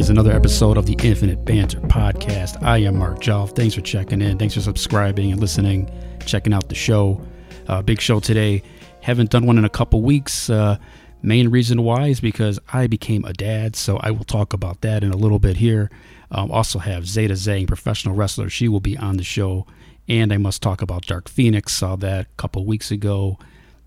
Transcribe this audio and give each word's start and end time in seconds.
Is, 0.00 0.08
another 0.08 0.32
episode 0.32 0.78
of 0.78 0.86
the 0.86 0.96
Infinite 1.06 1.44
Banter 1.44 1.78
podcast. 1.80 2.62
I 2.62 2.78
am 2.78 2.96
Mark 2.96 3.18
Joff. 3.18 3.54
Thanks 3.54 3.74
for 3.74 3.82
checking 3.82 4.22
in. 4.22 4.38
Thanks 4.38 4.54
for 4.54 4.62
subscribing 4.62 5.30
and 5.30 5.38
listening, 5.38 5.90
checking 6.24 6.54
out 6.54 6.70
the 6.70 6.74
show. 6.74 7.20
Uh, 7.68 7.82
big 7.82 8.00
show 8.00 8.18
today. 8.18 8.62
Haven't 9.02 9.28
done 9.28 9.44
one 9.44 9.58
in 9.58 9.66
a 9.66 9.68
couple 9.68 10.00
weeks. 10.00 10.48
Uh, 10.48 10.78
main 11.20 11.48
reason 11.48 11.82
why 11.82 12.06
is 12.06 12.18
because 12.18 12.58
I 12.72 12.86
became 12.86 13.26
a 13.26 13.34
dad, 13.34 13.76
so 13.76 13.98
I 13.98 14.10
will 14.10 14.24
talk 14.24 14.54
about 14.54 14.80
that 14.80 15.04
in 15.04 15.10
a 15.10 15.18
little 15.18 15.38
bit 15.38 15.58
here. 15.58 15.90
Um, 16.30 16.50
also 16.50 16.78
have 16.78 17.04
Zeda 17.04 17.32
Zhang, 17.32 17.66
professional 17.66 18.14
wrestler. 18.14 18.48
She 18.48 18.68
will 18.68 18.80
be 18.80 18.96
on 18.96 19.18
the 19.18 19.22
show. 19.22 19.66
And 20.08 20.32
I 20.32 20.38
must 20.38 20.62
talk 20.62 20.80
about 20.80 21.04
Dark 21.04 21.28
Phoenix. 21.28 21.74
Saw 21.74 21.96
that 21.96 22.24
a 22.24 22.36
couple 22.38 22.64
weeks 22.64 22.90
ago. 22.90 23.38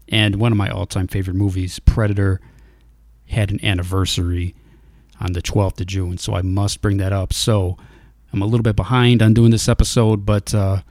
And 0.09 0.35
one 0.35 0.51
of 0.51 0.59
my 0.59 0.69
all 0.69 0.85
time 0.85 1.07
favorite 1.07 1.37
movies, 1.37 1.79
Predator, 1.79 2.39
had 3.25 3.49
an 3.49 3.65
anniversary 3.65 4.53
on 5.19 5.33
the 5.33 5.41
12th 5.41 5.79
of 5.79 5.87
June. 5.87 6.17
So 6.17 6.33
I 6.35 6.41
must 6.41 6.81
bring 6.81 6.97
that 6.97 7.13
up. 7.13 7.33
So 7.33 7.77
I'm 8.31 8.41
a 8.41 8.45
little 8.45 8.63
bit 8.63 8.75
behind 8.75 9.21
on 9.21 9.33
doing 9.33 9.51
this 9.51 9.69
episode, 9.69 10.25
but 10.25 10.53
uh, 10.53 10.81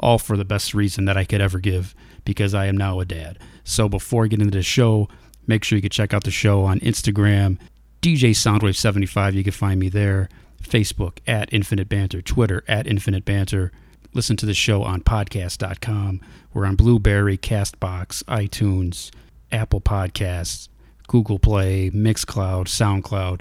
all 0.00 0.18
for 0.18 0.36
the 0.36 0.44
best 0.44 0.74
reason 0.74 1.04
that 1.06 1.16
I 1.16 1.24
could 1.24 1.40
ever 1.40 1.58
give 1.58 1.94
because 2.24 2.54
I 2.54 2.66
am 2.66 2.76
now 2.76 3.00
a 3.00 3.04
dad. 3.04 3.38
So 3.64 3.88
before 3.88 4.24
I 4.24 4.28
get 4.28 4.40
into 4.40 4.56
the 4.56 4.62
show, 4.62 5.08
make 5.46 5.64
sure 5.64 5.76
you 5.76 5.82
can 5.82 5.90
check 5.90 6.14
out 6.14 6.24
the 6.24 6.30
show 6.30 6.62
on 6.62 6.80
Instagram, 6.80 7.58
DJ 8.02 8.30
Soundwave75. 8.30 9.34
You 9.34 9.44
can 9.44 9.52
find 9.52 9.80
me 9.80 9.88
there. 9.88 10.28
Facebook 10.62 11.18
at 11.26 11.52
Infinite 11.52 11.88
Banter, 11.88 12.22
Twitter 12.22 12.64
at 12.66 12.86
Infinite 12.86 13.24
Banter. 13.24 13.70
Listen 14.14 14.36
to 14.36 14.46
the 14.46 14.54
show 14.54 14.82
on 14.82 15.02
podcast.com. 15.02 16.20
We're 16.52 16.66
on 16.66 16.76
Blubrry, 16.76 17.36
Castbox, 17.36 18.22
iTunes, 18.24 19.10
Apple 19.52 19.80
Podcasts, 19.80 20.68
Google 21.06 21.38
Play, 21.38 21.90
Mixcloud, 21.90 22.66
SoundCloud. 22.66 23.40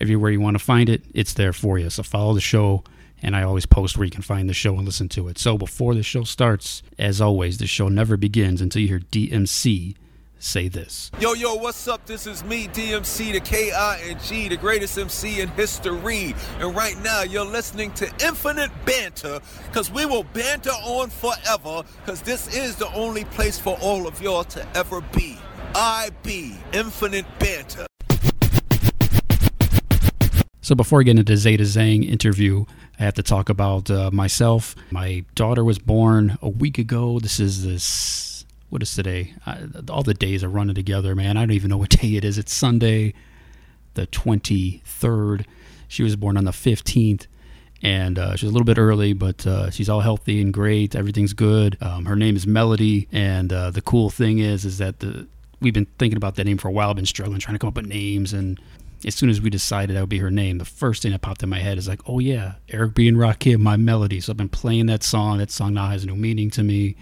Everywhere 0.00 0.30
you 0.30 0.40
want 0.40 0.56
to 0.58 0.64
find 0.64 0.88
it, 0.88 1.02
it's 1.14 1.34
there 1.34 1.52
for 1.52 1.78
you. 1.78 1.90
So 1.90 2.02
follow 2.02 2.34
the 2.34 2.40
show, 2.40 2.82
and 3.22 3.36
I 3.36 3.42
always 3.42 3.66
post 3.66 3.96
where 3.96 4.04
you 4.04 4.10
can 4.10 4.22
find 4.22 4.48
the 4.48 4.54
show 4.54 4.74
and 4.76 4.84
listen 4.84 5.08
to 5.10 5.28
it. 5.28 5.38
So 5.38 5.56
before 5.56 5.94
the 5.94 6.02
show 6.02 6.24
starts, 6.24 6.82
as 6.98 7.20
always, 7.20 7.58
the 7.58 7.66
show 7.66 7.88
never 7.88 8.16
begins 8.16 8.60
until 8.60 8.82
you 8.82 8.88
hear 8.88 9.00
DMC 9.00 9.94
say 10.38 10.68
this. 10.68 11.10
Yo, 11.20 11.32
yo, 11.32 11.54
what's 11.54 11.88
up? 11.88 12.04
This 12.04 12.26
is 12.26 12.44
me, 12.44 12.68
DMC, 12.68 13.32
the 13.32 13.40
K-I-N-G, 13.40 14.48
the 14.48 14.56
greatest 14.56 14.98
MC 14.98 15.40
in 15.40 15.48
history. 15.50 16.34
And 16.58 16.76
right 16.76 16.98
now, 17.02 17.22
you're 17.22 17.46
listening 17.46 17.92
to 17.92 18.12
Infinite 18.22 18.70
Banter, 18.84 19.40
because 19.68 19.90
we 19.90 20.04
will 20.04 20.24
banter 20.24 20.70
on 20.70 21.08
forever, 21.08 21.82
because 22.04 22.20
this 22.20 22.54
is 22.54 22.76
the 22.76 22.92
only 22.92 23.24
place 23.24 23.58
for 23.58 23.78
all 23.80 24.06
of 24.06 24.20
y'all 24.20 24.44
to 24.44 24.66
ever 24.76 25.00
be. 25.14 25.38
I 25.74 26.10
be 26.22 26.58
Infinite 26.72 27.26
Banter. 27.38 27.86
So 30.64 30.74
before 30.74 31.00
I 31.00 31.02
get 31.02 31.18
into 31.18 31.34
Zeda 31.34 31.60
Zhang 31.60 32.08
interview, 32.08 32.64
I 32.98 33.02
have 33.02 33.12
to 33.14 33.22
talk 33.22 33.50
about 33.50 33.90
uh, 33.90 34.10
myself. 34.10 34.74
My 34.90 35.22
daughter 35.34 35.62
was 35.62 35.78
born 35.78 36.38
a 36.40 36.48
week 36.48 36.78
ago. 36.78 37.20
This 37.20 37.38
is 37.38 37.66
this. 37.66 38.46
What 38.70 38.80
is 38.80 38.94
today? 38.94 39.34
I, 39.44 39.58
all 39.90 40.02
the 40.02 40.14
days 40.14 40.42
are 40.42 40.48
running 40.48 40.74
together, 40.74 41.14
man. 41.14 41.36
I 41.36 41.40
don't 41.40 41.50
even 41.50 41.68
know 41.68 41.76
what 41.76 41.90
day 42.00 42.16
it 42.16 42.24
is. 42.24 42.38
It's 42.38 42.54
Sunday, 42.54 43.12
the 43.92 44.06
twenty 44.06 44.80
third. 44.86 45.46
She 45.86 46.02
was 46.02 46.16
born 46.16 46.38
on 46.38 46.44
the 46.44 46.52
fifteenth, 46.52 47.26
and 47.82 48.18
uh, 48.18 48.34
she's 48.34 48.48
a 48.48 48.52
little 48.52 48.64
bit 48.64 48.78
early, 48.78 49.12
but 49.12 49.46
uh, 49.46 49.68
she's 49.68 49.90
all 49.90 50.00
healthy 50.00 50.40
and 50.40 50.50
great. 50.50 50.96
Everything's 50.96 51.34
good. 51.34 51.76
Um, 51.82 52.06
her 52.06 52.16
name 52.16 52.36
is 52.36 52.46
Melody, 52.46 53.06
and 53.12 53.52
uh, 53.52 53.70
the 53.70 53.82
cool 53.82 54.08
thing 54.08 54.38
is, 54.38 54.64
is 54.64 54.78
that 54.78 55.00
the 55.00 55.26
we've 55.60 55.74
been 55.74 55.88
thinking 55.98 56.16
about 56.16 56.36
that 56.36 56.44
name 56.44 56.56
for 56.56 56.68
a 56.68 56.72
while. 56.72 56.88
I've 56.88 56.96
Been 56.96 57.04
struggling 57.04 57.38
trying 57.38 57.54
to 57.54 57.58
come 57.58 57.68
up 57.68 57.76
with 57.76 57.86
names 57.86 58.32
and 58.32 58.58
as 59.06 59.14
soon 59.14 59.28
as 59.30 59.40
we 59.40 59.50
decided 59.50 59.96
that 59.96 60.00
would 60.00 60.08
be 60.08 60.18
her 60.18 60.30
name, 60.30 60.58
the 60.58 60.64
first 60.64 61.02
thing 61.02 61.12
that 61.12 61.20
popped 61.20 61.42
in 61.42 61.48
my 61.48 61.58
head 61.58 61.78
is 61.78 61.88
like, 61.88 62.00
oh 62.06 62.18
yeah, 62.18 62.54
Eric 62.68 62.94
B 62.94 63.08
and 63.08 63.16
Rakim, 63.16 63.58
my 63.58 63.76
melody. 63.76 64.20
So 64.20 64.32
I've 64.32 64.36
been 64.36 64.48
playing 64.48 64.86
that 64.86 65.02
song. 65.02 65.38
That 65.38 65.50
song 65.50 65.74
now 65.74 65.88
has 65.88 66.06
new 66.06 66.16
meaning 66.16 66.50
to 66.50 66.62
me. 66.62 66.96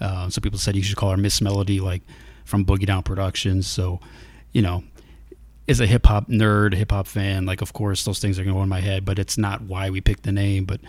Uh, 0.00 0.28
some 0.28 0.42
people 0.42 0.58
said 0.58 0.76
you 0.76 0.82
should 0.82 0.96
call 0.96 1.10
her 1.10 1.16
Miss 1.16 1.40
Melody, 1.40 1.80
like 1.80 2.02
from 2.44 2.64
Boogie 2.64 2.86
Down 2.86 3.02
Productions. 3.02 3.66
So, 3.66 4.00
you 4.52 4.62
know, 4.62 4.84
as 5.68 5.80
a 5.80 5.86
hip 5.86 6.06
hop 6.06 6.28
nerd, 6.28 6.74
hip 6.74 6.90
hop 6.90 7.06
fan, 7.06 7.46
like 7.46 7.62
of 7.62 7.72
course 7.72 8.04
those 8.04 8.18
things 8.18 8.38
are 8.38 8.44
going 8.44 8.54
to 8.54 8.58
go 8.58 8.62
in 8.62 8.68
my 8.68 8.80
head, 8.80 9.04
but 9.04 9.18
it's 9.18 9.38
not 9.38 9.62
why 9.62 9.90
we 9.90 10.00
picked 10.00 10.24
the 10.24 10.32
name. 10.32 10.64
But 10.64 10.80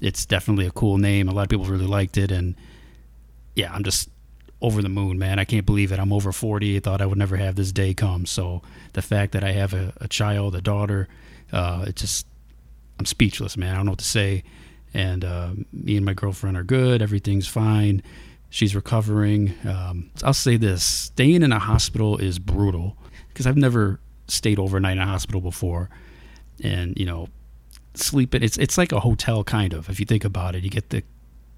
it's 0.00 0.26
definitely 0.26 0.66
a 0.66 0.70
cool 0.70 0.98
name. 0.98 1.28
A 1.28 1.32
lot 1.32 1.42
of 1.42 1.48
people 1.48 1.64
really 1.64 1.86
liked 1.86 2.18
it, 2.18 2.30
and 2.30 2.54
yeah, 3.54 3.72
I'm 3.72 3.84
just 3.84 4.10
over 4.60 4.82
the 4.82 4.88
moon, 4.88 5.18
man. 5.18 5.38
I 5.38 5.44
can't 5.44 5.66
believe 5.66 5.92
it. 5.92 5.98
I'm 5.98 6.12
over 6.12 6.32
40. 6.32 6.76
I 6.76 6.80
thought 6.80 7.00
I 7.00 7.06
would 7.06 7.18
never 7.18 7.36
have 7.36 7.54
this 7.54 7.70
day 7.72 7.94
come. 7.94 8.26
So 8.26 8.62
the 8.92 9.02
fact 9.02 9.32
that 9.32 9.44
I 9.44 9.52
have 9.52 9.72
a, 9.72 9.92
a 10.00 10.08
child, 10.08 10.54
a 10.54 10.60
daughter, 10.60 11.08
uh, 11.52 11.84
it 11.88 11.96
just, 11.96 12.26
I'm 12.98 13.06
speechless, 13.06 13.56
man. 13.56 13.74
I 13.74 13.76
don't 13.76 13.86
know 13.86 13.92
what 13.92 14.00
to 14.00 14.04
say. 14.04 14.42
And 14.92 15.24
uh, 15.24 15.50
me 15.72 15.96
and 15.96 16.04
my 16.04 16.14
girlfriend 16.14 16.56
are 16.56 16.64
good. 16.64 17.02
Everything's 17.02 17.46
fine. 17.46 18.02
She's 18.50 18.74
recovering. 18.74 19.54
Um, 19.64 20.10
I'll 20.24 20.34
say 20.34 20.56
this 20.56 20.82
staying 20.82 21.42
in 21.42 21.52
a 21.52 21.58
hospital 21.58 22.16
is 22.18 22.38
brutal 22.38 22.96
because 23.28 23.46
I've 23.46 23.56
never 23.56 24.00
stayed 24.26 24.58
overnight 24.58 24.96
in 24.96 25.02
a 25.02 25.06
hospital 25.06 25.40
before. 25.40 25.88
And, 26.64 26.98
you 26.98 27.06
know, 27.06 27.28
sleeping, 27.94 28.42
it's, 28.42 28.56
it's 28.56 28.76
like 28.76 28.90
a 28.90 29.00
hotel 29.00 29.44
kind 29.44 29.72
of, 29.72 29.88
if 29.88 30.00
you 30.00 30.06
think 30.06 30.24
about 30.24 30.56
it. 30.56 30.64
You 30.64 30.70
get 30.70 30.90
the 30.90 31.04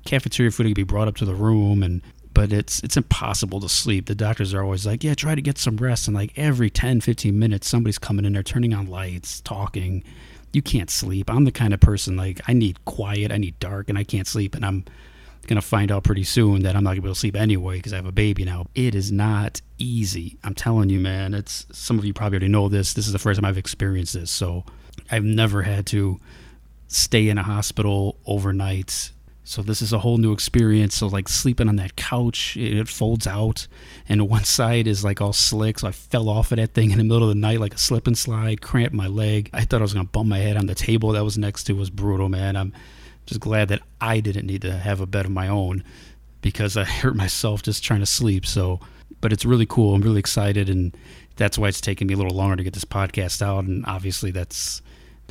cafeteria 0.04 0.50
food 0.50 0.64
to 0.64 0.74
be 0.74 0.82
brought 0.82 1.08
up 1.08 1.16
to 1.16 1.24
the 1.24 1.34
room 1.34 1.82
and 1.82 2.02
but 2.34 2.52
it's 2.52 2.82
it's 2.82 2.96
impossible 2.96 3.60
to 3.60 3.68
sleep. 3.68 4.06
The 4.06 4.14
doctors 4.14 4.54
are 4.54 4.62
always 4.62 4.86
like, 4.86 5.04
"Yeah, 5.04 5.14
try 5.14 5.34
to 5.34 5.42
get 5.42 5.58
some 5.58 5.76
rest." 5.76 6.06
And 6.08 6.14
like 6.14 6.32
every 6.36 6.70
10, 6.70 7.00
15 7.00 7.38
minutes 7.38 7.68
somebody's 7.68 7.98
coming 7.98 8.24
in 8.24 8.32
there 8.32 8.42
turning 8.42 8.74
on 8.74 8.86
lights, 8.86 9.40
talking. 9.40 10.04
You 10.52 10.62
can't 10.62 10.90
sleep. 10.90 11.30
I'm 11.30 11.44
the 11.44 11.52
kind 11.52 11.72
of 11.72 11.80
person 11.80 12.16
like 12.16 12.40
I 12.48 12.52
need 12.54 12.84
quiet, 12.84 13.30
I 13.30 13.38
need 13.38 13.58
dark, 13.60 13.88
and 13.88 13.96
I 13.96 14.04
can't 14.04 14.26
sleep 14.26 14.54
and 14.54 14.64
I'm 14.64 14.84
going 15.46 15.60
to 15.60 15.66
find 15.66 15.90
out 15.90 16.04
pretty 16.04 16.24
soon 16.24 16.62
that 16.62 16.76
I'm 16.76 16.84
not 16.84 16.90
going 16.90 16.96
to 16.96 17.02
be 17.02 17.08
able 17.08 17.14
to 17.14 17.20
sleep 17.20 17.36
anyway 17.36 17.76
because 17.76 17.92
I 17.92 17.96
have 17.96 18.06
a 18.06 18.12
baby 18.12 18.44
now. 18.44 18.66
It 18.74 18.94
is 18.94 19.10
not 19.10 19.60
easy. 19.78 20.38
I'm 20.44 20.54
telling 20.54 20.90
you, 20.90 21.00
man. 21.00 21.34
It's 21.34 21.66
some 21.72 21.98
of 21.98 22.04
you 22.04 22.12
probably 22.12 22.36
already 22.36 22.48
know 22.48 22.68
this. 22.68 22.92
This 22.92 23.06
is 23.06 23.12
the 23.12 23.18
first 23.18 23.40
time 23.40 23.48
I've 23.48 23.58
experienced 23.58 24.14
this. 24.14 24.30
So, 24.30 24.64
I've 25.10 25.24
never 25.24 25.62
had 25.62 25.86
to 25.86 26.20
stay 26.86 27.28
in 27.28 27.38
a 27.38 27.42
hospital 27.42 28.18
overnight 28.26 29.10
so 29.42 29.62
this 29.62 29.82
is 29.82 29.92
a 29.92 29.98
whole 29.98 30.18
new 30.18 30.32
experience. 30.32 30.96
So 30.96 31.06
like 31.06 31.28
sleeping 31.28 31.68
on 31.68 31.76
that 31.76 31.96
couch, 31.96 32.56
it 32.56 32.88
folds 32.88 33.26
out, 33.26 33.66
and 34.08 34.28
one 34.28 34.44
side 34.58 34.86
is 34.86 35.04
like 35.04 35.20
all 35.20 35.32
slick. 35.32 35.78
So 35.78 35.88
I 35.88 35.92
fell 35.92 36.28
off 36.28 36.52
of 36.52 36.56
that 36.56 36.74
thing 36.74 36.90
in 36.90 36.98
the 36.98 37.04
middle 37.04 37.24
of 37.24 37.28
the 37.30 37.34
night 37.34 37.60
like 37.60 37.74
a 37.74 37.78
slip 37.78 38.06
and 38.06 38.16
slide, 38.16 38.60
cramped 38.60 38.94
my 38.94 39.06
leg. 39.06 39.50
I 39.52 39.64
thought 39.64 39.80
I 39.80 39.82
was 39.82 39.94
gonna 39.94 40.04
bump 40.04 40.28
my 40.28 40.38
head 40.38 40.56
on 40.56 40.66
the 40.66 40.74
table 40.74 41.12
that 41.12 41.24
was 41.24 41.38
next 41.38 41.64
to. 41.64 41.72
It 41.72 41.78
was 41.78 41.90
brutal, 41.90 42.28
man. 42.28 42.56
I'm 42.56 42.72
just 43.26 43.40
glad 43.40 43.68
that 43.68 43.82
I 44.00 44.20
didn't 44.20 44.46
need 44.46 44.62
to 44.62 44.72
have 44.72 45.00
a 45.00 45.06
bed 45.06 45.26
of 45.26 45.32
my 45.32 45.48
own 45.48 45.84
because 46.42 46.76
I 46.76 46.84
hurt 46.84 47.16
myself 47.16 47.62
just 47.62 47.82
trying 47.82 48.00
to 48.00 48.06
sleep. 48.06 48.46
So, 48.46 48.80
but 49.20 49.32
it's 49.32 49.44
really 49.44 49.66
cool. 49.66 49.94
I'm 49.94 50.02
really 50.02 50.20
excited, 50.20 50.68
and 50.68 50.96
that's 51.36 51.58
why 51.58 51.68
it's 51.68 51.80
taking 51.80 52.06
me 52.06 52.14
a 52.14 52.16
little 52.16 52.36
longer 52.36 52.56
to 52.56 52.64
get 52.64 52.74
this 52.74 52.84
podcast 52.84 53.42
out. 53.42 53.64
And 53.64 53.84
obviously, 53.86 54.30
that's 54.30 54.82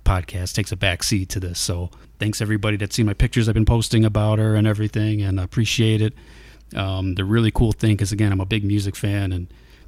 the 0.04 0.10
podcast 0.10 0.54
takes 0.54 0.72
a 0.72 0.76
back 0.76 1.04
seat 1.04 1.30
to 1.30 1.40
this. 1.40 1.60
So 1.60 1.90
thanks 2.20 2.42
everybody 2.42 2.78
that's 2.78 2.96
seen 2.96 3.06
my 3.06 3.14
pictures 3.14 3.48
I've 3.48 3.54
been 3.54 3.66
posting 3.66 4.06
about 4.06 4.40
her 4.40 4.56
and 4.56 4.66
everything, 4.68 5.22
and 5.22 5.40
I 5.40 5.44
appreciate 5.44 6.02
it. 6.02 6.14
Um, 6.76 7.16
the 7.16 7.26
really 7.26 7.52
cool 7.52 7.72
thing, 7.72 7.96
because 7.96 8.12
again, 8.12 8.32
I'm 8.32 8.42
a 8.42 8.46
big 8.46 8.64
music 8.64 8.96
fan, 8.96 9.32
and 9.32 9.48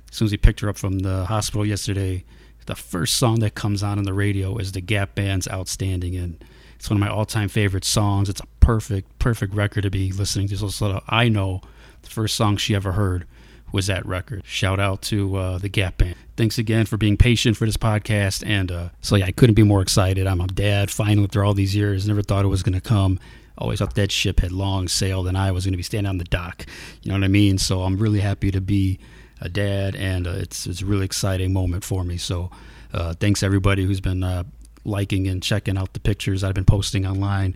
as 0.10 0.18
soon 0.18 0.26
as 0.26 0.32
we 0.32 0.38
picked 0.38 0.60
her 0.62 0.70
up 0.70 0.78
from 0.78 1.00
the 1.00 1.26
hospital 1.26 1.66
yesterday, 1.66 2.24
the 2.66 2.76
first 2.76 3.16
song 3.16 3.40
that 3.40 3.56
comes 3.56 3.84
on 3.84 3.98
on 3.98 4.04
the 4.04 4.14
radio 4.14 4.58
is 4.58 4.72
the 4.72 4.82
Gap 4.82 5.16
Band's 5.16 5.48
"Outstanding," 5.48 6.16
and 6.16 6.44
it's 6.76 6.90
one 6.90 6.98
of 6.98 7.00
my 7.00 7.10
all-time 7.10 7.50
favorite 7.50 7.86
songs. 7.86 8.30
It's 8.30 8.42
a 8.42 8.48
perfect, 8.60 9.20
perfect 9.20 9.54
record 9.54 9.82
to 9.84 9.92
be 9.92 10.12
listening 10.12 10.48
to. 10.50 10.70
So 10.70 11.04
I 11.08 11.30
know 11.30 11.62
the 12.02 12.10
first 12.10 12.36
song 12.36 12.58
she 12.58 12.76
ever 12.76 12.94
heard 12.94 13.28
was 13.72 13.88
that 13.88 14.06
record. 14.06 14.44
Shout 14.46 14.80
out 14.80 15.02
to 15.04 15.36
uh, 15.36 15.58
the 15.58 15.70
Gap 15.70 15.98
Band. 15.98 16.16
Thanks 16.38 16.58
again 16.58 16.86
for 16.86 16.98
being 16.98 17.18
patient 17.18 17.58
for 17.58 17.66
this 17.66 17.78
podcast. 17.78 18.44
And 18.46 18.72
uh, 18.72 18.90
so, 19.02 19.16
yeah, 19.16 19.26
I 19.26 19.32
couldn't 19.32 19.56
be 19.56 19.64
more 19.64 19.82
excited. 19.82 20.28
I'm 20.28 20.42
a 20.42 20.48
dad 20.48 20.92
finally 20.92 21.26
after 21.26 21.44
all 21.44 21.54
these 21.54 21.76
years. 21.76 22.08
Never 22.08 22.22
thought 22.22 22.46
it 22.46 22.50
was 22.50 22.64
going 22.64 22.74
to 22.74 22.82
come. 22.82 23.20
Always 23.58 23.80
thought 23.80 23.96
that 23.96 24.12
ship 24.12 24.40
had 24.40 24.52
long 24.52 24.88
sailed 24.88 25.28
and 25.28 25.38
I 25.38 25.52
was 25.52 25.66
going 25.66 25.74
to 25.74 25.78
be 25.78 25.84
standing 25.84 26.10
on 26.10 26.18
the 26.18 26.24
dock. 26.24 26.66
You 27.04 27.10
know 27.12 27.18
what 27.18 27.24
I 27.24 27.28
mean? 27.28 27.58
So 27.58 27.82
I'm 27.84 27.98
really 27.98 28.20
happy 28.20 28.50
to 28.52 28.62
be 28.62 29.00
a 29.40 29.50
dad, 29.50 29.96
and 29.96 30.28
uh, 30.28 30.32
it's, 30.32 30.68
it's 30.68 30.82
a 30.82 30.86
really 30.86 31.06
exciting 31.06 31.52
moment 31.52 31.84
for 31.84 32.04
me. 32.04 32.18
So 32.18 32.52
uh, 32.94 33.14
thanks 33.14 33.44
everybody 33.44 33.86
who's 33.86 34.00
been 34.00 34.24
uh, 34.24 34.44
liking 34.86 35.28
and 35.28 35.42
checking 35.42 35.78
out 35.78 35.94
the 35.94 36.00
pictures 36.00 36.44
I've 36.44 36.54
been 36.54 36.66
posting 36.66 37.06
online 37.06 37.56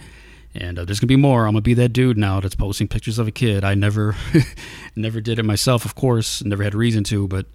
and 0.55 0.79
uh, 0.79 0.85
there's 0.85 0.99
gonna 0.99 1.07
be 1.07 1.15
more. 1.15 1.45
I'm 1.45 1.53
gonna 1.53 1.61
be 1.61 1.73
that 1.75 1.89
dude 1.89 2.17
now 2.17 2.39
that's 2.39 2.55
posting 2.55 2.87
pictures 2.87 3.19
of 3.19 3.27
a 3.27 3.31
kid. 3.31 3.63
I 3.63 3.75
never, 3.75 4.15
never 4.95 5.21
did 5.21 5.39
it 5.39 5.43
myself, 5.43 5.85
of 5.85 5.95
course. 5.95 6.43
Never 6.43 6.63
had 6.63 6.73
reason 6.73 7.03
to, 7.05 7.27
but 7.27 7.45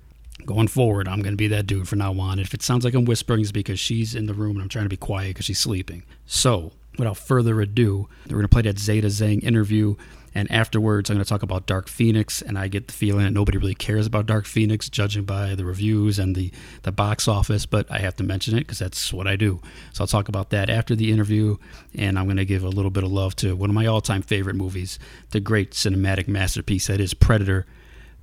going 0.46 0.68
forward, 0.68 1.08
I'm 1.08 1.22
gonna 1.22 1.36
be 1.36 1.48
that 1.48 1.66
dude 1.66 1.88
from 1.88 1.98
now 2.00 2.18
on. 2.18 2.38
If 2.38 2.54
it 2.54 2.62
sounds 2.62 2.84
like 2.84 2.94
I'm 2.94 3.04
whispering, 3.04 3.40
it's 3.40 3.52
because 3.52 3.80
she's 3.80 4.14
in 4.14 4.26
the 4.26 4.34
room 4.34 4.56
and 4.56 4.62
I'm 4.62 4.68
trying 4.68 4.84
to 4.84 4.90
be 4.90 4.96
quiet 4.96 5.30
because 5.30 5.46
she's 5.46 5.58
sleeping. 5.58 6.04
So, 6.26 6.72
without 6.98 7.16
further 7.16 7.60
ado, 7.60 8.08
we're 8.28 8.36
gonna 8.36 8.48
play 8.48 8.62
that 8.62 8.76
Zeda 8.76 9.04
Zhang 9.04 9.42
interview. 9.42 9.96
And 10.34 10.50
afterwards, 10.50 11.10
I'm 11.10 11.16
going 11.16 11.24
to 11.24 11.28
talk 11.28 11.42
about 11.42 11.66
Dark 11.66 11.88
Phoenix, 11.88 12.40
and 12.40 12.58
I 12.58 12.68
get 12.68 12.86
the 12.86 12.92
feeling 12.92 13.24
that 13.24 13.32
nobody 13.32 13.58
really 13.58 13.74
cares 13.74 14.06
about 14.06 14.26
Dark 14.26 14.46
Phoenix, 14.46 14.88
judging 14.88 15.24
by 15.24 15.54
the 15.54 15.64
reviews 15.64 16.18
and 16.18 16.36
the, 16.36 16.52
the 16.82 16.92
box 16.92 17.26
office, 17.26 17.66
but 17.66 17.90
I 17.90 17.98
have 17.98 18.16
to 18.16 18.24
mention 18.24 18.56
it 18.56 18.60
because 18.60 18.78
that's 18.78 19.12
what 19.12 19.26
I 19.26 19.36
do. 19.36 19.60
So 19.92 20.04
I'll 20.04 20.08
talk 20.08 20.28
about 20.28 20.50
that 20.50 20.70
after 20.70 20.94
the 20.94 21.10
interview, 21.10 21.56
and 21.96 22.18
I'm 22.18 22.26
going 22.26 22.36
to 22.36 22.44
give 22.44 22.62
a 22.62 22.68
little 22.68 22.90
bit 22.90 23.02
of 23.02 23.10
love 23.10 23.34
to 23.36 23.56
one 23.56 23.70
of 23.70 23.74
my 23.74 23.86
all 23.86 24.00
time 24.00 24.22
favorite 24.22 24.56
movies, 24.56 24.98
the 25.30 25.40
great 25.40 25.72
cinematic 25.72 26.28
masterpiece 26.28 26.86
that 26.86 27.00
is 27.00 27.12
Predator. 27.14 27.66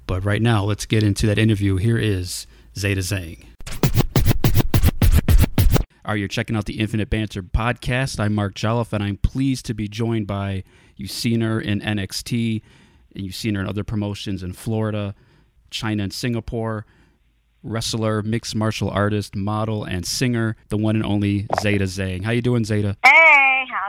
But 0.06 0.24
right 0.24 0.42
now, 0.42 0.64
let's 0.64 0.86
get 0.86 1.04
into 1.04 1.28
that 1.28 1.38
interview. 1.38 1.76
Here 1.76 1.98
is 1.98 2.48
Zeda 2.76 3.00
Zhang. 3.00 3.44
Are 6.06 6.16
you 6.16 6.30
checking 6.30 6.56
out 6.56 6.64
the 6.64 6.80
Infinite 6.80 7.10
Banter 7.10 7.44
podcast? 7.44 8.18
I'm 8.18 8.34
Mark 8.34 8.56
Jolliffe, 8.56 8.94
and 8.94 9.04
I'm 9.04 9.18
pleased 9.18 9.66
to 9.66 9.74
be 9.74 9.90
joined 9.90 10.26
by 10.26 10.64
you've 10.98 11.12
seen 11.12 11.42
her 11.42 11.62
in 11.62 11.80
NXT, 11.80 12.62
and 13.16 13.26
you've 13.26 13.36
seen 13.36 13.56
her 13.56 13.62
in 13.62 13.68
other 13.68 13.84
promotions 13.84 14.44
in 14.44 14.54
Florida, 14.54 15.16
China, 15.70 16.04
and 16.04 16.14
Singapore. 16.14 16.86
Wrestler, 17.64 18.22
mixed 18.22 18.56
martial 18.56 18.90
artist, 18.90 19.36
model, 19.36 19.84
and 19.84 20.06
singer, 20.06 20.56
the 20.70 20.78
one 20.78 20.96
and 20.96 21.04
only 21.06 21.44
Zeda 21.60 21.82
Zhang. 21.82 22.24
How 22.24 22.32
you 22.32 22.42
doing, 22.42 22.64
Zeda? 22.64 22.96
Hey, 23.04 23.17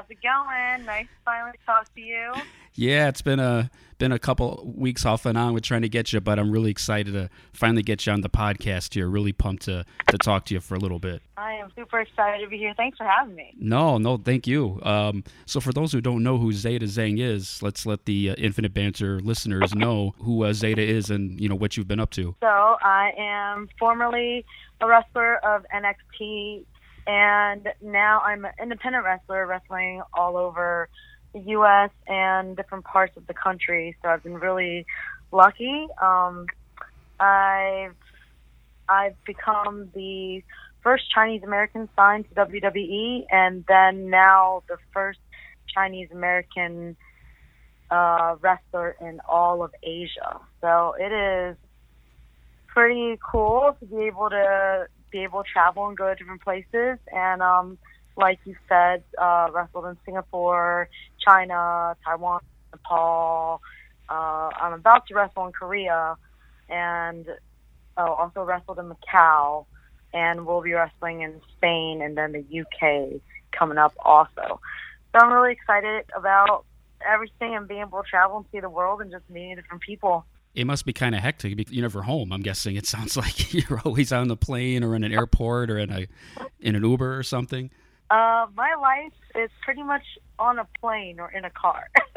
how's 0.09 0.17
it 0.17 0.23
going? 0.23 0.87
Nice 0.87 1.07
to 1.07 1.25
finally 1.25 1.59
talk 1.67 1.93
to 1.95 2.01
you. 2.01 2.33
Yeah, 2.75 3.09
it's 3.09 3.23
been 3.23 3.41
a 3.41 3.71
been 3.99 4.13
a 4.13 4.19
couple 4.21 4.73
weeks 4.77 5.05
off 5.05 5.27
and 5.27 5.37
on 5.37 5.53
with 5.53 5.65
trying 5.65 5.83
to 5.83 5.89
get 5.89 6.13
you, 6.13 6.21
but 6.21 6.39
I'm 6.39 6.53
really 6.53 6.71
excited 6.71 7.15
to 7.15 7.29
finally 7.53 7.83
get 7.83 8.07
you 8.07 8.13
on 8.13 8.21
the 8.21 8.29
podcast 8.29 8.95
here. 8.95 9.09
Really 9.09 9.33
pumped 9.33 9.65
to 9.65 9.85
to 10.09 10.19
talk 10.19 10.45
to 10.47 10.55
you 10.55 10.61
for 10.61 10.77
a 10.77 10.79
little 10.79 11.01
bit. 11.01 11.21
I 11.37 11.55
am 11.55 11.73
super 11.75 11.99
excited 12.01 12.45
to 12.45 12.49
be 12.49 12.57
here. 12.57 12.75
Thanks 12.77 12.97
for 12.97 13.05
having 13.05 13.35
me. 13.35 13.53
No, 13.59 13.99
no, 13.99 14.17
thank 14.17 14.47
you. 14.47 14.81
Um, 14.85 15.25
so 15.47 15.59
for 15.61 15.73
those 15.73 15.91
who 15.93 16.01
don't 16.01 16.23
know 16.23 16.39
who 16.39 16.53
Zeda 16.53 16.85
Zhang 16.85 17.21
is, 17.21 17.61
let's 17.63 17.85
let 17.85 18.05
the 18.05 18.31
uh, 18.31 18.35
Infinite 18.39 18.73
Banter 18.73 19.19
listeners 19.19 19.75
know 19.75 20.15
who 20.21 20.45
uh, 20.45 20.53
Zeda 20.53 20.79
is 20.79 21.11
and 21.11 21.41
you 21.41 21.49
know 21.49 21.57
what 21.57 21.77
you've 21.77 21.89
been 21.89 22.01
up 22.01 22.11
to. 22.11 22.37
So 22.41 22.47
I 22.47 23.11
am 23.19 23.69
formerly 23.79 24.45
a 24.81 24.87
wrestler 24.87 25.45
of 25.45 25.67
NXT, 25.75 26.65
and 27.09 27.67
now 27.81 28.21
I'm 28.21 28.45
an 28.45 28.53
independent 28.63 29.05
wrestler, 29.05 29.47
wrestling 29.47 30.03
all 30.13 30.37
over 30.37 30.91
the 31.33 31.41
U.S. 31.41 31.91
and 32.07 32.55
different 32.55 32.85
parts 32.85 33.17
of 33.17 33.27
the 33.27 33.33
country. 33.33 33.97
So 34.03 34.11
I've 34.11 34.23
been 34.23 34.35
really 34.35 34.85
lucky. 35.33 35.87
Um, 36.01 36.47
I've 37.19 37.97
I've 38.91 39.25
become 39.25 39.91
the 39.95 40.43
first 40.83 41.05
Chinese 41.11 41.43
American 41.43 41.89
signed 41.97 42.27
to 42.29 42.35
WWE, 42.35 43.25
and 43.31 43.65
then 43.67 44.11
now 44.11 44.63
the 44.69 44.77
first 44.93 45.19
Chinese 45.75 46.11
American 46.13 46.95
uh, 47.91 48.37
wrestler 48.41 48.97
in 49.01 49.21
all 49.27 49.63
of 49.63 49.73
Asia. 49.83 50.41
So 50.61 50.95
it 51.01 51.13
is 51.13 51.57
pretty 52.67 53.19
cool 53.23 53.77
to 53.81 53.87
be 53.87 54.03
able 54.05 54.29
to 54.29 54.89
be 55.11 55.25
able 55.25 55.43
to 55.43 55.49
travel 55.51 55.89
and 55.89 55.97
go 55.97 56.09
to 56.09 56.15
different 56.15 56.43
places. 56.43 56.99
And 57.13 57.43
um, 57.43 57.79
like 58.17 58.41
you 58.45 58.57
said, 58.69 59.05
uh, 59.17 59.49
wrestled 59.53 59.87
in 59.87 59.97
Singapore, 60.05 60.89
China, 61.25 61.97
Taiwan, 62.05 62.41
Nepal. 62.73 63.61
Uh, 64.09 64.51
I'm 64.61 64.73
about 64.73 65.07
to 65.09 65.15
wrestle 65.15 65.47
in 65.47 65.53
Korea, 65.53 66.17
and 66.69 67.27
oh, 67.97 68.13
also 68.13 68.43
wrestled 68.43 68.79
in 68.79 68.91
Macau, 68.91 69.67
and 70.13 70.47
we'll 70.47 70.63
be 70.63 70.73
wrestling 70.73 71.23
in 71.23 71.41
Spain 71.57 72.01
and 72.03 72.17
then 72.17 72.33
the 72.33 72.61
UK 72.61 73.21
coming 73.53 73.79
up 73.79 73.95
also. 74.05 74.61
So 75.13 75.19
I'm 75.21 75.33
really 75.33 75.53
excited 75.53 76.05
about 76.17 76.65
everything 77.07 77.55
and 77.55 77.69
being 77.69 77.81
able 77.81 78.03
to 78.03 78.09
travel 78.09 78.39
and 78.39 78.47
see 78.53 78.61
the 78.61 78.71
world 78.71 79.01
and 79.01 79.11
just 79.11 79.29
meeting 79.31 79.57
different 79.57 79.83
people. 79.83 80.25
It 80.55 80.67
must 80.67 80.85
be 80.85 80.93
kind 80.93 81.15
of 81.15 81.21
hectic. 81.21 81.57
because 81.57 81.73
You're 81.73 81.83
never 81.83 82.03
home. 82.03 82.33
I'm 82.33 82.43
guessing. 82.43 82.77
It 82.77 82.87
sounds 82.87 83.17
like 83.17 83.53
you're 83.53 83.81
always 83.85 84.13
on 84.13 84.29
the 84.29 84.37
plane 84.37 84.83
or 84.83 84.95
in 84.95 85.05
an 85.05 85.13
airport 85.13 85.71
or 85.71 85.79
in 85.79 85.91
a 85.91 86.07
in 86.61 86.75
an 86.75 86.83
Uber 86.85 87.17
or 87.17 87.23
something. 87.23 87.71
Uh, 88.11 88.47
my 88.57 88.75
life 88.81 89.13
is 89.35 89.51
pretty 89.63 89.83
much 89.83 90.05
on 90.39 90.59
a 90.59 90.67
plane 90.81 91.21
or 91.21 91.31
in 91.31 91.45
a 91.45 91.51
car. 91.51 91.89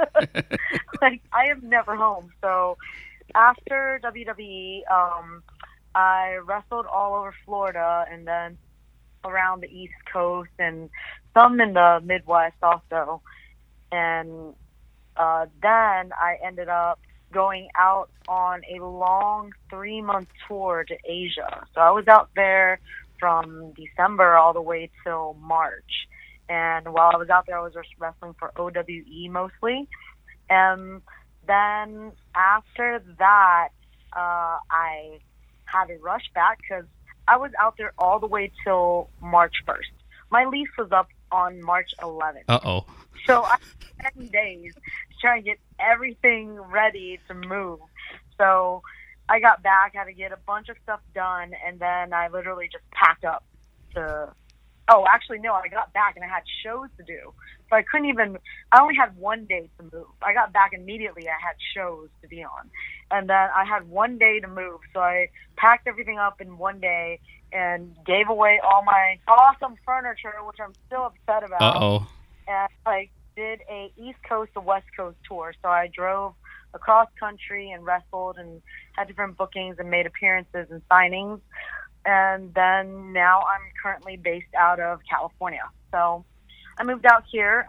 like 1.02 1.22
I 1.34 1.48
am 1.52 1.62
never 1.64 1.96
home. 1.96 2.32
So 2.42 2.78
after 3.36 4.00
WWE, 4.04 4.90
um, 4.90 5.44
I 5.94 6.38
wrestled 6.46 6.86
all 6.86 7.16
over 7.16 7.34
Florida 7.46 8.06
and 8.10 8.26
then 8.26 8.58
around 9.26 9.62
the 9.62 9.68
East 9.68 9.94
Coast 10.12 10.50
and 10.58 10.90
some 11.34 11.60
in 11.60 11.74
the 11.74 12.02
Midwest 12.04 12.56
also. 12.64 13.22
And 13.92 14.54
uh, 15.18 15.48
then 15.62 16.12
I 16.14 16.38
ended 16.44 16.70
up 16.70 17.00
going 17.32 17.70
out 17.76 18.10
on 18.28 18.62
a 18.74 18.84
long 18.84 19.54
three 19.70 20.02
month 20.02 20.30
tour 20.48 20.84
to 20.88 20.98
Asia. 21.06 21.66
So 21.74 21.82
I 21.82 21.92
was 21.92 22.08
out 22.08 22.30
there 22.36 22.80
from 23.20 23.74
December 23.74 24.36
all 24.36 24.54
the 24.54 24.62
way 24.62 24.90
till 25.04 25.36
March. 25.40 26.08
And 26.50 26.94
while 26.94 27.12
I 27.14 27.18
was 27.18 27.30
out 27.30 27.46
there, 27.46 27.58
I 27.58 27.62
was 27.62 27.74
just 27.74 27.88
wrestling 27.98 28.36
for 28.38 28.52
OWE 28.58 29.30
mostly. 29.30 29.88
And 30.50 31.02
then 31.48 32.12
after 32.36 33.02
that, 33.20 33.70
uh, 34.14 34.58
I 34.70 35.20
had 35.66 35.86
to 35.86 35.98
rush 35.98 36.30
back 36.36 36.60
because 36.62 36.86
I 37.28 37.38
was 37.38 37.52
out 37.60 37.78
there 37.78 37.94
all 37.98 38.20
the 38.20 38.28
way 38.28 38.52
till 38.64 39.10
March 39.22 39.64
1st. 39.66 39.92
My 40.30 40.46
lease 40.46 40.70
was 40.78 40.92
up 40.92 41.08
on 41.32 41.62
March 41.64 41.94
11th. 42.02 42.44
Uh 42.50 42.60
oh. 42.66 42.86
So 43.26 43.44
I 43.44 43.58
had 44.00 44.14
10 44.16 44.28
days 44.28 44.74
try 45.22 45.38
and 45.38 45.46
get 45.46 45.60
everything 45.80 46.60
ready 46.60 47.20
to 47.28 47.34
move. 47.34 47.80
So 48.38 48.82
I 49.30 49.40
got 49.40 49.64
back, 49.64 49.96
had 49.96 50.06
to 50.06 50.14
get 50.14 50.32
a 50.32 50.38
bunch 50.46 50.70
of 50.70 50.76
stuff 50.84 51.00
done, 51.14 51.52
and 51.66 51.80
then 51.80 52.14
I 52.14 52.28
literally 52.28 52.68
just 52.72 52.84
packed 52.92 53.24
up 53.24 53.44
to. 53.96 54.34
Oh, 54.90 55.06
actually, 55.08 55.40
no, 55.40 55.54
I 55.54 55.70
got 55.70 55.94
back 55.94 56.16
and 56.18 56.26
I 56.26 56.28
had 56.28 56.44
shows 56.64 56.90
to 56.98 57.04
do. 57.04 57.32
So 57.70 57.78
I 57.78 57.84
couldn't 57.84 58.08
even, 58.08 58.38
I 58.74 58.82
only 58.82 58.96
had 58.96 59.16
one 59.16 59.46
day 59.46 59.70
to 59.78 59.84
move. 59.84 60.08
I 60.22 60.34
got 60.34 60.52
back 60.52 60.74
immediately, 60.74 61.30
I 61.30 61.40
had 61.40 61.56
shows 61.74 62.10
to 62.22 62.28
be 62.28 62.44
on. 62.44 62.70
And 63.10 63.30
then 63.30 63.48
I 63.56 63.64
had 63.64 63.90
one 63.90 64.18
day 64.18 64.42
to 64.42 64.48
move. 64.50 64.82
So 64.92 65.00
I 65.00 65.30
packed 65.56 65.88
everything 65.88 66.18
up 66.18 66.42
in 66.42 66.58
one 66.58 66.82
day 66.82 67.22
and 67.54 67.96
gave 68.06 68.28
away 68.28 68.60
all 68.62 68.84
my 68.84 69.18
awesome 69.28 69.76
furniture, 69.86 70.34
which 70.46 70.58
I'm 70.60 70.74
still 70.88 71.06
upset 71.06 71.44
about. 71.44 71.62
Uh 71.62 71.80
oh. 71.80 72.08
And 72.48 72.70
like 72.86 73.12
did 73.36 73.62
a 73.70 73.92
East 73.98 74.20
Coast 74.28 74.52
to 74.54 74.62
West 74.62 74.88
Coast 74.96 75.18
tour. 75.28 75.54
So 75.62 75.70
I 75.70 75.90
drove 75.94 76.34
across 76.74 77.08
country 77.20 77.72
and 77.72 77.86
wrestled 77.86 78.38
and 78.38 78.62
had 78.96 79.08
different 79.08 79.38
bookings 79.38 79.78
and 79.80 79.90
made 79.90 80.06
appearances 80.06 80.68
and 80.70 80.82
signings. 80.90 81.42
And 82.06 82.54
then 82.54 83.14
now 83.14 83.40
I'm 83.42 83.62
currently 83.82 84.18
based 84.18 84.54
out 84.58 84.80
of 84.80 85.00
California. 85.10 85.64
So 85.92 86.26
I 86.78 86.84
moved 86.84 87.06
out 87.06 87.24
here 87.32 87.66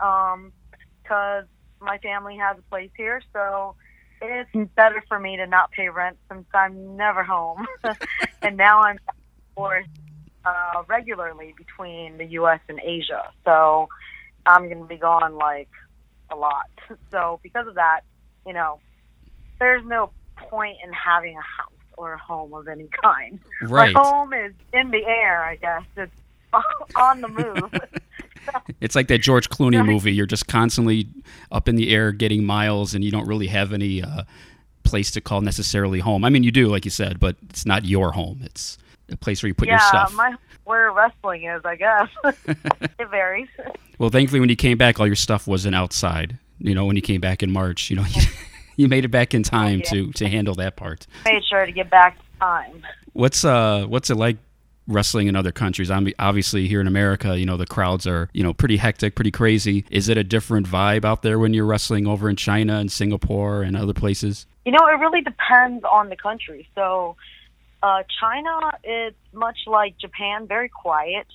because 1.03 1.43
um, 1.43 1.49
my 1.81 1.99
family 1.99 2.37
has 2.37 2.57
a 2.59 2.63
place 2.63 2.91
here. 2.97 3.21
So 3.33 3.75
it's 4.23 4.51
better 4.75 5.03
for 5.09 5.19
me 5.19 5.37
to 5.37 5.47
not 5.47 5.73
pay 5.73 5.89
rent 5.89 6.17
since 6.31 6.47
I'm 6.55 6.97
never 6.97 7.23
home. 7.23 7.67
and 8.43 8.57
now 8.57 8.81
I'm 8.83 8.99
forced 9.55 9.89
uh, 10.45 10.83
regularly 10.89 11.55
between 11.57 12.19
the 12.19 12.25
U.S. 12.25 12.61
and 12.69 12.81
Asia. 12.83 13.31
So 13.45 13.89
I'm 14.47 14.69
going 14.69 14.81
to 14.81 14.87
be 14.87 14.97
gone 14.97 15.37
like 15.37 15.69
a 16.31 16.37
lot. 16.37 16.67
So 17.11 17.41
because 17.43 17.67
of 17.67 17.77
that, 17.77 18.01
you 18.47 18.53
know, 18.53 18.79
there's 19.59 19.85
no 19.85 20.11
point 20.37 20.77
in 20.85 20.93
having 20.93 21.37
a 21.37 21.41
house 21.41 21.73
or 21.97 22.15
a 22.15 22.19
home 22.19 22.53
of 22.53 22.69
any 22.69 22.89
kind. 23.03 23.39
Right. 23.63 23.95
My 23.95 24.03
home 24.03 24.33
is 24.33 24.53
in 24.73 24.91
the 24.91 25.05
air, 25.07 25.43
I 25.45 25.57
guess. 25.57 25.85
It's 25.97 26.13
on 26.97 27.21
the 27.21 27.29
move. 27.29 27.81
it's 28.81 28.95
like 28.95 29.09
that 29.09 29.19
George 29.19 29.49
Clooney 29.49 29.85
movie. 29.85 30.13
You're 30.13 30.27
just 30.27 30.49
constantly 30.49 31.09
up 31.51 31.69
in 31.69 31.77
the 31.77 31.95
air 31.95 32.13
getting 32.13 32.45
miles, 32.45 32.95
and 32.95 33.05
you 33.05 33.11
don't 33.11 33.27
really 33.27 33.47
have 33.47 33.73
any 33.73 34.03
uh, 34.03 34.25
place 34.83 35.11
to 35.13 35.21
call 35.21 35.41
necessarily 35.41 36.01
home. 36.01 36.25
I 36.25 36.29
mean, 36.29 36.43
you 36.43 36.51
do, 36.51 36.69
like 36.69 36.85
you 36.85 36.91
said, 36.91 37.21
but 37.21 37.37
it's 37.49 37.65
not 37.65 37.85
your 37.85 38.13
home. 38.13 38.41
It's 38.43 38.79
a 39.11 39.17
place 39.17 39.43
where 39.43 39.49
you 39.49 39.55
put 39.55 39.69
yeah, 39.69 39.75
your 39.75 39.89
stuff. 39.89 40.11
Yeah, 40.11 40.17
my 40.17 40.35
where 40.65 40.93
wrestling 40.93 41.45
is, 41.45 41.63
I 41.65 41.77
guess. 41.77 42.09
it 42.25 43.09
varies. 43.11 43.49
Well, 44.03 44.11
thankfully, 44.11 44.41
when 44.41 44.49
you 44.49 44.57
came 44.57 44.79
back, 44.79 44.99
all 44.99 45.07
your 45.07 45.15
stuff 45.15 45.47
wasn't 45.47 45.77
outside. 45.77 46.37
You 46.59 46.75
know, 46.75 46.87
when 46.87 46.97
you 46.97 47.03
came 47.03 47.21
back 47.21 47.41
in 47.41 47.53
March, 47.53 47.89
you 47.89 47.95
know, 47.95 48.05
you 48.77 48.89
made 48.89 49.05
it 49.05 49.13
back 49.13 49.33
in 49.33 49.45
time 49.45 49.79
yeah. 49.79 49.91
to 49.91 50.13
to 50.15 50.29
handle 50.29 50.57
that 50.57 50.75
part. 50.75 51.07
Made 51.25 51.45
sure 51.49 51.65
to 51.65 51.71
get 51.71 51.89
back 51.89 52.17
in 52.17 52.41
time. 52.41 52.83
What's 53.13 53.45
uh 53.45 53.85
what's 53.87 54.11
it 54.11 54.17
like 54.17 54.39
wrestling 54.89 55.29
in 55.29 55.37
other 55.37 55.53
countries? 55.53 55.89
I'm 55.89 56.09
obviously 56.19 56.67
here 56.67 56.81
in 56.81 56.89
America, 56.89 57.39
you 57.39 57.47
know, 57.47 57.57
the 57.57 57.65
crowds 57.65 58.05
are, 58.09 58.29
you 58.33 58.43
know, 58.43 58.53
pretty 58.53 58.77
hectic, 58.77 59.15
pretty 59.15 59.31
crazy. 59.31 59.85
Is 59.89 60.09
it 60.09 60.19
a 60.19 60.25
different 60.25 60.67
vibe 60.67 61.05
out 61.05 61.23
there 61.23 61.39
when 61.39 61.55
you're 61.55 61.65
wrestling 61.65 62.09
over 62.09 62.29
in 62.29 62.35
China 62.35 62.79
and 62.79 62.91
Singapore 62.91 63.63
and 63.63 63.77
other 63.77 63.95
places? 63.95 64.47
You 64.65 64.73
know, 64.73 64.85
it 64.89 64.99
really 64.99 65.21
depends 65.21 65.85
on 65.85 66.09
the 66.09 66.17
country. 66.17 66.69
So, 66.75 67.15
uh, 67.85 68.03
China 68.19 68.73
is 68.83 69.15
much 69.33 69.59
like 69.69 69.97
Japan, 69.99 70.49
very 70.49 70.69
quiet, 70.69 71.29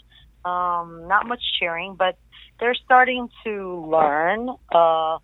um, 0.43 1.07
not 1.07 1.27
much 1.27 1.41
cheering, 1.59 1.95
but 1.95 2.17
they're 2.59 2.75
starting 2.75 3.29
to 3.43 3.85
learn. 3.89 4.49
Uh, 4.71 5.19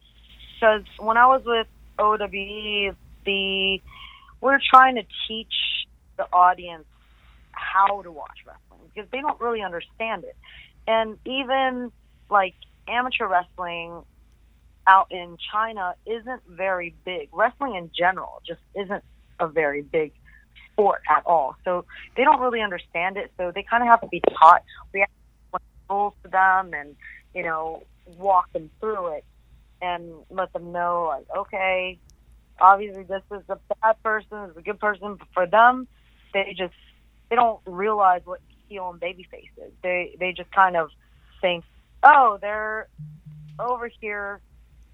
because 0.64 0.84
when 0.98 1.18
I 1.18 1.26
was 1.28 1.42
with 1.46 1.68
OWE, 2.00 2.96
the 3.26 3.82
we're 4.40 4.60
trying 4.74 4.96
to 4.96 5.04
teach 5.28 5.54
the 6.18 6.24
audience 6.32 6.86
how 7.52 8.02
to 8.02 8.12
watch 8.12 8.38
wrestling 8.46 8.90
because 8.94 9.10
they 9.12 9.20
don't 9.20 9.40
really 9.42 9.62
understand 9.62 10.24
it. 10.24 10.36
And 10.88 11.18
even 11.26 11.92
like 12.30 12.56
amateur 12.88 13.28
wrestling 13.28 14.04
out 14.88 15.08
in 15.12 15.38
China 15.52 15.96
isn't 16.06 16.42
very 16.48 16.96
big. 17.04 17.30
Wrestling 17.34 17.76
in 17.76 17.92
general 17.98 18.42
just 18.48 18.62
isn't 18.76 19.04
a 19.40 19.48
very 19.48 19.82
big 19.82 20.14
sport 20.72 21.02
at 21.10 21.24
all. 21.26 21.58
So 21.66 21.86
they 22.16 22.24
don't 22.24 22.40
really 22.40 22.62
understand 22.62 23.18
it. 23.18 23.32
So 23.38 23.52
they 23.54 23.64
kind 23.64 23.84
of 23.84 23.88
have 23.88 24.02
to 24.02 24.08
be 24.08 24.22
taught. 24.40 24.64
We 24.94 25.02
have 25.02 25.10
to 25.10 25.14
rules 25.90 26.14
to 26.24 26.30
them 26.30 26.74
and, 26.74 26.96
you 27.34 27.44
know, 27.44 27.84
walk 28.18 28.52
them 28.54 28.70
through 28.80 29.08
it 29.16 29.26
and 29.82 30.14
let 30.30 30.54
them 30.54 30.72
know, 30.72 31.06
like, 31.10 31.26
okay, 31.38 32.00
obviously 32.60 33.04
this 33.04 33.24
is 33.32 33.44
a 33.50 33.58
bad 33.82 34.02
person, 34.04 34.42
this 34.44 34.52
is 34.52 34.58
a 34.58 34.62
good 34.62 34.80
person. 34.80 35.16
But 35.16 35.28
for 35.34 35.46
them, 35.48 35.88
they 36.34 36.56
just, 36.58 36.74
they 37.30 37.36
don't 37.36 37.60
realize 37.66 38.22
what 38.26 38.40
heel 38.68 38.90
and 38.90 39.02
babyface 39.02 39.50
is. 39.58 39.72
They, 39.82 40.16
they 40.20 40.34
just 40.34 40.52
kind 40.52 40.78
of 40.78 40.90
think, 41.42 41.66
oh, 42.02 42.38
they're 42.42 42.88
over 43.60 43.90
here 44.00 44.42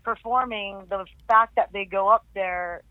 performing. 0.03 0.83
The 0.89 1.05
fact 1.27 1.55
that 1.55 1.71
they 1.71 1.85
go 1.85 2.07
up 2.07 2.25
there, 2.33 2.81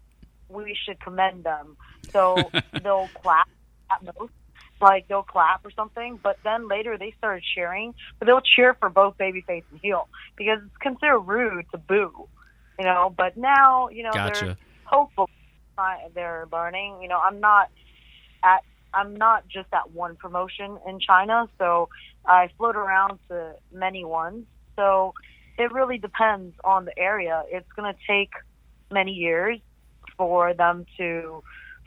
we 0.48 0.76
should 0.84 1.00
commend 1.00 1.44
them. 1.44 1.76
So 2.12 2.50
they'll 2.82 3.08
clap 3.22 3.48
at 3.90 4.04
most, 4.18 4.32
like 4.80 5.08
they'll 5.08 5.22
clap 5.22 5.64
or 5.64 5.70
something. 5.70 6.18
But 6.22 6.38
then 6.44 6.68
later 6.68 6.96
they 6.98 7.14
started 7.18 7.42
cheering, 7.54 7.94
but 8.18 8.26
they'll 8.26 8.40
cheer 8.40 8.74
for 8.74 8.88
both 8.88 9.16
babyface 9.18 9.64
and 9.70 9.80
heel 9.82 10.08
because 10.36 10.58
it's 10.64 10.76
considered 10.80 11.20
rude 11.20 11.66
to 11.72 11.78
boo, 11.78 12.28
you 12.78 12.84
know. 12.84 13.12
But 13.16 13.36
now, 13.36 13.88
you 13.88 14.02
know, 14.02 14.12
Gotcha. 14.12 14.44
they're 14.44 14.56
hopeful 14.84 15.28
they're 16.14 16.46
learning. 16.52 16.98
You 17.02 17.08
know, 17.08 17.18
I'm 17.18 17.40
not 17.40 17.70
at 18.42 18.62
I'm 18.94 19.16
not 19.16 19.46
just 19.48 19.68
at 19.72 19.90
one 19.92 20.16
promotion 20.16 20.78
in 20.86 20.98
China, 20.98 21.48
so 21.58 21.88
I 22.24 22.48
float 22.56 22.76
around 22.76 23.18
to 23.28 23.54
many 23.72 24.04
ones. 24.04 24.46
So 24.76 25.14
it 25.58 25.72
really 25.72 25.98
depends 25.98 26.54
on 26.64 26.84
the 26.84 26.98
area. 26.98 27.42
It's 27.48 27.70
going 27.76 27.92
to 27.92 27.98
take 28.06 28.30
many 28.90 29.12
years 29.12 29.60
for 30.16 30.54
them 30.54 30.86
to 30.96 31.42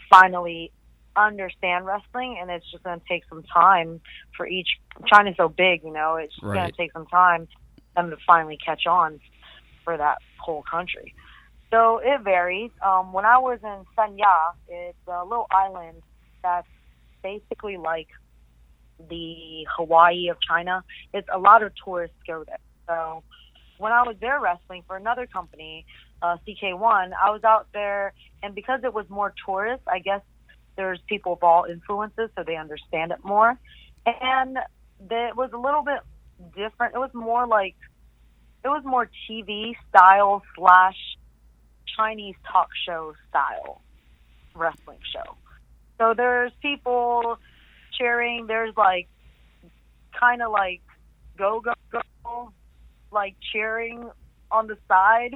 finally 0.10 0.71
understand 1.15 1.86
wrestling, 1.86 2.38
and 2.39 2.50
it's 2.50 2.70
just 2.72 2.84
going 2.84 3.00
to 3.00 3.06
take 3.08 3.24
some 3.30 3.44
time 3.44 4.01
for 4.36 4.48
each. 4.48 4.68
China's 5.08 5.36
so 5.38 5.50
big, 5.50 5.84
you 5.84 5.91
know, 5.91 6.15
it's 6.15 6.34
just 6.34 6.44
going 6.44 6.70
to 6.70 6.77
take 6.77 6.91
some 6.94 7.06
time 7.08 7.48
for 7.48 8.01
them 8.01 8.10
to 8.12 8.18
finally 8.25 8.58
catch 8.63 8.86
on 8.86 9.20
for 9.84 9.98
that 9.98 10.20
whole 10.39 10.63
country. 10.63 11.13
So 11.72 12.00
it 12.03 12.22
varies. 12.22 12.72
Um, 12.86 13.13
when 13.13 13.25
I 13.25 13.38
was 13.38 13.60
in 13.63 13.86
Sanya, 13.98 14.53
it's 14.68 14.98
a 15.08 15.24
little 15.24 15.48
island 15.51 16.01
that's 16.44 16.68
basically 17.24 17.77
like 17.77 18.08
the 19.10 19.65
Hawaii 19.75 20.30
of 20.30 20.38
China. 20.48 20.84
It's 21.13 21.27
a 21.34 21.39
lot 21.39 21.63
of 21.63 21.72
tourists 21.84 22.18
go 22.27 22.44
there. 22.46 22.58
So 22.88 23.24
when 23.77 23.91
I 23.91 24.03
was 24.03 24.15
there 24.20 24.39
wrestling 24.39 24.84
for 24.86 24.98
another 24.98 25.27
company, 25.27 25.86
uh, 26.22 26.38
CK1, 26.48 27.12
I 27.13 27.32
was 27.32 27.44
out 27.44 27.68
there, 27.74 28.13
and 28.44 28.53
because 28.53 28.82
it 28.84 28.94
was 28.94 29.10
more 29.10 29.34
tourists, 29.46 29.88
I 29.88 30.00
guess 30.00 30.22
there's 30.75 30.99
people 31.07 31.33
of 31.33 31.43
all 31.43 31.65
influences, 31.65 32.29
so 32.35 32.43
they 32.45 32.55
understand 32.55 33.11
it 33.11 33.23
more. 33.23 33.57
And 34.05 34.57
it 35.09 35.35
was 35.35 35.51
a 35.53 35.57
little 35.57 35.83
bit 35.83 35.99
different. 36.55 36.95
It 36.95 36.99
was 36.99 37.13
more 37.13 37.47
like 37.47 37.75
it 38.63 38.67
was 38.67 38.83
more 38.85 39.09
TV 39.29 39.75
style 39.89 40.43
slash 40.55 40.97
Chinese 41.95 42.35
talk 42.51 42.69
show 42.85 43.13
style 43.29 43.81
wrestling 44.55 44.99
show. 45.13 45.35
So 45.97 46.13
there's 46.15 46.51
people 46.61 47.37
cheering. 47.97 48.47
There's 48.47 48.75
like 48.75 49.07
kind 50.19 50.41
of 50.41 50.51
like 50.51 50.81
go 51.37 51.61
go 51.61 51.73
go 51.91 52.51
like 53.11 53.35
cheering 53.51 54.09
on 54.51 54.67
the 54.67 54.77
side, 54.87 55.35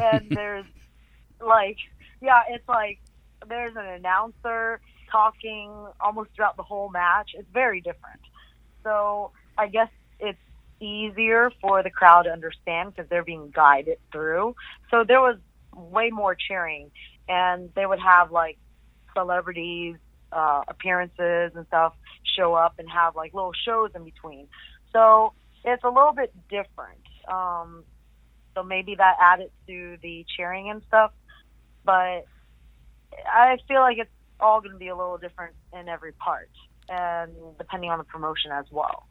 and 0.00 0.28
there's 0.30 0.66
like 1.40 1.78
yeah, 2.20 2.42
it's 2.50 2.68
like 2.68 2.98
there's 3.48 3.76
an 3.76 3.86
announcer 3.86 4.80
talking 5.10 5.70
almost 6.00 6.30
throughout 6.34 6.56
the 6.56 6.62
whole 6.62 6.88
match. 6.90 7.30
It's 7.34 7.48
very 7.52 7.80
different. 7.80 8.20
So 8.82 9.32
I 9.56 9.68
guess 9.68 9.88
it's 10.20 10.38
easier 10.80 11.50
for 11.60 11.82
the 11.82 11.90
crowd 11.90 12.22
to 12.22 12.30
understand 12.30 12.94
because 12.94 13.08
they're 13.08 13.24
being 13.24 13.50
guided 13.54 13.98
through. 14.12 14.54
So 14.90 15.04
there 15.06 15.20
was 15.20 15.36
way 15.74 16.10
more 16.10 16.34
cheering, 16.34 16.90
and 17.28 17.70
they 17.74 17.86
would 17.86 18.00
have 18.00 18.30
like 18.30 18.58
celebrities 19.14 19.96
uh, 20.32 20.62
appearances 20.68 21.52
and 21.54 21.66
stuff 21.68 21.94
show 22.36 22.54
up 22.54 22.74
and 22.78 22.88
have 22.90 23.16
like 23.16 23.32
little 23.32 23.52
shows 23.64 23.90
in 23.94 24.04
between. 24.04 24.48
So 24.92 25.32
it's 25.64 25.84
a 25.84 25.88
little 25.88 26.12
bit 26.12 26.32
different. 26.48 27.00
Um, 27.28 27.84
so 28.54 28.62
maybe 28.62 28.94
that 28.94 29.16
added 29.20 29.50
to 29.66 29.96
the 30.02 30.24
cheering 30.36 30.70
and 30.70 30.82
stuff, 30.88 31.12
but 31.84 32.26
I 33.26 33.58
feel 33.68 33.80
like 33.80 33.98
it's 33.98 34.10
all 34.40 34.60
going 34.60 34.72
to 34.72 34.78
be 34.78 34.88
a 34.88 34.96
little 34.96 35.18
different 35.18 35.54
in 35.72 35.88
every 35.88 36.12
part, 36.12 36.50
and 36.88 37.32
depending 37.58 37.90
on 37.90 37.98
the 37.98 38.04
promotion 38.04 38.52
as 38.52 38.66
well. 38.70 39.06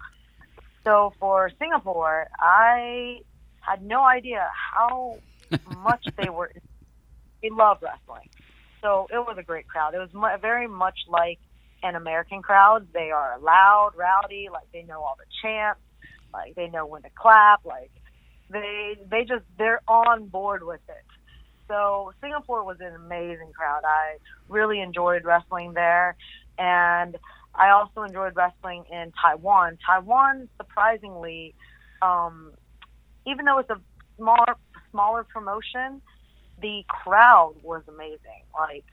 So 0.83 1.13
for 1.19 1.51
Singapore, 1.59 2.27
I 2.39 3.19
had 3.59 3.83
no 3.83 4.03
idea 4.03 4.47
how 4.73 5.17
much 5.83 6.07
they 6.17 6.29
were. 6.29 6.51
They 7.41 7.49
love 7.49 7.79
wrestling, 7.81 8.29
so 8.81 9.07
it 9.11 9.17
was 9.17 9.37
a 9.39 9.43
great 9.43 9.67
crowd. 9.67 9.93
It 9.93 9.99
was 9.99 10.39
very 10.41 10.67
much 10.67 10.97
like 11.07 11.39
an 11.83 11.95
American 11.95 12.41
crowd. 12.41 12.87
They 12.93 13.11
are 13.11 13.37
loud, 13.39 13.91
rowdy, 13.95 14.49
like 14.51 14.71
they 14.71 14.83
know 14.83 15.01
all 15.01 15.17
the 15.17 15.25
chants, 15.41 15.81
like 16.33 16.55
they 16.55 16.67
know 16.67 16.85
when 16.85 17.01
to 17.03 17.09
clap, 17.15 17.65
like 17.65 17.91
they 18.49 18.97
they 19.09 19.21
just 19.21 19.43
they're 19.57 19.81
on 19.87 20.27
board 20.27 20.63
with 20.63 20.81
it. 20.87 21.05
So 21.67 22.13
Singapore 22.21 22.63
was 22.63 22.77
an 22.79 22.93
amazing 22.95 23.51
crowd. 23.53 23.81
I 23.85 24.17
really 24.49 24.81
enjoyed 24.81 25.25
wrestling 25.25 25.73
there, 25.73 26.15
and 26.57 27.17
I 27.55 27.69
also 27.69 28.03
enjoyed 28.03 28.35
wrestling 28.35 28.83
in 28.91 29.11
Taiwan. 29.21 29.77
Taiwan, 29.85 30.49
surprisingly, 30.57 31.55
um, 32.01 32.51
even 33.25 33.45
though 33.45 33.59
it's 33.59 33.69
a 33.69 33.79
smaller 34.17 34.55
smaller 34.91 35.23
promotion, 35.23 36.01
the 36.61 36.83
crowd 36.87 37.55
was 37.63 37.81
amazing. 37.87 38.43
Like 38.53 38.85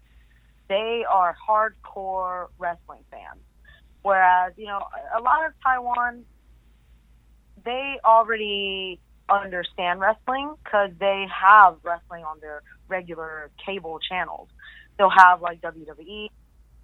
they 0.68 1.04
are 1.10 1.36
hardcore 1.48 2.46
wrestling 2.58 3.04
fans. 3.10 3.40
Whereas, 4.02 4.52
you 4.56 4.66
know, 4.66 4.80
a 5.16 5.22
lot 5.22 5.46
of 5.46 5.52
Taiwan, 5.62 6.24
they 7.64 7.98
already 8.04 8.98
understand 9.32 10.00
wrestling 10.00 10.54
because 10.62 10.90
they 10.98 11.26
have 11.32 11.76
wrestling 11.82 12.24
on 12.24 12.40
their 12.40 12.62
regular 12.88 13.50
cable 13.64 13.98
channels. 13.98 14.48
They'll 14.98 15.10
have 15.10 15.40
like 15.40 15.60
WWE 15.60 16.28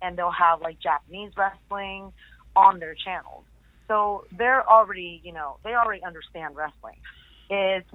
and 0.03 0.17
they'll 0.17 0.31
have 0.31 0.61
like 0.61 0.79
Japanese 0.81 1.33
wrestling 1.37 2.13
on 2.57 2.79
their 2.79 2.95
channels. 2.95 3.45
So 3.87 4.25
they're 4.37 4.69
already, 4.69 5.21
you 5.25 5.33
know, 5.33 5.57
they 5.65 5.75
already 5.75 6.03
understand 6.03 6.57
wrestling. 6.57 6.97
It's 7.51 7.91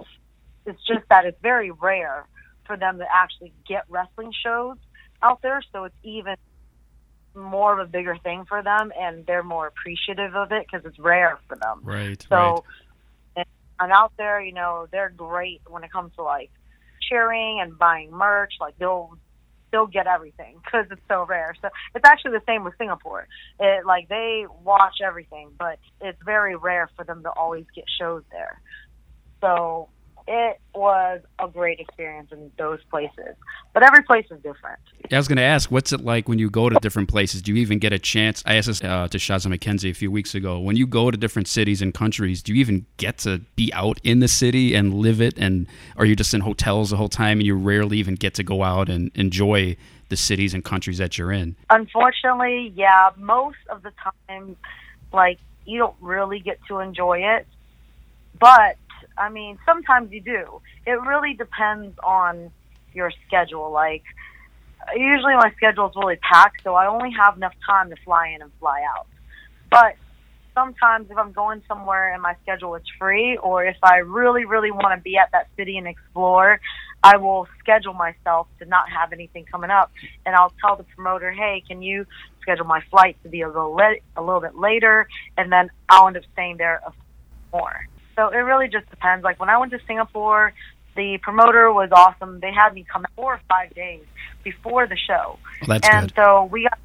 it's 0.66 0.82
just 0.88 1.08
that 1.10 1.26
it's 1.26 1.40
very 1.42 1.72
rare 1.72 2.26
for 2.66 2.78
them 2.78 3.00
to 3.00 3.06
actually 3.14 3.54
get 3.68 3.84
wrestling 3.90 4.32
shows 4.44 4.78
out 5.22 5.42
there, 5.42 5.62
so 5.72 5.86
it's 5.86 5.96
even 6.04 6.36
more 7.36 7.74
of 7.74 7.80
a 7.80 7.90
bigger 7.90 8.18
thing 8.18 8.46
for 8.46 8.62
them, 8.62 8.92
and 8.98 9.26
they're 9.26 9.44
more 9.44 9.68
appreciative 9.68 10.36
of 10.36 10.52
it 10.52 10.66
because 10.66 10.86
it's 10.86 11.00
rare 11.00 11.40
for 11.48 11.56
them. 11.56 11.82
Right. 11.84 12.26
So, 12.30 12.36
right. 12.36 12.62
And 13.80 13.92
out 13.92 14.14
there, 14.18 14.42
you 14.42 14.54
know, 14.54 14.88
they're 14.92 15.10
great 15.10 15.62
when 15.68 15.84
it 15.84 15.92
comes 15.92 16.14
to 16.16 16.24
like 16.24 16.52
cheering 17.10 17.60
and 17.62 17.78
buying 17.78 18.12
merch. 18.12 18.54
Like 18.60 18.78
they'll 18.78 19.18
they'll 19.72 19.88
get 19.88 20.08
everything 20.08 20.58
because 20.64 20.86
it's 20.92 21.02
so 21.10 21.26
rare. 21.26 21.56
So 21.62 21.70
it's 21.96 22.06
actually 22.08 22.32
the 22.32 22.44
same 22.48 22.64
with 22.64 22.74
Singapore. 22.78 23.28
It 23.60 23.86
like 23.86 24.08
they 24.10 24.46
watch 24.64 24.98
everything, 25.06 25.52
but 25.58 25.80
it's 26.02 26.22
very 26.24 26.56
rare 26.56 26.90
for 26.96 27.04
them 27.04 27.24
to 27.24 27.30
always 27.30 27.66
get 27.76 27.86
shows 28.00 28.24
there. 28.32 28.62
So 29.42 29.90
it 30.28 30.60
was 30.74 31.22
a 31.40 31.48
great 31.48 31.80
experience 31.80 32.32
in 32.32 32.52
those 32.58 32.80
places. 32.90 33.36
But 33.74 33.84
every 33.84 34.04
place 34.04 34.26
is 34.32 34.38
different. 34.42 34.80
I 35.12 35.18
was 35.18 35.28
going 35.28 35.38
to 35.38 35.44
ask, 35.44 35.70
what's 35.70 35.92
it 35.92 36.02
like 36.02 36.30
when 36.30 36.40
you 36.40 36.50
go 36.50 36.70
to 36.70 36.76
different 36.80 37.10
places? 37.10 37.42
Do 37.42 37.54
you 37.54 37.62
even 37.62 37.80
get 37.80 37.92
a 37.92 38.00
chance? 38.00 38.42
I 38.46 38.56
asked 38.56 38.68
this 38.68 38.84
uh, 38.84 39.08
to 39.10 39.18
Shazza 39.18 39.54
McKenzie 39.54 39.90
a 39.90 39.94
few 39.94 40.12
weeks 40.12 40.34
ago. 40.34 40.60
When 40.60 40.76
you 40.76 40.88
go 40.88 41.12
to 41.12 41.18
different 41.18 41.48
cities 41.48 41.82
and 41.82 41.94
countries, 41.94 42.42
do 42.42 42.54
you 42.54 42.62
even 42.62 42.86
get 42.98 43.18
to 43.20 43.40
be 43.56 43.72
out 43.74 44.00
in 44.04 44.20
the 44.20 44.28
city 44.28 44.74
and 44.74 44.94
live 44.94 45.22
it? 45.22 45.38
And 45.38 45.68
are 45.98 46.06
you 46.06 46.16
just 46.16 46.34
in 46.34 46.42
hotels 46.42 46.92
the 46.92 46.98
whole 46.98 47.10
time 47.10 47.40
and 47.40 47.46
you 47.46 47.56
rarely 47.56 47.98
even 47.98 48.16
get 48.16 48.34
to 48.36 48.44
go 48.44 48.64
out 48.64 48.90
and 48.90 49.12
enjoy 49.16 49.76
the 50.10 50.18
cities 50.18 50.54
and 50.54 50.64
countries 50.64 51.00
that 51.00 51.18
you're 51.18 51.32
in? 51.32 51.56
Unfortunately, 51.70 52.72
yeah, 52.76 53.10
most 53.18 53.58
of 53.70 53.84
the 53.84 53.92
time, 54.30 54.56
like, 55.12 55.40
you 55.66 55.80
don't 55.80 55.96
really 56.02 56.40
get 56.40 56.60
to 56.68 56.80
enjoy 56.80 57.20
it. 57.20 57.48
But 58.40 58.78
I 59.18 59.30
mean, 59.30 59.58
sometimes 59.66 60.12
you 60.12 60.22
do. 60.22 60.62
It 60.86 61.00
really 61.02 61.34
depends 61.34 61.98
on 62.04 62.52
your 62.94 63.12
schedule. 63.28 63.72
Like, 63.72 64.04
usually 64.96 65.36
my 65.36 65.52
schedule 65.56 65.88
is 65.90 65.96
really 65.96 66.18
packed, 66.18 66.64
so 66.64 66.76
I 66.76 66.88
only 66.88 67.12
have 67.12 67.38
enough 67.38 67.54
time 67.66 67.90
to 67.90 67.96
fly 68.04 68.30
in 68.30 68.42
and 68.42 68.52
fly 68.60 68.82
out. 68.96 69.08
But 69.70 69.96
sometimes 70.54 71.10
if 71.10 71.18
I'm 71.18 71.32
going 71.32 71.64
somewhere 71.68 72.14
and 72.14 72.22
my 72.22 72.36
schedule 72.44 72.76
is 72.76 72.84
free, 73.00 73.38
or 73.38 73.66
if 73.66 73.78
I 73.84 73.98
really, 73.98 74.46
really 74.46 74.72
want 74.72 74.98
to 74.98 75.02
be 75.02 75.18
at 75.18 75.32
that 75.32 75.48
city 75.56 75.78
and 75.78 75.88
explore, 75.88 76.60
I 77.04 77.18
will 77.18 77.48
schedule 77.60 77.94
myself 77.94 78.48
to 78.60 78.66
not 78.66 78.90
have 78.90 79.12
anything 79.12 79.46
coming 79.46 79.70
up, 79.70 79.92
and 80.26 80.36
I'll 80.36 80.54
tell 80.62 80.76
the 80.76 80.84
promoter, 80.84 81.32
"Hey, 81.32 81.62
can 81.68 81.82
you 81.82 82.06
schedule 82.42 82.66
my 82.66 82.82
flight 82.92 83.18
to 83.24 83.30
be 83.30 83.42
a 83.42 83.48
little 83.48 83.74
le- 83.74 83.98
a 84.16 84.22
little 84.22 84.42
bit 84.42 84.56
later?" 84.56 85.08
And 85.38 85.52
then 85.52 85.70
I'll 85.90 86.08
end 86.08 86.18
up 86.18 86.24
staying 86.32 86.58
there 86.58 86.82
a 86.86 86.94
more. 87.52 87.88
So 88.16 88.30
it 88.30 88.38
really 88.38 88.68
just 88.68 88.90
depends. 88.90 89.24
Like 89.24 89.40
when 89.40 89.50
I 89.50 89.58
went 89.58 89.72
to 89.72 89.80
Singapore, 89.88 90.54
the 90.96 91.18
promoter 91.22 91.72
was 91.72 91.90
awesome. 91.92 92.40
They 92.40 92.52
had 92.52 92.74
me 92.74 92.86
come 92.92 93.06
four 93.16 93.36
or 93.36 93.42
five 93.50 93.74
days 93.74 94.04
before 94.44 94.88
the 94.88 94.98
show, 94.98 95.40
Well, 95.68 95.80
and 95.84 96.08
good. 96.08 96.16
so 96.16 96.46
we 96.46 96.64
got 96.64 96.78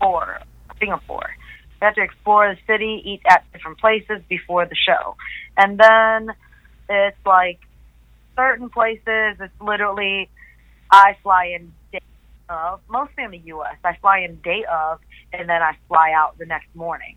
for 0.00 0.40
Singapore. 0.78 1.30
We 1.80 1.84
had 1.84 1.94
to 1.94 2.02
explore 2.02 2.54
the 2.54 2.60
city, 2.66 3.02
eat 3.04 3.22
at 3.28 3.44
different 3.52 3.78
places 3.78 4.22
before 4.28 4.66
the 4.66 4.74
show, 4.74 5.16
and 5.56 5.78
then 5.78 6.34
it's 6.88 7.16
like 7.24 7.60
certain 8.36 8.68
places. 8.70 9.36
It's 9.40 9.60
literally 9.60 10.28
I 10.90 11.16
fly 11.22 11.56
in 11.58 11.72
day 11.92 12.00
of, 12.48 12.80
mostly 12.88 13.24
in 13.24 13.30
the 13.30 13.42
U.S. 13.46 13.76
I 13.84 13.96
fly 14.00 14.20
in 14.20 14.36
day 14.36 14.64
of, 14.70 15.00
and 15.32 15.48
then 15.48 15.62
I 15.62 15.76
fly 15.88 16.12
out 16.14 16.38
the 16.38 16.46
next 16.46 16.74
morning. 16.74 17.16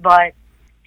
But 0.00 0.34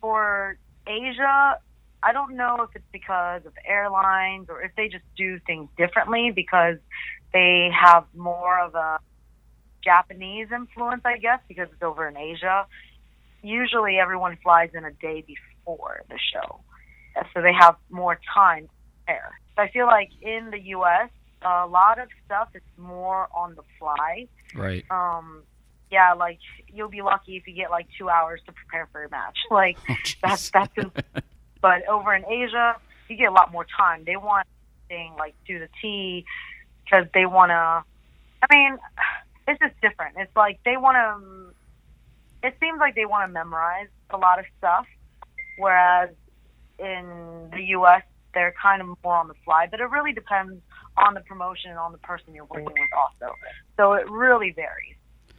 for 0.01 0.57
Asia, 0.85 1.59
I 2.03 2.13
don't 2.13 2.35
know 2.35 2.61
if 2.61 2.75
it's 2.75 2.85
because 2.91 3.45
of 3.45 3.53
airlines 3.65 4.47
or 4.49 4.61
if 4.61 4.71
they 4.75 4.87
just 4.87 5.03
do 5.17 5.39
things 5.45 5.69
differently 5.77 6.31
because 6.33 6.77
they 7.33 7.69
have 7.73 8.05
more 8.15 8.59
of 8.59 8.75
a 8.75 8.99
Japanese 9.83 10.47
influence, 10.53 11.01
I 11.05 11.17
guess, 11.17 11.39
because 11.47 11.67
it's 11.71 11.81
over 11.81 12.07
in 12.07 12.17
Asia. 12.17 12.65
Usually 13.41 13.97
everyone 13.97 14.37
flies 14.43 14.69
in 14.73 14.85
a 14.85 14.91
day 14.91 15.23
before 15.25 16.03
the 16.09 16.19
show. 16.33 16.61
So 17.33 17.41
they 17.41 17.53
have 17.53 17.75
more 17.89 18.19
time 18.33 18.69
there. 19.07 19.31
So 19.55 19.63
I 19.63 19.71
feel 19.71 19.87
like 19.87 20.09
in 20.21 20.51
the 20.51 20.59
US, 20.75 21.09
a 21.41 21.65
lot 21.65 21.99
of 21.99 22.09
stuff 22.25 22.49
is 22.53 22.61
more 22.77 23.27
on 23.35 23.55
the 23.55 23.63
fly. 23.79 24.27
Right. 24.55 24.85
Um, 24.91 25.43
yeah, 25.91 26.13
like 26.13 26.39
you'll 26.67 26.89
be 26.89 27.01
lucky 27.01 27.37
if 27.37 27.47
you 27.47 27.53
get 27.53 27.71
like 27.71 27.87
two 27.97 28.09
hours 28.09 28.41
to 28.45 28.51
prepare 28.51 28.87
for 28.91 29.03
a 29.03 29.09
match. 29.09 29.37
Like 29.51 29.77
Oh, 29.89 29.95
that's 30.21 30.49
that's 30.51 30.73
but 31.61 31.87
over 31.87 32.13
in 32.13 32.25
Asia, 32.25 32.75
you 33.07 33.17
get 33.17 33.29
a 33.29 33.33
lot 33.33 33.51
more 33.51 33.65
time. 33.77 34.03
They 34.05 34.15
want 34.17 34.47
thing 34.87 35.13
like 35.17 35.35
to 35.47 35.59
the 35.59 35.69
T 35.81 36.25
because 36.83 37.07
they 37.13 37.25
want 37.25 37.49
to. 37.49 37.83
I 38.41 38.55
mean, 38.55 38.77
it's 39.47 39.59
just 39.59 39.79
different. 39.81 40.15
It's 40.17 40.35
like 40.35 40.59
they 40.65 40.77
want 40.77 40.95
to. 40.95 42.47
It 42.47 42.55
seems 42.59 42.79
like 42.79 42.95
they 42.95 43.05
want 43.05 43.27
to 43.27 43.33
memorize 43.33 43.87
a 44.11 44.17
lot 44.17 44.39
of 44.39 44.45
stuff, 44.57 44.85
whereas 45.57 46.09
in 46.79 47.49
the 47.51 47.63
U.S. 47.69 48.03
they're 48.33 48.53
kind 48.61 48.81
of 48.81 48.87
more 49.03 49.15
on 49.15 49.27
the 49.27 49.33
fly. 49.43 49.67
But 49.69 49.79
it 49.79 49.89
really 49.89 50.13
depends 50.13 50.61
on 50.97 51.13
the 51.13 51.21
promotion 51.21 51.71
and 51.71 51.79
on 51.79 51.91
the 51.91 51.97
person 51.99 52.33
you're 52.33 52.45
working 52.45 52.65
with, 52.65 52.91
also. 52.95 53.33
So 53.75 53.93
it 53.93 54.09
really 54.09 54.51
varies. 54.51 54.95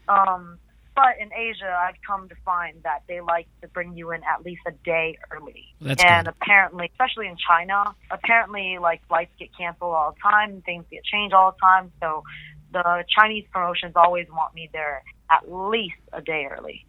Um, 0.09 0.59
but 0.99 1.15
in 1.21 1.33
Asia, 1.33 1.79
I've 1.81 1.95
come 2.05 2.29
to 2.29 2.35
find 2.45 2.83
that 2.83 3.05
they 3.07 3.21
like 3.21 3.47
to 3.63 3.69
bring 3.69 3.97
you 3.97 4.11
in 4.11 4.21
at 4.25 4.45
least 4.45 4.63
a 4.67 4.73
day 4.85 5.17
early. 5.31 5.67
That's 5.81 6.03
and 6.03 6.27
good. 6.27 6.35
apparently, 6.41 6.91
especially 6.93 7.29
in 7.29 7.37
China, 7.37 7.95
apparently 8.11 8.79
like 8.81 9.07
flights 9.07 9.31
get 9.39 9.57
canceled 9.57 9.95
all 9.95 10.13
the 10.13 10.19
time, 10.21 10.61
things 10.63 10.85
get 10.91 11.05
changed 11.05 11.33
all 11.33 11.53
the 11.53 11.59
time. 11.61 11.93
So 12.01 12.25
the 12.73 13.05
Chinese 13.17 13.45
promotions 13.53 13.93
always 13.95 14.27
want 14.29 14.57
me 14.57 14.71
there 14.73 15.05
at 15.31 15.49
least 15.49 15.95
a 16.13 16.21
day 16.21 16.49
early. 16.51 16.85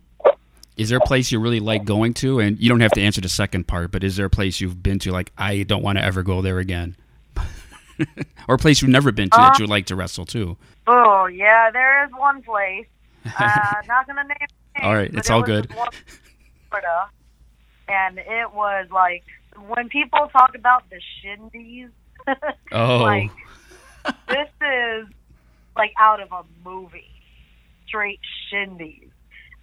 Is 0.76 0.90
there 0.90 0.98
a 0.98 1.06
place 1.06 1.32
you 1.32 1.40
really 1.40 1.60
like 1.60 1.86
going 1.86 2.16
to? 2.16 2.40
And 2.40 2.60
you 2.60 2.68
don't 2.68 2.80
have 2.80 2.94
to 2.94 3.02
answer 3.02 3.22
the 3.22 3.30
second 3.30 3.68
part, 3.68 3.92
but 3.92 4.04
is 4.04 4.16
there 4.16 4.26
a 4.26 4.30
place 4.30 4.60
you've 4.60 4.82
been 4.82 4.98
to 5.00 5.12
like 5.12 5.32
I 5.38 5.62
don't 5.62 5.84
want 5.84 6.00
to 6.00 6.04
ever 6.04 6.24
go 6.24 6.42
there 6.42 6.58
again? 6.58 6.96
or 8.48 8.56
a 8.56 8.58
place 8.58 8.82
you've 8.82 8.90
never 8.90 9.12
been 9.12 9.30
to 9.30 9.38
that 9.38 9.54
Uh, 9.54 9.56
you 9.60 9.64
would 9.64 9.70
like 9.70 9.86
to 9.88 9.96
wrestle 9.96 10.26
too? 10.26 10.58
Oh 10.88 11.28
yeah, 11.28 11.70
there 11.70 12.06
is 12.06 12.12
one 12.18 12.42
place. 12.42 12.88
Uh, 13.26 13.74
not 13.88 14.08
gonna 14.08 14.24
name. 14.24 14.38
Names, 14.40 14.84
All 14.84 14.94
right, 14.96 15.14
it's 15.14 15.30
all 15.30 15.42
was 15.42 15.48
good. 15.48 15.70
this 15.70 15.78
one 15.78 15.88
in 15.88 16.04
Florida, 16.70 17.10
and 17.88 18.18
it 18.20 18.54
was 18.54 18.88
like 18.92 19.24
when 19.68 19.90
people 19.90 20.30
talk 20.32 20.56
about 20.56 20.84
the 20.90 21.00
shindies. 21.24 21.90
Oh, 22.72 22.98
like 22.98 23.32
this 24.28 24.50
is 24.62 25.08
like 25.76 25.92
out 26.00 26.20
of 26.20 26.32
a 26.32 26.44
movie, 26.64 27.10
straight 27.88 28.20
shindies. 28.52 29.10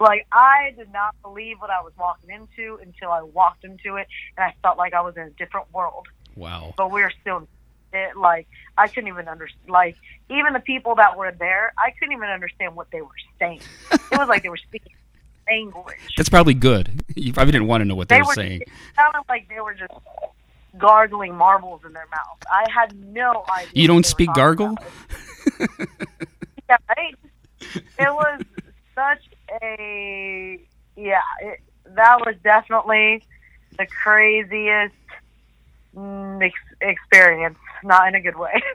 Like 0.00 0.26
I 0.32 0.74
did 0.76 0.92
not 0.92 1.14
believe 1.22 1.60
what 1.60 1.70
I 1.70 1.80
was 1.82 1.92
walking 1.98 2.30
into 2.30 2.78
until 2.82 3.12
I 3.12 3.22
walked 3.22 3.64
into 3.64 3.96
it, 3.96 4.08
and 4.36 4.44
I 4.44 4.54
felt 4.62 4.78
like 4.78 4.94
I 4.94 5.02
was 5.02 5.16
in 5.16 5.22
a 5.22 5.30
different 5.30 5.72
world. 5.72 6.08
wow. 6.34 6.74
But 6.76 6.90
we're 6.90 7.12
still, 7.20 7.46
it, 7.92 8.16
like 8.16 8.46
I 8.76 8.88
couldn't 8.88 9.08
even 9.08 9.28
understand. 9.28 9.68
Like 9.68 9.96
even 10.30 10.52
the 10.52 10.60
people 10.60 10.94
that 10.96 11.16
were 11.16 11.32
there, 11.32 11.72
I 11.78 11.90
couldn't 11.92 12.14
even 12.14 12.28
understand 12.28 12.76
what 12.76 12.90
they 12.90 13.00
were 13.00 13.08
saying. 13.38 13.60
It 13.92 14.18
was 14.18 14.28
like 14.28 14.42
they 14.42 14.48
were 14.48 14.56
speaking 14.56 14.92
English. 15.50 16.14
That's 16.16 16.28
probably 16.28 16.54
good. 16.54 17.04
You 17.14 17.32
probably 17.32 17.52
didn't 17.52 17.68
want 17.68 17.80
to 17.82 17.84
know 17.84 17.94
what 17.94 18.08
they, 18.08 18.16
They 18.16 18.22
were 18.22 18.28
were. 18.28 18.34
saying. 18.34 18.62
It 18.62 18.68
sounded 18.96 19.22
like 19.28 19.48
they 19.48 19.60
were 19.60 19.74
just 19.74 19.92
gargling 20.78 21.34
marbles 21.34 21.82
in 21.86 21.92
their 21.92 22.06
mouth. 22.10 22.38
I 22.50 22.64
had 22.70 22.94
no 23.12 23.44
idea. 23.54 23.70
You 23.72 23.88
don't 23.88 24.04
speak 24.06 24.32
gargle? 24.34 24.76
yeah, 26.68 26.76
right? 26.88 27.14
It 27.74 27.84
was 28.12 28.42
such 28.94 29.22
a 29.62 30.60
yeah. 30.96 31.20
It, 31.40 31.60
that 31.94 32.20
was 32.26 32.34
definitely 32.42 33.22
the 33.78 33.86
craziest 33.86 34.94
experience, 36.80 37.56
not 37.86 38.08
in 38.08 38.14
a 38.14 38.20
good 38.20 38.36
way. 38.36 38.62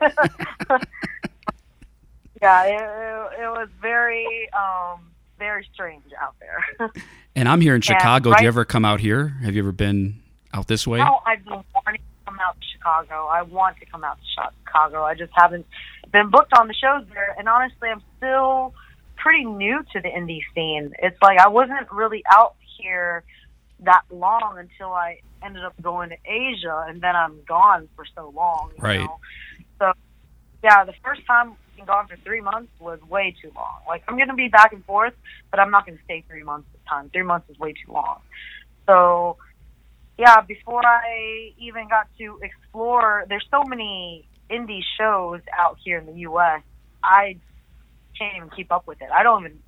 yeah, 2.40 2.64
it, 2.64 2.74
it, 2.74 3.42
it 3.42 3.48
was 3.48 3.68
very 3.80 4.48
um 4.52 5.00
very 5.38 5.66
strange 5.72 6.04
out 6.20 6.34
there. 6.40 6.90
And 7.34 7.48
I'm 7.48 7.60
here 7.60 7.74
in 7.74 7.80
Chicago. 7.80 8.34
Do 8.34 8.42
you 8.42 8.48
ever 8.48 8.64
come 8.64 8.84
out 8.84 9.00
here? 9.00 9.28
Have 9.42 9.54
you 9.54 9.62
ever 9.62 9.72
been 9.72 10.20
out 10.52 10.68
this 10.68 10.86
way? 10.86 11.00
Oh, 11.00 11.20
I've 11.24 11.42
been 11.44 11.64
wanting 11.74 12.00
to 12.00 12.24
come 12.26 12.38
out 12.40 12.60
to 12.60 12.66
Chicago. 12.72 13.26
I 13.26 13.42
want 13.42 13.78
to 13.78 13.86
come 13.86 14.04
out 14.04 14.18
to 14.18 14.50
Chicago. 14.66 15.02
I 15.02 15.14
just 15.14 15.32
haven't 15.34 15.66
been 16.12 16.28
booked 16.28 16.52
on 16.52 16.68
the 16.68 16.74
shows 16.74 17.06
there. 17.14 17.34
And 17.38 17.48
honestly, 17.48 17.88
I'm 17.88 18.02
still 18.18 18.74
pretty 19.16 19.44
new 19.44 19.82
to 19.92 20.00
the 20.00 20.08
indie 20.08 20.42
scene. 20.54 20.92
It's 20.98 21.16
like 21.22 21.38
I 21.38 21.48
wasn't 21.48 21.90
really 21.90 22.22
out 22.30 22.54
here 22.78 23.24
that 23.80 24.02
long 24.10 24.56
until 24.58 24.92
I 24.92 25.20
ended 25.44 25.64
up 25.64 25.74
going 25.80 26.10
to 26.10 26.16
Asia, 26.24 26.84
and 26.88 27.00
then 27.00 27.16
I'm 27.16 27.42
gone 27.46 27.88
for 27.96 28.04
so 28.14 28.32
long. 28.34 28.70
You 28.76 28.82
Right. 28.82 29.00
Know? 29.00 29.18
So, 29.78 29.92
yeah, 30.62 30.84
the 30.84 30.94
first 31.04 31.26
time 31.26 31.56
being 31.74 31.86
gone 31.86 32.06
for 32.06 32.16
three 32.16 32.40
months 32.40 32.72
was 32.78 33.00
way 33.02 33.34
too 33.40 33.50
long. 33.54 33.80
Like 33.86 34.02
I'm 34.08 34.18
gonna 34.18 34.34
be 34.34 34.48
back 34.48 34.72
and 34.72 34.84
forth, 34.84 35.14
but 35.50 35.60
I'm 35.60 35.70
not 35.70 35.86
gonna 35.86 35.98
stay 36.04 36.24
three 36.28 36.42
months 36.42 36.68
at 36.74 36.80
a 36.80 36.88
time. 36.88 37.10
Three 37.10 37.22
months 37.22 37.48
is 37.50 37.58
way 37.58 37.72
too 37.72 37.92
long. 37.92 38.20
So 38.86 39.38
yeah, 40.18 40.40
before 40.42 40.84
I 40.84 41.52
even 41.58 41.88
got 41.88 42.06
to 42.18 42.38
explore, 42.42 43.24
there's 43.28 43.46
so 43.50 43.64
many 43.64 44.26
indie 44.50 44.82
shows 44.98 45.40
out 45.58 45.78
here 45.82 45.98
in 45.98 46.06
the 46.06 46.20
U.S. 46.20 46.62
I 47.02 47.36
can't 48.18 48.36
even 48.36 48.50
keep 48.50 48.70
up 48.70 48.86
with 48.86 49.00
it. 49.00 49.08
I 49.12 49.22
don't 49.22 49.44
even 49.44 49.58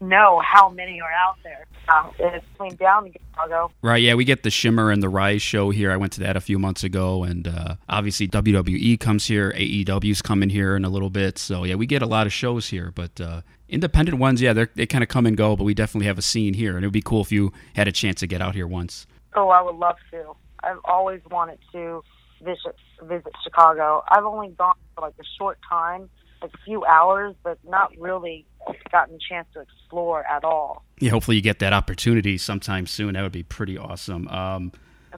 know 0.00 0.40
how 0.44 0.68
many 0.68 1.00
are 1.00 1.10
out 1.10 1.36
there. 1.42 1.66
Uh, 1.88 2.10
it's 2.18 2.44
clean 2.56 2.76
down 2.76 3.04
to 3.04 3.12
Chicago. 3.12 3.70
Right, 3.82 4.02
yeah, 4.02 4.14
we 4.14 4.24
get 4.24 4.42
the 4.42 4.50
Shimmer 4.50 4.90
and 4.90 5.02
the 5.02 5.08
Rise 5.08 5.42
show 5.42 5.70
here. 5.70 5.90
I 5.90 5.96
went 5.96 6.12
to 6.14 6.20
that 6.20 6.36
a 6.36 6.40
few 6.40 6.58
months 6.58 6.84
ago, 6.84 7.24
and 7.24 7.48
uh, 7.48 7.76
obviously 7.88 8.28
WWE 8.28 9.00
comes 9.00 9.26
here, 9.26 9.52
AEW's 9.52 10.22
coming 10.22 10.50
here 10.50 10.76
in 10.76 10.84
a 10.84 10.90
little 10.90 11.10
bit. 11.10 11.38
So 11.38 11.64
yeah, 11.64 11.76
we 11.76 11.86
get 11.86 12.02
a 12.02 12.06
lot 12.06 12.26
of 12.26 12.32
shows 12.32 12.68
here, 12.68 12.92
but 12.94 13.20
uh, 13.20 13.42
independent 13.68 14.18
ones, 14.18 14.42
yeah, 14.42 14.52
they're, 14.52 14.70
they 14.74 14.86
kind 14.86 15.02
of 15.02 15.08
come 15.08 15.26
and 15.26 15.36
go. 15.36 15.56
But 15.56 15.64
we 15.64 15.74
definitely 15.74 16.06
have 16.06 16.18
a 16.18 16.22
scene 16.22 16.54
here, 16.54 16.76
and 16.76 16.84
it 16.84 16.88
would 16.88 16.92
be 16.92 17.02
cool 17.02 17.22
if 17.22 17.32
you 17.32 17.52
had 17.74 17.88
a 17.88 17.92
chance 17.92 18.20
to 18.20 18.26
get 18.26 18.42
out 18.42 18.54
here 18.54 18.66
once. 18.66 19.06
Oh, 19.34 19.48
I 19.48 19.62
would 19.62 19.76
love 19.76 19.96
to. 20.10 20.34
I've 20.62 20.80
always 20.84 21.20
wanted 21.30 21.58
to 21.72 22.02
visit 22.42 22.76
visit 23.02 23.32
Chicago. 23.44 24.02
I've 24.08 24.24
only 24.24 24.48
gone 24.48 24.74
for 24.94 25.02
like 25.02 25.14
a 25.20 25.24
short 25.38 25.58
time, 25.68 26.10
a 26.42 26.48
few 26.64 26.84
hours, 26.84 27.34
but 27.42 27.58
not 27.64 27.92
really 27.98 28.46
gotten 28.92 29.16
a 29.16 29.18
chance 29.18 29.46
to 29.54 29.60
explore 29.60 30.26
at 30.26 30.44
all. 30.44 30.84
Yeah, 30.98 31.10
hopefully 31.10 31.36
you 31.36 31.42
get 31.42 31.58
that 31.60 31.72
opportunity 31.72 32.38
sometime 32.38 32.86
soon. 32.86 33.14
That 33.14 33.22
would 33.22 33.32
be 33.32 33.42
pretty 33.42 33.78
awesome. 33.78 34.28
Um, 34.28 34.72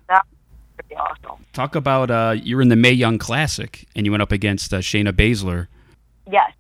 that 0.09 0.25
would 0.77 0.89
be 0.89 0.95
awesome. 0.95 1.45
talk 1.53 1.75
about 1.75 2.11
uh, 2.11 2.37
you're 2.43 2.63
in 2.63 2.69
the 2.69 2.77
Mae 2.77 2.93
Young 2.93 3.19
Classic, 3.19 3.87
and 3.95 4.07
you 4.07 4.13
went 4.13 4.23
up 4.23 4.33
against 4.33 4.73
uh, 4.73 4.79
Shayna 4.79 5.13
Baszler. 5.13 5.69
Yes. 6.31 6.53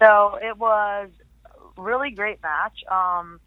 So 0.00 0.38
it 0.40 0.56
was 0.56 1.10
a 1.46 1.80
really 1.80 2.10
great 2.10 2.42
match. 2.42 2.84
Um, 2.90 3.40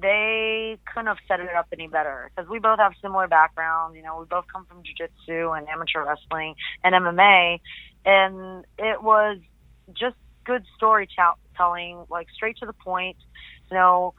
they 0.00 0.78
couldn't 0.86 1.06
have 1.06 1.18
set 1.28 1.40
it 1.40 1.54
up 1.54 1.66
any 1.72 1.86
better 1.86 2.30
because 2.34 2.48
we 2.48 2.58
both 2.58 2.78
have 2.78 2.92
similar 3.02 3.28
backgrounds. 3.28 3.96
You 3.96 4.02
know, 4.02 4.18
we 4.18 4.26
both 4.26 4.46
come 4.50 4.64
from 4.64 4.82
jiu-jitsu 4.82 5.50
and 5.50 5.68
amateur 5.68 6.04
wrestling 6.04 6.54
and 6.82 6.94
MMA, 6.94 7.60
and 8.04 8.64
it 8.78 9.02
was 9.02 9.38
just 9.92 10.16
good 10.44 10.64
storytelling, 10.76 12.04
like 12.10 12.28
straight 12.34 12.56
to 12.58 12.66
the 12.66 12.72
point. 12.72 13.16
You 13.70 13.76
know, 13.76 14.14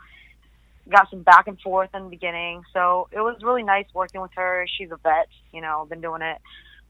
got 0.90 1.10
some 1.10 1.24
back 1.24 1.48
and 1.48 1.60
forth 1.60 1.90
in 1.94 2.04
the 2.04 2.10
beginning, 2.10 2.64
so 2.74 3.08
it 3.12 3.20
was 3.20 3.38
really 3.42 3.64
nice 3.64 3.86
working 3.94 4.22
with 4.22 4.32
her. 4.36 4.66
She's 4.78 4.92
a 4.92 4.98
vet, 4.98 5.28
you 5.52 5.62
know, 5.62 5.86
been 5.90 6.02
doing 6.02 6.22
it 6.22 6.40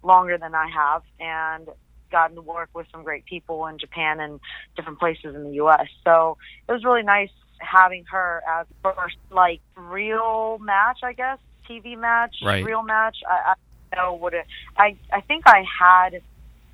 longer 0.02 0.38
than 0.38 0.56
I 0.56 0.68
have, 0.70 1.04
and 1.20 1.70
gotten 2.12 2.36
to 2.36 2.42
work 2.42 2.70
with 2.74 2.88
some 2.92 3.04
great 3.04 3.26
people 3.26 3.66
in 3.68 3.80
Japan 3.80 4.20
and 4.20 4.40
different 4.76 5.00
places 5.00 5.36
in 5.36 5.44
the 5.44 5.54
U.S. 5.56 5.88
So 6.04 6.38
it 6.68 6.72
was 6.72 6.84
really 6.84 7.04
nice 7.04 7.32
having 7.60 8.06
her 8.12 8.42
as 8.48 8.68
first 8.82 9.18
like 9.30 9.62
real 9.76 10.60
match, 10.60 11.00
I 11.04 11.14
guess, 11.14 11.40
TV 11.70 11.98
match, 11.98 12.36
right. 12.44 12.64
real 12.64 12.84
match. 12.84 13.18
I, 13.28 13.54
I 13.94 13.96
know 13.96 14.14
what 14.14 14.34
it. 14.34 14.46
I 14.78 14.96
I 15.12 15.22
think 15.22 15.44
I 15.48 15.64
had 15.80 16.22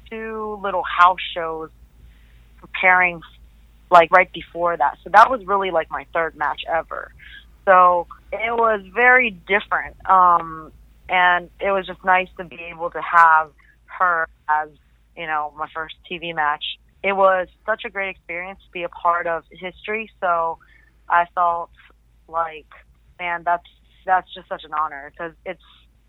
two 0.10 0.60
little 0.62 0.84
house 0.84 1.20
shows 1.34 1.70
preparing 2.72 3.22
like 3.92 4.12
right 4.12 4.32
before 4.32 4.78
that. 4.78 4.98
So 5.04 5.10
that 5.12 5.30
was 5.30 5.46
really 5.46 5.72
like 5.72 5.90
my 5.90 6.06
third 6.14 6.36
match 6.36 6.62
ever. 6.68 7.12
So 7.66 8.08
it 8.32 8.56
was 8.56 8.82
very 8.94 9.32
different. 9.32 9.96
Um 10.10 10.72
and 11.08 11.50
it 11.60 11.72
was 11.72 11.88
just 11.88 12.04
nice 12.06 12.30
to 12.38 12.44
be 12.44 12.60
able 12.72 12.92
to 12.92 13.02
have 13.02 13.52
her 13.86 14.28
as, 14.48 14.70
you 15.18 15.26
know, 15.26 15.54
my 15.58 15.68
first 15.74 15.96
TV 16.10 16.36
match. 16.36 16.64
It 17.04 17.14
was 17.14 17.48
such 17.66 17.84
a 17.86 17.90
great 17.90 18.10
experience 18.10 18.60
to 18.66 18.72
be 18.72 18.84
a 18.84 18.90
part 18.90 19.26
of 19.26 19.44
history. 19.50 20.12
So 20.20 20.60
I 21.10 21.26
felt 21.34 21.72
like, 22.28 22.68
man, 23.20 23.44
that's 23.44 23.66
that's 24.06 24.32
just 24.34 24.48
such 24.48 24.64
an 24.64 24.74
honor 24.74 25.12
because 25.12 25.34
it's 25.46 25.64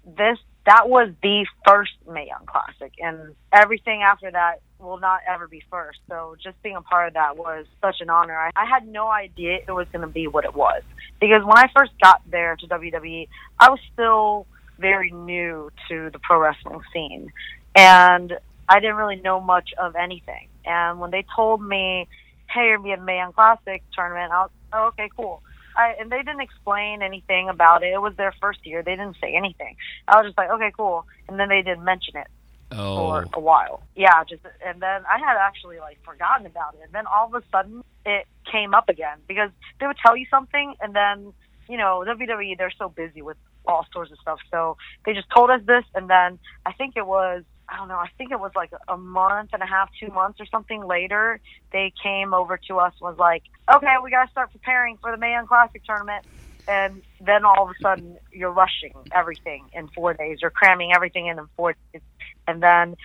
this 0.04 0.38
that 0.66 0.88
was 0.88 1.10
the 1.22 1.46
first 1.66 1.92
Mae 2.06 2.28
Young 2.28 2.46
Classic, 2.46 2.92
and 2.98 3.34
everything 3.52 4.02
after 4.02 4.30
that 4.30 4.60
will 4.80 4.98
not 4.98 5.20
ever 5.28 5.46
be 5.46 5.62
first. 5.70 5.98
So 6.08 6.36
just 6.42 6.60
being 6.62 6.76
a 6.76 6.82
part 6.82 7.08
of 7.08 7.14
that 7.14 7.36
was 7.36 7.66
such 7.80 7.96
an 8.00 8.10
honor. 8.10 8.36
I, 8.36 8.50
I 8.56 8.66
had 8.66 8.86
no 8.86 9.08
idea 9.08 9.58
it 9.66 9.72
was 9.72 9.86
going 9.92 10.02
to 10.02 10.12
be 10.12 10.26
what 10.26 10.44
it 10.44 10.54
was 10.54 10.82
because 11.20 11.42
when 11.44 11.58
I 11.58 11.70
first 11.76 11.92
got 12.02 12.22
there 12.30 12.56
to 12.56 12.66
WWE, 12.66 13.28
I 13.58 13.70
was 13.70 13.78
still 13.92 14.46
very 14.78 15.10
new 15.10 15.70
to 15.88 16.10
the 16.10 16.18
pro 16.18 16.40
wrestling 16.40 16.80
scene, 16.92 17.32
and 17.76 18.38
I 18.68 18.80
didn't 18.80 18.96
really 18.96 19.20
know 19.20 19.40
much 19.40 19.70
of 19.78 19.94
anything. 19.94 20.48
And 20.64 21.00
when 21.00 21.10
they 21.10 21.24
told 21.36 21.62
me, 21.62 22.08
"Hey, 22.48 22.66
you're 22.66 22.78
gonna 22.78 22.84
be 22.84 22.92
a 22.92 23.04
Mae 23.04 23.18
Young 23.18 23.32
Classic 23.32 23.82
tournament," 23.92 24.32
I 24.32 24.42
was, 24.42 24.50
oh, 24.72 24.86
"Okay, 24.88 25.10
cool." 25.14 25.42
I, 25.76 25.94
and 26.00 26.10
they 26.10 26.18
didn't 26.18 26.40
explain 26.40 27.00
anything 27.02 27.48
about 27.48 27.82
it. 27.82 27.92
It 27.92 28.00
was 28.00 28.16
their 28.16 28.32
first 28.40 28.66
year. 28.66 28.82
They 28.82 28.96
didn't 28.96 29.16
say 29.20 29.34
anything. 29.34 29.76
I 30.08 30.16
was 30.16 30.26
just 30.26 30.36
like, 30.36 30.50
okay, 30.50 30.72
cool. 30.76 31.06
And 31.28 31.38
then 31.38 31.48
they 31.48 31.62
didn't 31.62 31.84
mention 31.84 32.16
it 32.16 32.26
oh. 32.72 32.96
for 32.96 33.28
a 33.32 33.40
while. 33.40 33.82
Yeah, 33.94 34.24
just 34.24 34.42
and 34.64 34.80
then 34.80 35.02
I 35.06 35.18
had 35.18 35.36
actually 35.36 35.78
like 35.78 36.02
forgotten 36.04 36.46
about 36.46 36.74
it. 36.74 36.80
And 36.84 36.92
then 36.92 37.04
all 37.06 37.26
of 37.26 37.34
a 37.34 37.46
sudden 37.50 37.84
it 38.04 38.26
came 38.50 38.74
up 38.74 38.88
again 38.88 39.18
because 39.28 39.50
they 39.78 39.86
would 39.86 39.98
tell 40.04 40.16
you 40.16 40.26
something 40.30 40.74
and 40.80 40.94
then 40.94 41.32
you 41.68 41.76
know 41.76 42.04
WWE 42.06 42.56
they're 42.56 42.72
so 42.76 42.88
busy 42.88 43.22
with 43.22 43.36
all 43.66 43.86
sorts 43.92 44.10
of 44.10 44.18
stuff. 44.18 44.40
So 44.50 44.76
they 45.04 45.12
just 45.12 45.28
told 45.34 45.50
us 45.50 45.60
this 45.66 45.84
and 45.94 46.08
then 46.08 46.38
I 46.64 46.72
think 46.72 46.96
it 46.96 47.06
was 47.06 47.44
I 47.70 47.76
don't 47.76 47.88
know, 47.88 47.96
I 47.96 48.08
think 48.18 48.32
it 48.32 48.40
was 48.40 48.50
like 48.56 48.72
a 48.88 48.96
month 48.96 49.50
and 49.52 49.62
a 49.62 49.66
half, 49.66 49.90
two 50.00 50.08
months 50.08 50.40
or 50.40 50.46
something 50.46 50.84
later, 50.84 51.40
they 51.72 51.92
came 52.02 52.34
over 52.34 52.58
to 52.68 52.78
us 52.78 52.92
and 53.00 53.08
was 53.08 53.18
like, 53.18 53.44
okay, 53.72 53.94
we 54.02 54.10
got 54.10 54.24
to 54.24 54.30
start 54.32 54.50
preparing 54.50 54.96
for 54.96 55.12
the 55.12 55.16
Mae 55.16 55.32
Young 55.32 55.46
Classic 55.46 55.82
tournament. 55.84 56.24
And 56.66 57.02
then 57.20 57.44
all 57.44 57.64
of 57.64 57.70
a 57.70 57.80
sudden, 57.80 58.18
you're 58.32 58.50
rushing 58.50 58.94
everything 59.12 59.66
in 59.72 59.88
four 59.88 60.14
days. 60.14 60.38
You're 60.40 60.50
cramming 60.50 60.92
everything 60.94 61.26
in 61.26 61.38
in 61.38 61.46
four 61.56 61.74
days. 61.92 62.02
And 62.50 62.60
then 62.60 62.96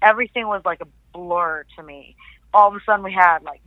everything 0.00 0.48
was 0.48 0.62
like 0.64 0.80
a 0.80 0.88
blur 1.12 1.64
to 1.76 1.82
me. 1.82 2.16
All 2.54 2.68
of 2.68 2.74
a 2.74 2.80
sudden, 2.84 3.04
we 3.04 3.12
had 3.12 3.42
like 3.42 3.60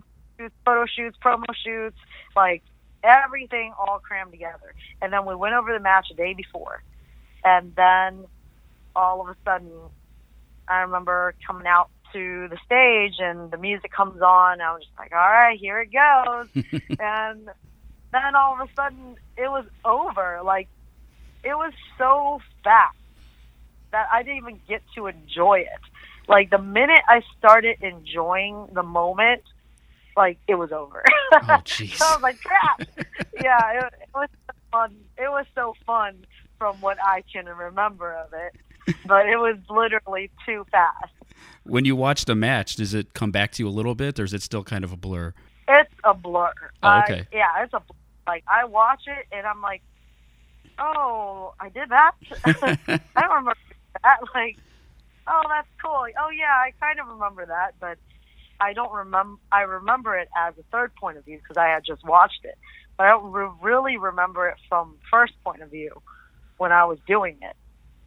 photo 0.65 0.85
shoots, 0.85 1.17
promo 1.23 1.45
shoots, 1.63 1.97
like 2.35 2.63
everything 3.03 3.73
all 3.77 3.99
crammed 3.99 4.31
together. 4.31 4.73
And 5.01 5.13
then 5.13 5.25
we 5.25 5.35
went 5.35 5.53
over 5.53 5.71
the 5.71 5.79
match 5.79 6.07
a 6.11 6.15
day 6.15 6.33
before. 6.33 6.81
And 7.43 7.75
then 7.75 8.25
all 8.95 9.21
of 9.21 9.27
a 9.27 9.35
sudden, 9.45 9.71
I 10.67 10.79
remember 10.79 11.35
coming 11.45 11.67
out 11.67 11.89
to 12.13 12.47
the 12.49 12.57
stage 12.65 13.15
and 13.19 13.51
the 13.51 13.57
music 13.57 13.91
comes 13.91 14.21
on. 14.21 14.61
I 14.61 14.73
was 14.73 14.83
just 14.83 14.97
like, 14.97 15.11
all 15.11 15.17
right, 15.19 15.59
here 15.59 15.79
it 15.79 15.91
goes. 15.91 16.47
and 16.99 17.49
then 18.11 18.35
all 18.35 18.59
of 18.59 18.67
a 18.67 18.73
sudden 18.75 19.15
it 19.37 19.47
was 19.47 19.65
over. 19.85 20.41
Like, 20.43 20.69
it 21.43 21.53
was 21.53 21.73
so 21.97 22.39
fast 22.63 22.97
that 23.93 24.07
I 24.11 24.23
didn't 24.23 24.37
even 24.37 24.59
get 24.67 24.81
to 24.95 25.07
enjoy 25.07 25.59
it. 25.59 25.79
Like, 26.27 26.49
the 26.49 26.57
minute 26.57 27.01
I 27.07 27.21
started 27.37 27.77
enjoying 27.81 28.67
the 28.73 28.83
moment, 28.83 29.43
like, 30.15 30.37
it 30.47 30.55
was 30.55 30.71
over. 30.71 31.03
Oh, 31.35 31.39
jeez. 31.65 31.95
so 31.95 32.05
I 32.05 32.13
was 32.13 32.21
like, 32.21 32.39
crap. 32.43 32.87
yeah, 33.41 33.79
it, 33.79 33.93
it 34.01 34.09
was 34.13 34.29
fun. 34.71 34.95
It 35.17 35.31
was 35.31 35.47
so 35.55 35.73
fun 35.83 36.27
from 36.59 36.79
what 36.79 36.99
I 37.03 37.23
can 37.33 37.47
remember 37.47 38.13
of 38.13 38.31
it 38.33 38.53
but 39.05 39.27
it 39.27 39.37
was 39.37 39.57
literally 39.69 40.29
too 40.45 40.65
fast. 40.71 41.13
When 41.63 41.85
you 41.85 41.95
watch 41.95 42.25
the 42.25 42.35
match, 42.35 42.75
does 42.75 42.93
it 42.93 43.13
come 43.13 43.31
back 43.31 43.51
to 43.53 43.63
you 43.63 43.69
a 43.69 43.71
little 43.71 43.95
bit, 43.95 44.19
or 44.19 44.23
is 44.23 44.33
it 44.33 44.41
still 44.41 44.63
kind 44.63 44.83
of 44.83 44.91
a 44.91 44.97
blur? 44.97 45.33
It's 45.67 45.93
a 46.03 46.13
blur. 46.13 46.51
Oh, 46.81 46.99
okay. 47.03 47.21
I, 47.21 47.35
yeah, 47.35 47.63
it's 47.63 47.73
a 47.73 47.81
like 48.27 48.43
I 48.47 48.65
watch 48.65 49.03
it 49.07 49.25
and 49.31 49.45
I'm 49.45 49.61
like, 49.61 49.81
oh, 50.79 51.53
I 51.59 51.69
did 51.69 51.89
that. 51.89 52.11
I 52.45 53.21
don't 53.21 53.29
remember 53.29 53.53
that. 54.01 54.19
Like, 54.33 54.57
oh, 55.27 55.41
that's 55.47 55.67
cool. 55.81 56.05
Oh 56.19 56.29
yeah, 56.29 56.53
I 56.53 56.71
kind 56.79 56.99
of 56.99 57.07
remember 57.07 57.45
that, 57.45 57.75
but 57.79 57.97
I 58.59 58.73
don't 58.73 58.91
remember. 58.91 59.39
I 59.51 59.61
remember 59.61 60.17
it 60.17 60.27
as 60.35 60.53
a 60.57 60.63
third 60.71 60.95
point 60.95 61.17
of 61.17 61.25
view 61.25 61.37
because 61.37 61.57
I 61.57 61.67
had 61.67 61.83
just 61.85 62.03
watched 62.03 62.41
it, 62.43 62.57
but 62.97 63.05
I 63.05 63.09
don't 63.09 63.31
re- 63.31 63.49
really 63.61 63.97
remember 63.97 64.47
it 64.47 64.55
from 64.69 64.95
first 65.11 65.33
point 65.43 65.61
of 65.61 65.69
view 65.69 66.01
when 66.57 66.71
I 66.71 66.85
was 66.85 66.97
doing 67.07 67.37
it. 67.41 67.55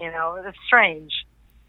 You 0.01 0.11
know, 0.11 0.43
it's 0.45 0.59
strange. 0.67 1.13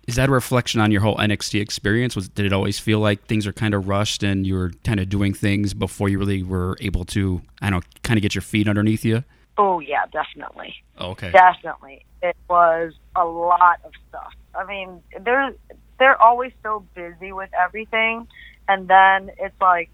Is 0.08 0.16
that 0.16 0.30
a 0.30 0.32
reflection 0.32 0.80
on 0.80 0.92
your 0.92 1.02
whole 1.02 1.18
NXT 1.18 1.60
experience? 1.60 2.16
Was 2.16 2.30
did 2.30 2.46
it 2.46 2.54
always 2.54 2.80
feel 2.80 3.00
like 3.00 3.26
things 3.26 3.46
are 3.46 3.54
kind 3.54 3.74
of 3.74 3.90
rushed 3.90 4.24
and 4.24 4.48
you 4.48 4.56
were 4.56 4.72
kind 4.86 5.02
of 5.02 5.10
doing 5.10 5.34
things 5.34 5.74
before 5.74 6.08
you 6.08 6.18
really 6.18 6.44
were 6.44 6.78
able 6.80 7.04
to, 7.06 7.42
I 7.62 7.70
don't 7.70 7.84
know, 7.84 7.90
kind 8.04 8.18
of 8.18 8.22
get 8.22 8.34
your 8.34 8.42
feet 8.42 8.70
underneath 8.70 9.04
you? 9.04 9.26
Oh 9.58 9.80
yeah, 9.80 10.06
definitely. 10.12 10.76
Oh, 10.98 11.12
okay. 11.12 11.32
Definitely, 11.32 12.06
it 12.22 12.36
was 12.50 12.93
a 13.15 13.26
lot 13.26 13.80
of 13.84 13.91
stuff. 14.10 14.34
I 14.54 14.65
mean, 14.65 15.02
they're 15.24 15.54
they're 16.00 16.22
always 16.22 16.52
so 16.63 16.86
busy 16.93 17.32
with 17.32 17.50
everything, 17.60 18.28
and 18.67 18.88
then 18.88 19.32
it's 19.39 19.60
like 19.60 19.89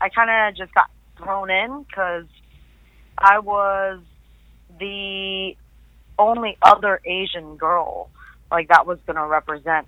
I 0.00 0.08
kind 0.08 0.30
of 0.30 0.56
just 0.56 0.74
got 0.74 0.90
thrown 1.16 1.50
in 1.50 1.84
because 1.84 2.26
I 3.16 3.38
was 3.38 4.00
the 4.78 5.56
only 6.18 6.58
other 6.62 7.00
Asian 7.04 7.56
girl 7.56 8.10
like 8.50 8.68
that 8.68 8.86
was 8.86 8.98
going 9.06 9.16
to 9.16 9.26
represent. 9.26 9.86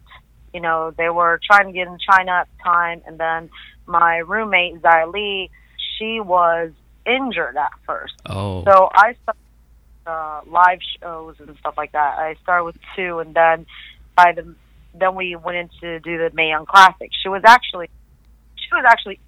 You 0.52 0.60
know, 0.60 0.92
they 0.96 1.10
were 1.10 1.40
trying 1.44 1.66
to 1.66 1.72
get 1.72 1.86
in 1.88 1.98
China 1.98 2.32
at 2.32 2.48
the 2.56 2.62
time, 2.62 3.02
and 3.06 3.18
then 3.18 3.50
my 3.86 4.18
roommate 4.18 4.80
Xia 4.80 5.12
Li, 5.12 5.50
she 5.98 6.20
was 6.20 6.70
injured 7.06 7.56
at 7.56 7.72
first. 7.86 8.14
Oh. 8.26 8.64
So 8.64 8.88
I 8.92 9.16
started 9.22 9.40
uh, 10.06 10.40
live 10.46 10.80
shows 11.00 11.36
and 11.38 11.56
stuff 11.58 11.74
like 11.76 11.92
that. 11.92 12.18
I 12.18 12.36
started 12.42 12.64
with 12.64 12.76
two, 12.96 13.18
and 13.20 13.34
then 13.34 13.66
by 14.16 14.32
the 14.32 14.54
then 14.96 15.14
we 15.14 15.34
went 15.34 15.56
in 15.56 15.70
to 15.80 16.00
do 16.00 16.18
the 16.18 16.30
Mae 16.34 16.48
Young 16.48 16.66
Classic. 16.66 17.10
She 17.22 17.28
was 17.28 17.42
actually 17.44 17.88
she 18.56 18.68
was 18.72 18.84
actually 18.88 19.18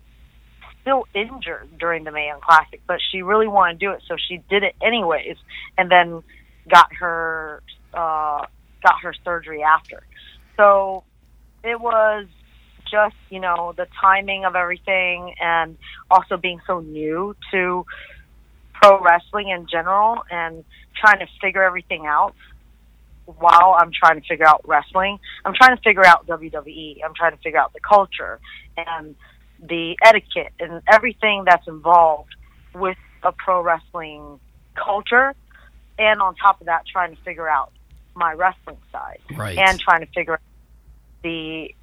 still 0.83 1.07
injured 1.15 1.69
during 1.79 2.05
the 2.05 2.13
Mae 2.13 2.27
Young 2.27 2.41
Classic, 2.41 2.81
but 2.87 3.01
she 3.11 3.23
really 3.23 3.49
wanted 3.49 3.81
to 3.81 3.87
do 3.87 3.93
it, 3.93 4.03
so 4.07 4.17
she 4.17 4.41
did 4.49 4.63
it 4.63 4.75
anyways. 4.81 5.37
And 5.77 5.91
then 5.91 6.23
got 6.69 6.95
her 7.01 7.63
uh, 7.93 8.47
got 8.83 9.01
her 9.03 9.15
surgery 9.25 9.63
after. 9.63 10.03
So 10.57 11.05
it 11.65 11.81
was 11.81 12.27
just 12.91 13.17
you 13.31 13.41
know 13.41 13.75
the 13.77 13.87
timing 14.01 14.45
of 14.45 14.57
everything, 14.57 15.35
and 15.41 15.77
also 16.11 16.37
being 16.37 16.61
so 16.67 16.81
new 16.81 17.35
to 17.51 17.85
pro 18.75 19.01
wrestling 19.01 19.49
in 19.49 19.67
general, 19.71 20.23
and 20.31 20.65
trying 20.95 21.19
to 21.21 21.27
figure 21.41 21.63
everything 21.63 22.07
out 22.07 22.35
while 23.25 23.77
I'm 23.79 23.91
trying 23.93 24.21
to 24.21 24.27
figure 24.27 24.47
out 24.47 24.63
wrestling. 24.67 25.19
I'm 25.45 25.55
trying 25.55 25.77
to 25.77 25.83
figure 25.83 26.07
out 26.07 26.27
WWE. 26.27 26.99
I'm 27.05 27.15
trying 27.15 27.33
to 27.33 27.43
figure 27.43 27.59
out 27.59 27.73
the 27.73 27.81
culture 27.81 28.39
and 28.77 29.17
the 29.61 29.97
etiquette 30.03 30.53
and 30.61 30.83
everything 30.87 31.45
that's 31.47 31.67
involved 31.67 32.35
with 32.75 32.99
a 33.23 33.33
pro 33.33 33.63
wrestling 33.63 34.39
culture 34.75 35.35
and 35.99 36.21
on 36.21 36.35
top 36.37 36.61
of 36.61 36.67
that, 36.67 36.87
trying 36.87 37.15
to 37.15 37.23
figure 37.23 37.49
out 37.49 37.73
my 38.15 38.33
wrestling 38.33 38.79
side, 38.93 39.21
right. 39.35 39.59
and 39.59 39.79
trying 39.81 40.01
to 40.01 40.07
figure 40.13 40.35
out 40.35 40.41
the 41.23 41.75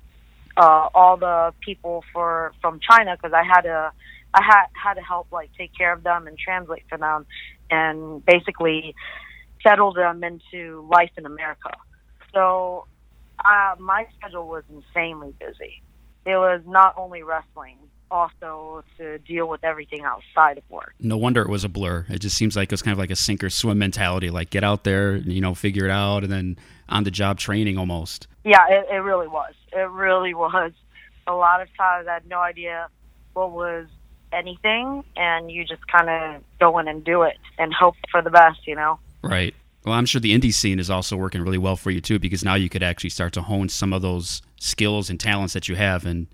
uh, 0.57 0.89
all 0.93 1.17
the 1.17 1.53
people 1.61 2.03
for 2.13 2.53
from 2.61 2.79
China 2.79 3.15
because 3.15 3.33
I 3.33 3.43
had 3.43 3.61
to 3.61 3.91
I 4.33 4.43
had 4.43 4.65
had 4.73 4.93
to 4.95 5.01
help 5.01 5.27
like 5.31 5.51
take 5.57 5.75
care 5.75 5.93
of 5.93 6.03
them 6.03 6.27
and 6.27 6.37
translate 6.37 6.83
for 6.89 6.97
them, 6.97 7.25
and 7.69 8.25
basically 8.25 8.95
settle 9.65 9.93
them 9.93 10.23
into 10.23 10.87
life 10.91 11.11
in 11.17 11.25
America. 11.25 11.71
So 12.33 12.85
uh, 13.43 13.75
my 13.79 14.07
schedule 14.17 14.47
was 14.47 14.63
insanely 14.69 15.33
busy. 15.39 15.81
It 16.25 16.37
was 16.37 16.61
not 16.65 16.95
only 16.97 17.21
wrestling, 17.21 17.77
also 18.09 18.83
to 18.97 19.17
deal 19.19 19.47
with 19.49 19.63
everything 19.63 20.03
outside 20.03 20.57
of 20.57 20.63
work. 20.69 20.93
No 20.99 21.17
wonder 21.17 21.41
it 21.41 21.49
was 21.49 21.63
a 21.63 21.69
blur. 21.69 22.05
It 22.09 22.19
just 22.19 22.37
seems 22.37 22.55
like 22.55 22.67
it 22.67 22.71
was 22.71 22.81
kind 22.81 22.93
of 22.93 22.99
like 22.99 23.11
a 23.11 23.15
sink 23.15 23.43
or 23.43 23.49
swim 23.49 23.79
mentality. 23.79 24.29
Like 24.29 24.51
get 24.51 24.63
out 24.63 24.83
there, 24.83 25.17
you 25.17 25.41
know, 25.41 25.55
figure 25.55 25.85
it 25.85 25.91
out, 25.91 26.23
and 26.23 26.31
then 26.31 26.57
on 26.87 27.03
the 27.03 27.11
job 27.11 27.39
training 27.39 27.77
almost. 27.77 28.27
Yeah, 28.43 28.65
it, 28.69 28.87
it 28.91 28.97
really 28.97 29.27
was. 29.27 29.53
It 29.71 29.89
really 29.89 30.33
was. 30.33 30.71
A 31.27 31.33
lot 31.33 31.61
of 31.61 31.69
times 31.77 32.07
I 32.07 32.15
had 32.15 32.27
no 32.27 32.39
idea 32.39 32.87
what 33.33 33.51
was 33.51 33.87
anything, 34.31 35.03
and 35.15 35.49
you 35.49 35.63
just 35.63 35.87
kind 35.87 36.09
of 36.09 36.43
go 36.59 36.77
in 36.79 36.87
and 36.87 37.03
do 37.03 37.21
it 37.23 37.37
and 37.57 37.73
hope 37.73 37.95
for 38.11 38.21
the 38.21 38.29
best, 38.29 38.67
you 38.67 38.75
know? 38.75 38.99
Right. 39.21 39.53
Well, 39.85 39.95
I'm 39.95 40.05
sure 40.05 40.21
the 40.21 40.37
indie 40.37 40.53
scene 40.53 40.79
is 40.79 40.89
also 40.89 41.15
working 41.17 41.41
really 41.41 41.57
well 41.57 41.75
for 41.75 41.91
you 41.91 42.01
too, 42.01 42.19
because 42.19 42.43
now 42.43 42.55
you 42.55 42.69
could 42.69 42.83
actually 42.83 43.09
start 43.09 43.33
to 43.33 43.41
hone 43.41 43.69
some 43.69 43.93
of 43.93 44.01
those 44.01 44.41
skills 44.59 45.09
and 45.09 45.19
talents 45.19 45.53
that 45.53 45.67
you 45.67 45.75
have 45.75 46.05
and 46.05 46.27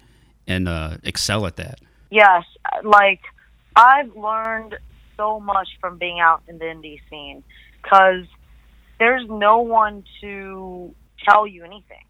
and 0.48 0.68
uh, 0.68 0.98
excel 1.04 1.46
at 1.46 1.56
that. 1.58 1.80
Yes, 2.10 2.44
like 2.84 3.22
I've 3.76 4.16
learned 4.16 4.78
so 5.18 5.40
much 5.40 5.68
from 5.80 5.98
being 5.98 6.20
out 6.20 6.42
in 6.48 6.58
the 6.58 6.66
indie 6.66 7.02
scene 7.10 7.44
because 7.82 8.26
there's 9.00 9.28
no 9.30 9.60
one 9.60 10.04
to 10.22 10.94
tell 11.28 11.46
you 11.48 11.64
anything. 11.64 12.04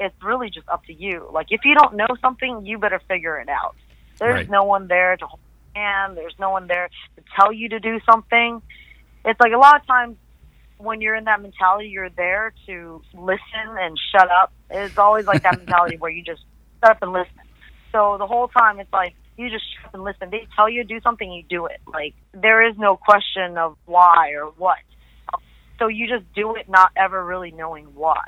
It's 0.00 0.14
really 0.22 0.50
just 0.50 0.68
up 0.68 0.84
to 0.86 0.92
you. 0.92 1.28
Like 1.32 1.46
if 1.50 1.60
you 1.64 1.74
don't 1.74 1.96
know 1.96 2.06
something, 2.22 2.64
you 2.64 2.78
better 2.78 3.00
figure 3.08 3.38
it 3.40 3.48
out. 3.48 3.74
There's 4.18 4.34
Right. 4.34 4.50
no 4.50 4.64
one 4.64 4.86
there 4.88 5.16
to 5.16 5.26
hold 5.26 5.40
your 5.74 5.82
hand. 5.84 6.16
There's 6.16 6.34
no 6.38 6.50
one 6.50 6.66
there 6.66 6.88
to 7.16 7.22
tell 7.36 7.52
you 7.52 7.68
to 7.70 7.80
do 7.80 8.00
something. 8.10 8.62
It's 9.24 9.40
like 9.40 9.52
a 9.52 9.58
lot 9.58 9.80
of 9.80 9.86
times 9.86 10.16
when 10.78 11.00
you're 11.00 11.16
in 11.16 11.24
that 11.24 11.42
mentality, 11.42 11.88
you're 11.88 12.10
there 12.10 12.52
to 12.66 13.02
listen 13.14 13.76
and 13.80 13.98
shut 14.12 14.28
up. 14.30 14.52
It's 14.70 14.96
always 14.98 15.26
like 15.26 15.42
that 15.42 15.58
mentality 15.58 15.96
where 15.98 16.10
you 16.10 16.22
just 16.22 16.42
shut 16.82 16.92
up 16.92 17.02
and 17.02 17.12
listen. 17.12 17.32
So 17.92 18.16
the 18.18 18.26
whole 18.26 18.48
time 18.48 18.78
it's 18.78 18.92
like 18.92 19.14
you 19.36 19.50
just 19.50 19.64
shut 19.76 19.86
up 19.86 19.94
and 19.94 20.04
listen. 20.04 20.30
They 20.30 20.46
tell 20.54 20.68
you 20.68 20.82
to 20.84 20.88
do 20.88 21.00
something, 21.00 21.30
you 21.32 21.42
do 21.48 21.66
it. 21.66 21.80
Like 21.92 22.14
there 22.32 22.62
is 22.68 22.76
no 22.78 22.96
question 22.96 23.58
of 23.58 23.76
why 23.86 24.32
or 24.34 24.46
what. 24.56 24.78
So 25.78 25.86
you 25.86 26.08
just 26.08 26.24
do 26.34 26.56
it, 26.56 26.68
not 26.68 26.90
ever 26.96 27.24
really 27.24 27.50
knowing 27.52 27.86
why. 27.94 28.24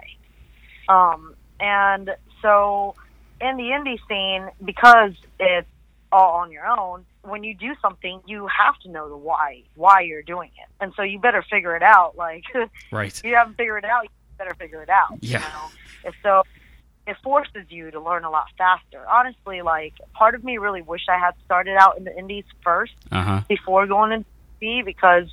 Um, 0.89 1.35
and 1.59 2.11
so 2.43 2.95
in 3.41 3.57
the 3.57 3.65
indie 3.65 3.99
scene, 4.09 4.51
because 4.65 5.13
it's 5.39 5.69
all 6.13 6.35
on 6.41 6.53
your 6.53 6.67
own, 6.67 7.05
when 7.23 7.45
you 7.45 7.55
do 7.55 7.75
something, 7.83 8.21
you 8.27 8.47
have 8.49 8.79
to 8.81 8.89
know 8.91 9.09
the 9.09 9.17
why, 9.17 9.63
why 9.75 10.01
you're 10.01 10.23
doing 10.23 10.51
it. 10.57 10.69
And 10.83 10.93
so 10.97 11.03
you 11.03 11.19
better 11.19 11.45
figure 11.51 11.77
it 11.77 11.83
out. 11.83 12.17
Like, 12.17 12.45
Right. 12.93 13.21
you 13.25 13.35
haven't 13.35 13.57
figured 13.57 13.85
it 13.85 13.91
out, 13.91 14.05
you 14.05 14.11
better 14.39 14.55
figure 14.55 14.83
it 14.83 14.89
out. 14.89 15.19
Yeah. 15.21 15.39
You 15.39 15.45
know? 15.45 15.71
And 16.07 16.15
so 16.23 16.43
it 17.07 17.17
forces 17.23 17.65
you 17.69 17.91
to 17.91 18.01
learn 18.01 18.25
a 18.25 18.31
lot 18.31 18.47
faster. 18.57 19.05
Honestly, 19.09 19.63
like, 19.63 19.95
part 20.15 20.35
of 20.35 20.45
me 20.45 20.59
really 20.59 20.83
wish 20.83 21.03
I 21.09 21.19
had 21.19 21.35
started 21.45 21.77
out 21.79 21.99
in 21.99 22.05
the 22.05 22.17
indies 22.17 22.45
first 22.63 22.93
Uh 23.13 23.23
huh. 23.23 23.41
before 23.49 23.87
going 23.87 24.13
into 24.13 24.27
TV 24.63 24.85
because 24.85 25.25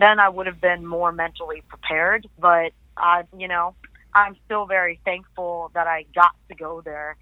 then 0.00 0.20
I 0.20 0.28
would 0.28 0.46
have 0.46 0.60
been 0.60 0.86
more 0.86 1.12
mentally 1.12 1.62
prepared. 1.68 2.26
But 2.38 2.72
I, 2.96 3.24
you 3.36 3.48
know, 3.48 3.74
I'm 4.14 4.36
still 4.44 4.66
very 4.66 5.00
thankful 5.04 5.70
that 5.74 5.86
I 5.86 6.04
got 6.14 6.32
to 6.48 6.54
go 6.54 6.80
there 6.80 7.16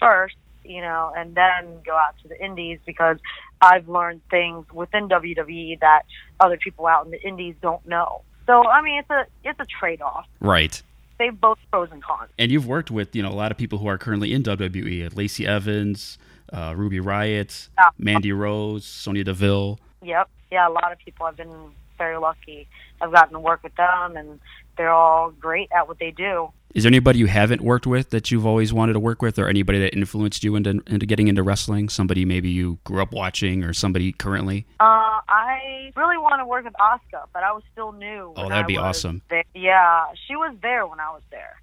first, 0.00 0.36
you 0.64 0.80
know, 0.80 1.12
and 1.16 1.34
then 1.34 1.80
go 1.84 1.94
out 1.96 2.14
to 2.22 2.28
the 2.28 2.42
indies 2.44 2.78
because 2.84 3.18
I've 3.60 3.88
learned 3.88 4.20
things 4.30 4.66
within 4.72 5.08
WWE 5.08 5.80
that 5.80 6.02
other 6.40 6.56
people 6.58 6.86
out 6.86 7.04
in 7.06 7.10
the 7.12 7.22
indies 7.22 7.54
don't 7.62 7.86
know. 7.86 8.22
So 8.46 8.66
I 8.68 8.82
mean, 8.82 8.98
it's 9.00 9.10
a 9.10 9.26
it's 9.44 9.58
a 9.58 9.64
trade 9.66 10.00
off. 10.02 10.26
Right. 10.40 10.80
They 11.18 11.30
both 11.30 11.58
pros 11.70 11.88
and 11.90 12.02
cons. 12.02 12.30
And 12.38 12.52
you've 12.52 12.66
worked 12.66 12.90
with 12.90 13.16
you 13.16 13.22
know 13.22 13.30
a 13.30 13.34
lot 13.34 13.50
of 13.50 13.56
people 13.58 13.78
who 13.78 13.86
are 13.88 13.98
currently 13.98 14.32
in 14.34 14.42
WWE, 14.42 15.16
Lacey 15.16 15.46
Evans, 15.46 16.18
uh, 16.52 16.74
Ruby 16.76 17.00
Riott, 17.00 17.68
Yeah. 17.78 17.88
Mandy 17.98 18.32
Rose, 18.32 18.84
Sonya 18.84 19.24
Deville. 19.24 19.80
Yep. 20.02 20.28
Yeah, 20.52 20.68
a 20.68 20.70
lot 20.70 20.92
of 20.92 20.98
people 20.98 21.26
have 21.26 21.36
been 21.36 21.50
very 21.96 22.18
lucky. 22.18 22.68
I've 23.00 23.12
gotten 23.12 23.32
to 23.34 23.40
work 23.40 23.62
with 23.62 23.74
them, 23.76 24.16
and 24.16 24.40
they're 24.76 24.90
all 24.90 25.30
great 25.30 25.68
at 25.76 25.88
what 25.88 25.98
they 25.98 26.10
do. 26.10 26.52
Is 26.74 26.82
there 26.82 26.90
anybody 26.90 27.20
you 27.20 27.26
haven't 27.26 27.62
worked 27.62 27.86
with 27.86 28.10
that 28.10 28.30
you've 28.30 28.44
always 28.44 28.72
wanted 28.72 28.92
to 28.92 29.00
work 29.00 29.22
with, 29.22 29.38
or 29.38 29.48
anybody 29.48 29.78
that 29.80 29.94
influenced 29.94 30.44
you 30.44 30.56
into, 30.56 30.82
into 30.86 31.06
getting 31.06 31.28
into 31.28 31.42
wrestling? 31.42 31.88
Somebody 31.88 32.24
maybe 32.26 32.50
you 32.50 32.78
grew 32.84 33.00
up 33.00 33.12
watching, 33.12 33.64
or 33.64 33.72
somebody 33.72 34.12
currently? 34.12 34.66
Uh, 34.78 35.20
I 35.26 35.90
really 35.96 36.18
want 36.18 36.40
to 36.40 36.46
work 36.46 36.64
with 36.64 36.74
Asuka, 36.74 37.26
but 37.32 37.42
I 37.42 37.52
was 37.52 37.62
still 37.72 37.92
new. 37.92 38.34
Oh, 38.36 38.48
that'd 38.48 38.64
I 38.64 38.66
be 38.66 38.76
awesome. 38.76 39.22
there. 39.30 39.44
Yeah, 39.54 40.06
she 40.26 40.36
was 40.36 40.54
there 40.60 40.86
when 40.86 41.00
I 41.00 41.10
was 41.10 41.22
there 41.30 41.56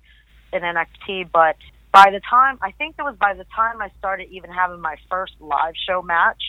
in 0.51 0.61
NXT, 0.61 1.31
but 1.31 1.57
by 1.91 2.09
the 2.09 2.19
time 2.27 2.57
I 2.61 2.71
think 2.71 2.95
it 2.97 3.03
was 3.03 3.15
by 3.15 3.35
the 3.35 3.45
time 3.55 3.81
I 3.81 3.91
started 3.99 4.29
even 4.31 4.49
having 4.49 4.81
my 4.81 4.95
first 5.09 5.33
live 5.39 5.75
show 5.87 6.01
match, 6.01 6.41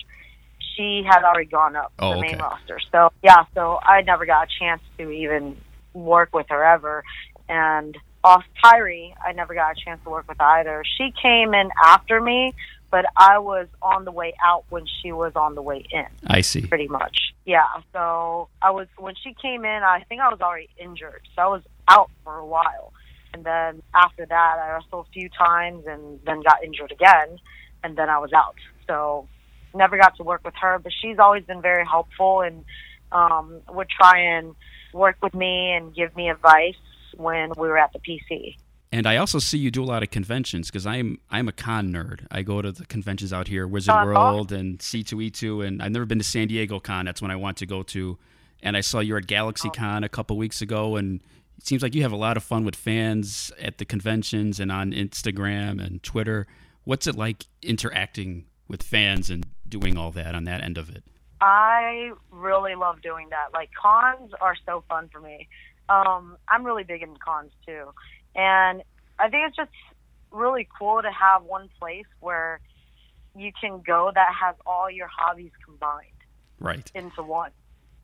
she 0.77 1.03
had 1.09 1.23
already 1.25 1.49
gone 1.49 1.77
up 1.77 1.93
Oh, 1.99 2.15
the 2.15 2.21
main 2.21 2.35
okay. 2.35 2.43
roster. 2.43 2.79
So 2.93 3.11
yeah, 3.23 3.45
so 3.55 3.79
I 3.83 4.03
never 4.03 4.27
got 4.27 4.49
a 4.49 4.51
chance 4.59 4.83
to 4.99 5.11
even 5.11 5.57
work 5.93 6.31
with 6.35 6.47
her 6.51 6.65
ever. 6.65 7.05
And 7.49 7.97
off 8.23 8.45
Kairi, 8.65 9.13
I 9.25 9.33
never 9.33 9.55
got 9.55 9.73
a 9.73 9.85
chance 9.85 10.01
to 10.05 10.11
work 10.11 10.27
with 10.29 10.41
either. 10.41 10.83
She 10.97 11.13
came 11.21 11.53
in 11.55 11.71
after 11.83 12.21
me, 12.21 12.55
but 12.91 13.05
I 13.17 13.39
was 13.39 13.67
on 13.83 14.05
the 14.05 14.13
way 14.13 14.35
out 14.43 14.65
when 14.71 14.85
she 15.03 15.13
was 15.13 15.33
on 15.37 15.55
the 15.55 15.63
way 15.63 15.85
in 15.91 16.07
I 16.27 16.41
see. 16.41 16.63
pretty 16.67 16.89
much. 16.89 17.19
Yeah. 17.45 17.67
So 17.93 18.49
I 18.63 18.71
was 18.71 18.87
when 18.97 19.15
she 19.23 19.35
came 19.35 19.65
in, 19.65 19.83
I 19.83 20.05
think 20.09 20.21
I 20.23 20.29
was 20.31 20.41
already 20.41 20.71
injured, 20.79 21.23
so 21.37 21.43
I 21.43 21.47
was 21.49 21.63
out 21.89 22.11
for 22.25 22.37
a 22.37 22.47
while. 22.47 22.93
And 23.35 23.45
then 23.45 23.83
after 23.95 24.25
that, 24.25 24.59
I 24.63 24.75
wrestled 24.77 25.07
a 25.09 25.13
few 25.13 25.29
times 25.29 25.85
and 25.87 26.21
then 26.25 26.41
got 26.43 26.63
injured 26.65 26.93
again, 26.93 27.39
and 27.83 27.97
then 27.99 28.09
I 28.09 28.19
was 28.19 28.33
out. 28.33 28.55
So 28.87 29.29
never 29.75 29.97
got 29.97 30.17
to 30.17 30.23
work 30.23 30.43
with 30.45 30.55
her, 30.61 30.79
but 30.79 30.93
she's 31.01 31.19
always 31.19 31.45
been 31.45 31.63
very 31.63 31.85
helpful 31.85 32.41
and 32.43 32.65
um, 33.13 33.61
would 33.71 33.89
try 33.89 34.19
and 34.19 34.55
work 34.93 35.17
with 35.23 35.35
me 35.35 35.73
and 35.73 35.95
give 35.95 36.15
me 36.17 36.29
advice 36.31 36.75
when 37.17 37.51
we 37.57 37.69
were 37.69 37.79
at 37.79 37.93
the 37.93 37.99
PC. 37.99 38.57
And 38.93 39.09
I 39.09 39.17
also 39.17 39.41
see 39.41 39.59
you 39.59 39.73
do 39.73 39.83
a 39.83 39.87
lot 39.87 40.05
of 40.05 40.11
conventions 40.11 40.71
because 40.71 40.87
I'm 40.87 41.19
I'm 41.29 41.49
a 41.49 41.53
con 41.53 41.93
nerd. 41.93 42.27
I 42.31 42.43
go 42.43 42.63
to 42.63 42.71
the 42.71 42.87
conventions 42.87 43.33
out 43.33 43.49
here, 43.49 43.67
Wizard 43.67 43.93
Uh-huh. 43.93 44.07
World 44.07 44.53
and 44.53 44.79
C2E2, 44.79 45.67
and 45.67 45.83
I've 45.83 45.91
never 45.91 46.05
been 46.07 46.19
to 46.19 46.25
San 46.25 46.47
Diego 46.47 46.79
Con. 46.79 47.05
That's 47.07 47.21
when 47.21 47.33
I 47.33 47.37
want 47.37 47.57
to 47.57 47.67
go 47.67 47.83
to. 47.83 48.19
And 48.63 48.77
I 48.77 48.81
saw 48.83 49.01
you 49.01 49.17
at 49.17 49.27
Galaxy 49.27 49.69
Con 49.71 50.05
a 50.05 50.09
couple 50.09 50.37
weeks 50.37 50.63
ago, 50.63 50.95
and 50.95 51.21
it 51.59 51.67
seems 51.67 51.83
like 51.83 51.95
you 51.95 52.03
have 52.03 52.13
a 52.13 52.17
lot 52.17 52.37
of 52.37 52.45
fun 52.45 52.65
with 52.65 52.77
fans 52.77 53.51
at 53.61 53.79
the 53.79 53.85
conventions 53.85 54.61
and 54.61 54.71
on 54.71 54.93
Instagram 54.93 55.85
and 55.85 56.01
Twitter. 56.03 56.47
What's 56.85 57.07
it 57.09 57.17
like 57.17 57.47
interacting 57.63 58.45
with 58.69 58.83
fans 58.83 59.31
and 59.31 59.47
doing 59.69 59.97
all 59.97 60.11
that 60.13 60.35
on 60.35 60.45
that 60.45 60.63
end 60.63 60.79
of 60.79 60.89
it? 60.91 61.03
I 61.41 62.13
really 62.31 62.75
love 62.75 63.03
doing 63.03 63.29
that. 63.31 63.53
Like 63.53 63.71
cons 63.81 64.33
are 64.41 64.57
so 64.67 64.85
fun 64.89 65.09
for 65.13 65.21
me. 65.21 65.49
Um, 65.89 66.37
I'm 66.49 66.65
really 66.65 66.85
big 66.85 67.03
into 67.03 67.19
cons 67.19 67.53
too, 67.67 67.91
and 68.35 68.83
I 69.19 69.29
think 69.29 69.49
it's 69.49 69.57
just 69.57 69.71
really 70.31 70.67
cool 70.79 71.03
to 71.03 71.11
have 71.11 71.43
one 71.45 71.69
place 71.79 72.07
where 72.21 72.61
you 73.37 73.53
can 73.61 73.83
go 73.87 74.11
that 74.15 74.29
has 74.41 74.55
all 74.67 74.91
your 74.91 75.09
hobbies 75.09 75.53
combined 75.65 76.09
Right. 76.61 76.91
into 76.95 77.23
one. 77.23 77.51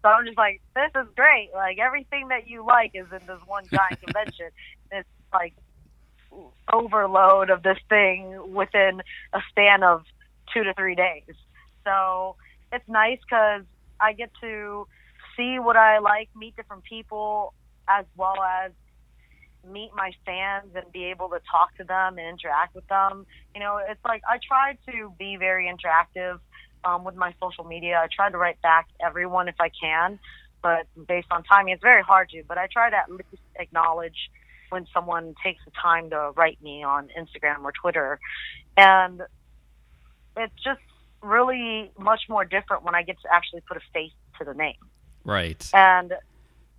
So 0.02 0.08
I'm 0.08 0.24
just 0.24 0.36
like, 0.38 0.60
this 0.74 0.90
is 1.00 1.08
great. 1.16 1.50
Like 1.54 1.78
everything 1.78 2.28
that 2.28 2.48
you 2.48 2.64
like 2.64 2.92
is 2.94 3.06
in 3.12 3.26
this 3.26 3.40
one 3.46 3.64
giant 3.70 4.00
convention. 4.04 4.46
It's 4.92 5.08
like 5.32 5.54
overload 6.72 7.50
of 7.50 7.62
this 7.62 7.78
thing 7.88 8.52
within 8.54 9.02
a 9.32 9.40
span 9.50 9.82
of 9.82 10.04
two 10.52 10.64
to 10.64 10.74
three 10.74 10.94
days. 10.94 11.34
So 11.84 12.36
it's 12.72 12.88
nice 12.88 13.18
because 13.22 13.62
I 14.00 14.12
get 14.12 14.30
to 14.40 14.86
see 15.36 15.58
what 15.58 15.76
I 15.76 15.98
like, 15.98 16.28
meet 16.36 16.56
different 16.56 16.84
people, 16.84 17.54
as 17.88 18.04
well 18.16 18.36
as 18.42 18.72
meet 19.70 19.90
my 19.94 20.12
fans 20.24 20.70
and 20.74 20.90
be 20.92 21.04
able 21.04 21.28
to 21.28 21.40
talk 21.50 21.76
to 21.76 21.84
them 21.84 22.18
and 22.18 22.26
interact 22.26 22.74
with 22.74 22.86
them. 22.88 23.26
You 23.54 23.60
know, 23.60 23.78
it's 23.78 24.04
like 24.04 24.22
I 24.28 24.38
try 24.46 24.78
to 24.92 25.12
be 25.18 25.36
very 25.36 25.70
interactive 25.70 26.38
um, 26.84 27.04
with 27.04 27.14
my 27.14 27.34
social 27.42 27.64
media. 27.64 28.00
I 28.02 28.08
try 28.14 28.30
to 28.30 28.38
write 28.38 28.60
back 28.62 28.88
everyone 29.04 29.48
if 29.48 29.56
I 29.60 29.70
can, 29.80 30.18
but 30.62 30.86
based 31.06 31.28
on 31.30 31.42
timing, 31.44 31.74
it's 31.74 31.82
very 31.82 32.02
hard 32.02 32.30
to. 32.30 32.42
But 32.46 32.58
I 32.58 32.68
try 32.72 32.90
to 32.90 32.96
at 32.96 33.10
least 33.10 33.42
acknowledge 33.56 34.30
when 34.70 34.86
someone 34.94 35.34
takes 35.44 35.64
the 35.64 35.72
time 35.72 36.10
to 36.10 36.30
write 36.36 36.62
me 36.62 36.82
on 36.82 37.08
Instagram 37.18 37.64
or 37.64 37.72
Twitter, 37.72 38.18
and 38.76 39.22
it's 40.40 40.62
just 40.62 40.80
really 41.22 41.90
much 41.98 42.22
more 42.28 42.44
different 42.44 42.82
when 42.82 42.94
I 42.94 43.02
get 43.02 43.20
to 43.22 43.28
actually 43.32 43.60
put 43.68 43.76
a 43.76 43.80
face 43.92 44.12
to 44.38 44.44
the 44.44 44.54
name 44.54 44.76
Right. 45.24 45.68
and 45.74 46.14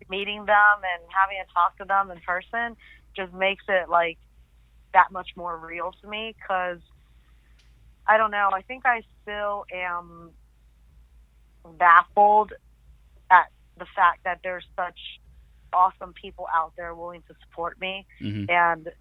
meeting 0.09 0.45
them 0.45 0.75
and 0.75 1.03
having 1.15 1.37
a 1.39 1.45
talk 1.53 1.77
to 1.77 1.85
them 1.85 2.09
in 2.11 2.19
person 2.21 2.75
just 3.15 3.31
makes 3.33 3.63
it 3.67 3.87
like 3.89 4.17
that 4.93 5.11
much 5.11 5.29
more 5.35 5.55
real 5.57 5.93
to 6.01 6.07
me 6.07 6.35
because 6.41 6.79
I 8.07 8.17
don't 8.17 8.31
know. 8.31 8.49
I 8.51 8.61
think 8.63 8.85
I 8.85 9.03
still 9.21 9.65
am 9.71 10.31
baffled 11.77 12.53
at 13.29 13.47
the 13.77 13.85
fact 13.95 14.23
that 14.25 14.39
there's 14.43 14.65
such 14.75 14.99
awesome 15.71 16.13
people 16.19 16.47
out 16.53 16.73
there 16.75 16.93
willing 16.95 17.21
to 17.27 17.35
support 17.47 17.79
me, 17.79 18.05
Mhm. 18.19 18.49
and 18.49 18.91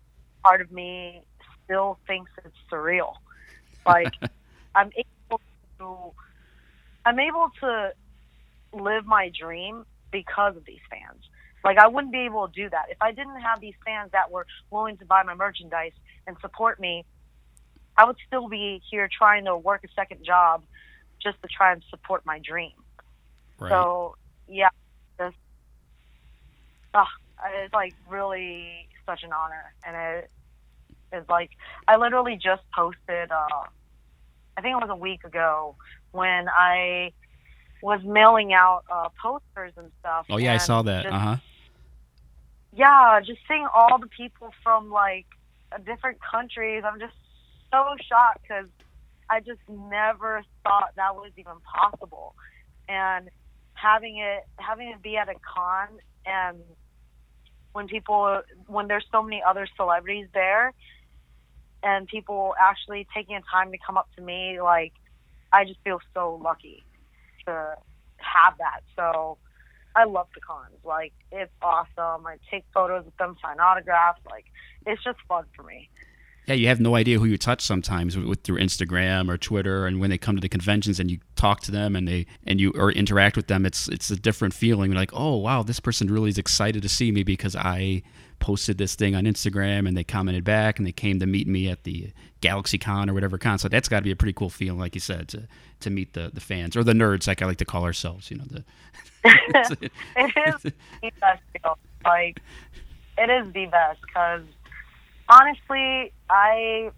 part 0.45 0.61
of 0.61 0.71
me 0.71 1.23
still 1.65 1.99
thinks 2.07 2.31
it's 2.45 2.57
surreal. 2.71 3.15
Like 3.87 4.13
I'm 4.75 4.91
able 4.97 5.41
to, 5.79 6.13
I'm 7.05 7.19
able 7.19 7.51
to 7.61 7.93
live 8.73 9.07
my 9.07 9.31
dream 9.39 9.85
because 10.11 10.57
of 10.57 10.65
these 10.65 10.81
fans. 10.89 11.23
Like 11.65 11.79
I 11.79 11.89
wouldn't 11.89 12.13
be 12.13 12.21
able 12.21 12.49
to 12.49 12.53
do 12.53 12.71
that 12.71 12.87
if 12.91 12.97
I 13.01 13.13
didn't 13.13 13.41
have 13.41 13.61
these 13.61 13.75
fans 13.85 14.13
that 14.13 14.31
were 14.31 14.47
willing 14.71 14.97
to 14.99 15.05
buy 15.05 15.23
my 15.23 15.35
merchandise 15.35 15.93
and 16.27 16.37
support 16.41 16.81
me. 16.81 17.05
I 17.97 18.05
would 18.05 18.17
still 18.27 18.49
be 18.49 18.81
here 18.91 19.09
trying 19.11 19.45
to 19.45 19.57
work 19.57 19.85
a 19.85 19.89
second 19.95 20.25
job 20.25 20.63
just 21.23 21.37
to 21.43 21.49
try 21.49 21.73
and 21.73 21.83
support 21.91 22.25
my 22.25 22.39
dream. 22.39 22.73
Right. 23.59 23.69
So 23.69 24.17
yeah, 24.49 24.71
this, 25.19 25.35
uh, 26.95 27.05
it's 27.63 27.75
like 27.75 27.95
really 28.09 28.89
such 29.05 29.23
an 29.23 29.33
honor, 29.33 29.75
and 29.87 29.97
it 29.97 30.31
is 31.13 31.29
like 31.29 31.51
I 31.87 31.97
literally 31.97 32.37
just 32.37 32.63
posted. 32.75 33.31
Uh, 33.31 33.65
I 34.61 34.63
think 34.63 34.75
it 34.75 34.87
was 34.87 34.91
a 34.91 35.01
week 35.01 35.25
ago 35.25 35.75
when 36.13 36.47
I 36.51 37.13
was 37.83 38.03
mailing 38.05 38.53
out 38.53 38.85
uh, 38.93 39.09
posters 39.21 39.73
and 39.79 39.91
stuff. 40.01 40.27
oh 40.29 40.37
yeah, 40.37 40.53
I 40.53 40.59
saw 40.59 40.83
that. 40.83 41.07
Uh 41.07 41.19
huh. 41.19 41.37
yeah, 42.77 43.21
just 43.25 43.41
seeing 43.49 43.67
all 43.75 43.99
the 43.99 44.07
people 44.07 44.53
from 44.63 44.91
like 44.91 45.25
different 45.87 46.19
countries, 46.21 46.83
I'm 46.85 47.01
just 47.01 47.15
so 47.73 47.87
shocked 48.07 48.43
because 48.43 48.67
I 49.31 49.41
just 49.41 49.61
never 49.67 50.43
thought 50.63 50.91
that 50.97 51.15
was 51.15 51.31
even 51.39 51.55
possible. 51.65 52.35
And 52.87 53.31
having 53.73 54.19
it, 54.19 54.47
having 54.57 54.89
it 54.89 55.01
be 55.01 55.17
at 55.17 55.31
a 55.31 55.37
con, 55.37 55.89
and 56.27 56.59
when 57.73 57.89
people, 57.89 58.43
when 58.67 58.89
there's 58.89 59.07
so 59.11 59.23
many 59.23 59.43
other 59.43 59.67
celebrities 59.75 60.27
there, 60.35 60.75
and 61.83 62.07
people 62.07 62.55
actually 62.61 63.07
taking 63.15 63.37
the 63.37 63.43
time 63.51 63.73
to 63.73 63.79
come 63.79 63.97
up 63.97 64.09
to 64.17 64.23
me, 64.23 64.61
like 64.61 64.93
I 65.53 65.65
just 65.65 65.81
feel 65.85 66.01
so 66.15 66.41
lucky 66.43 66.85
to 67.47 67.75
have 68.19 68.59
that. 68.59 68.81
So. 68.97 69.39
I 69.97 70.05
love 70.05 70.29
the 70.35 70.41
cons. 70.41 70.79
Like 70.85 71.13
it's 71.33 71.51
awesome. 71.61 72.25
I 72.25 72.37
take 72.49 72.65
photos 72.73 73.05
with 73.05 73.17
them, 73.17 73.37
sign 73.43 73.59
autographs. 73.59 74.21
Like 74.31 74.45
it's 74.87 75.03
just 75.03 75.19
fun 75.29 75.47
for 75.57 75.65
me. 75.65 75.89
Yeah, 76.47 76.55
you 76.55 76.69
have 76.69 76.81
no 76.81 76.95
idea 76.97 77.19
who 77.19 77.27
you 77.27 77.37
touch 77.37 77.61
sometimes 77.61 78.17
with, 78.17 78.27
with 78.27 78.43
through 78.43 78.59
Instagram 78.59 79.29
or 79.29 79.37
Twitter, 79.37 79.87
and 79.87 80.01
when 80.01 80.11
they 80.11 80.19
come 80.19 80.37
to 80.37 80.41
the 80.41 80.49
conventions 80.49 80.99
and 80.99 81.11
you 81.11 81.19
talk 81.37 81.61
to 81.63 81.71
them 81.71 81.95
and 81.95 82.09
they 82.09 82.27
and 82.45 82.61
you 82.61 82.73
or 82.75 82.91
interact 82.93 83.37
with 83.37 83.49
them, 83.49 83.67
it's 83.67 83.89
it's 83.89 84.11
a 84.11 84.17
different 84.17 84.55
feeling. 84.55 84.93
Like, 84.93 85.11
oh 85.13 85.37
wow, 85.37 85.63
this 85.63 85.81
person 85.81 86.09
really 86.09 86.31
is 86.31 86.39
excited 86.39 86.83
to 86.83 86.89
see 86.89 87.13
me 87.13 87.23
because 87.23 87.55
I 87.57 88.03
posted 88.41 88.79
this 88.79 88.95
thing 88.97 89.15
on 89.15 89.25
Instagram 89.25 89.87
and 89.87 89.97
they 89.97 90.03
commented 90.05 90.43
back 90.45 90.79
and 90.79 90.87
they 90.87 90.93
came 90.93 91.21
to 91.21 91.27
meet 91.27 91.47
me 91.47 91.69
at 91.69 91.85
the 91.85 92.11
Galaxy 92.41 92.79
Con 92.79 93.09
or 93.09 93.15
whatever 93.15 93.39
con. 93.39 93.59
So 93.59 93.69
that's 93.69 93.89
got 93.89 93.99
to 93.99 94.03
be 94.05 94.11
a 94.11 94.17
pretty 94.17 94.33
cool 94.33 94.51
feeling, 94.51 94.81
like 94.81 94.95
you 94.95 95.01
said, 95.01 95.29
to 95.29 95.47
to 95.81 95.91
meet 95.91 96.13
the 96.15 96.31
the 96.33 96.41
fans 96.41 96.77
or 96.77 96.83
the 96.83 96.93
nerds, 96.93 97.27
like 97.29 97.41
I 97.43 97.47
like 97.47 97.59
to 97.59 97.65
call 97.65 97.85
ourselves. 97.85 98.31
You 98.31 98.39
know, 98.39 98.45
the 98.51 98.65
it 99.25 99.93
is 100.55 100.63
the 100.63 100.73
best 101.21 101.43
deal. 101.55 101.79
Like 102.05 102.41
it 103.19 103.31
is 103.31 103.53
the 103.53 103.67
best 103.67 104.01
because 104.01 104.43
honestly, 105.29 106.13
I 106.29 106.91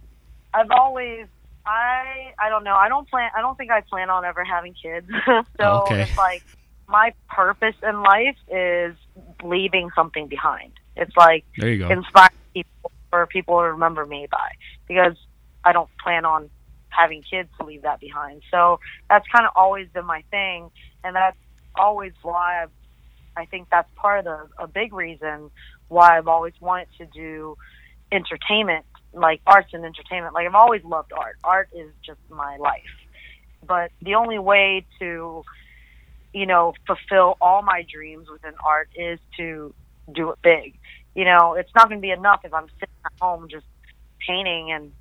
I've 0.55 0.70
always 0.70 1.26
I 1.66 2.33
I 2.38 2.48
don't 2.48 2.64
know. 2.64 2.74
I 2.74 2.88
don't 2.88 3.09
plan. 3.09 3.31
I 3.37 3.40
don't 3.40 3.57
think 3.59 3.70
I 3.70 3.81
plan 3.83 4.11
on 4.11 4.24
ever 4.24 4.44
having 4.44 4.74
kids. 4.74 5.09
so 5.26 5.42
oh, 5.61 5.83
Okay. 5.83 6.02
it's 6.02 6.16
like 6.16 6.42
my 6.88 7.12
purpose 7.28 7.76
in 7.83 8.02
life 8.02 8.37
is 8.48 8.94
leaving 9.42 9.90
something 9.94 10.26
behind. 10.28 10.72
It's 10.96 11.16
like 11.16 11.44
there 11.57 11.70
you 11.70 11.78
go. 11.78 11.90
inspire 11.90 12.31
people 12.55 12.90
for 13.11 13.26
people 13.26 13.59
to 13.59 13.72
remember 13.72 14.05
me 14.05 14.26
by 14.31 14.52
because 14.88 15.16
I 15.64 15.72
don't 15.72 15.88
plan 16.02 16.24
on 16.24 16.50
having 16.88 17.22
kids 17.22 17.48
to 17.59 17.66
leave 17.66 17.83
that 17.83 18.00
behind. 18.00 18.42
So 18.50 18.81
that's 19.09 19.26
kind 19.28 19.46
of 19.46 19.52
always 19.57 19.88
been 19.88 20.05
my 20.05 20.22
thing, 20.31 20.70
and 21.02 21.16
that's 21.16 21.37
always 21.74 22.12
why 22.22 22.62
I've, 22.62 22.70
I 23.37 23.46
think 23.46 23.68
that's 23.70 23.88
part 23.96 24.18
of 24.20 24.24
the 24.24 24.48
a 24.62 24.66
big 24.66 24.92
reason 24.92 25.50
why 25.88 26.18
I've 26.18 26.28
always 26.28 26.55
wanted 26.61 26.88
to 26.98 27.07
do 27.07 27.57
entertainment, 28.11 28.85
like 29.14 29.40
arts 29.46 29.70
and 29.72 29.85
entertainment. 29.85 30.35
Like 30.35 30.46
I've 30.46 30.55
always 30.55 30.85
loved 30.85 31.12
art. 31.12 31.37
Art 31.42 31.70
is 31.74 31.90
just 32.05 32.20
my 32.31 32.57
life. 32.57 32.83
But 33.66 33.92
the 34.02 34.16
only 34.16 34.38
way 34.38 34.85
to, 34.98 35.44
you 36.35 36.46
know, 36.46 36.74
fulfill 36.87 37.37
all 37.40 37.62
my 37.62 37.87
dreams 37.90 38.28
within 38.31 38.55
art 38.64 38.88
is 38.96 39.18
to 39.38 39.72
do 40.11 40.31
it 40.31 40.38
big. 40.43 40.79
You 41.15 41.25
know, 41.25 41.55
it's 41.55 41.71
not 41.75 41.88
going 41.88 41.99
to 41.99 42.03
be 42.03 42.11
enough 42.11 42.41
if 42.45 42.55
I'm 42.55 42.69
sitting 42.81 42.95
at 43.05 43.12
home 43.21 43.49
just 43.51 43.67
painting 44.27 44.73
and 44.73 44.93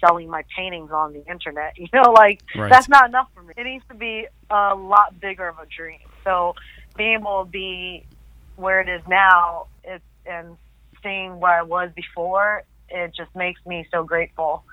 selling 0.00 0.28
my 0.28 0.44
paintings 0.56 0.90
on 0.90 1.12
the 1.12 1.24
internet. 1.26 1.74
You 1.78 1.88
know, 1.92 2.12
like 2.12 2.42
Right. 2.54 2.70
that's 2.70 2.88
not 2.88 3.08
enough 3.08 3.28
for 3.34 3.42
me. 3.42 3.54
It 3.56 3.64
needs 3.64 3.84
to 3.88 3.94
be 3.94 4.26
a 4.50 4.74
lot 4.74 5.18
bigger 5.20 5.48
of 5.48 5.58
a 5.58 5.66
dream. 5.66 5.98
So 6.24 6.54
being 6.96 7.14
able 7.20 7.44
to 7.44 7.50
be 7.50 8.04
where 8.56 8.80
it 8.80 8.88
is 8.88 9.02
now, 9.08 9.66
it's 9.84 10.04
and 10.24 10.56
seeing 11.02 11.38
where 11.40 11.52
I 11.58 11.62
was 11.62 11.90
before, 11.94 12.64
it 12.88 13.12
just 13.16 13.34
makes 13.36 13.60
me 13.66 13.86
so 13.92 14.02
grateful 14.04 14.64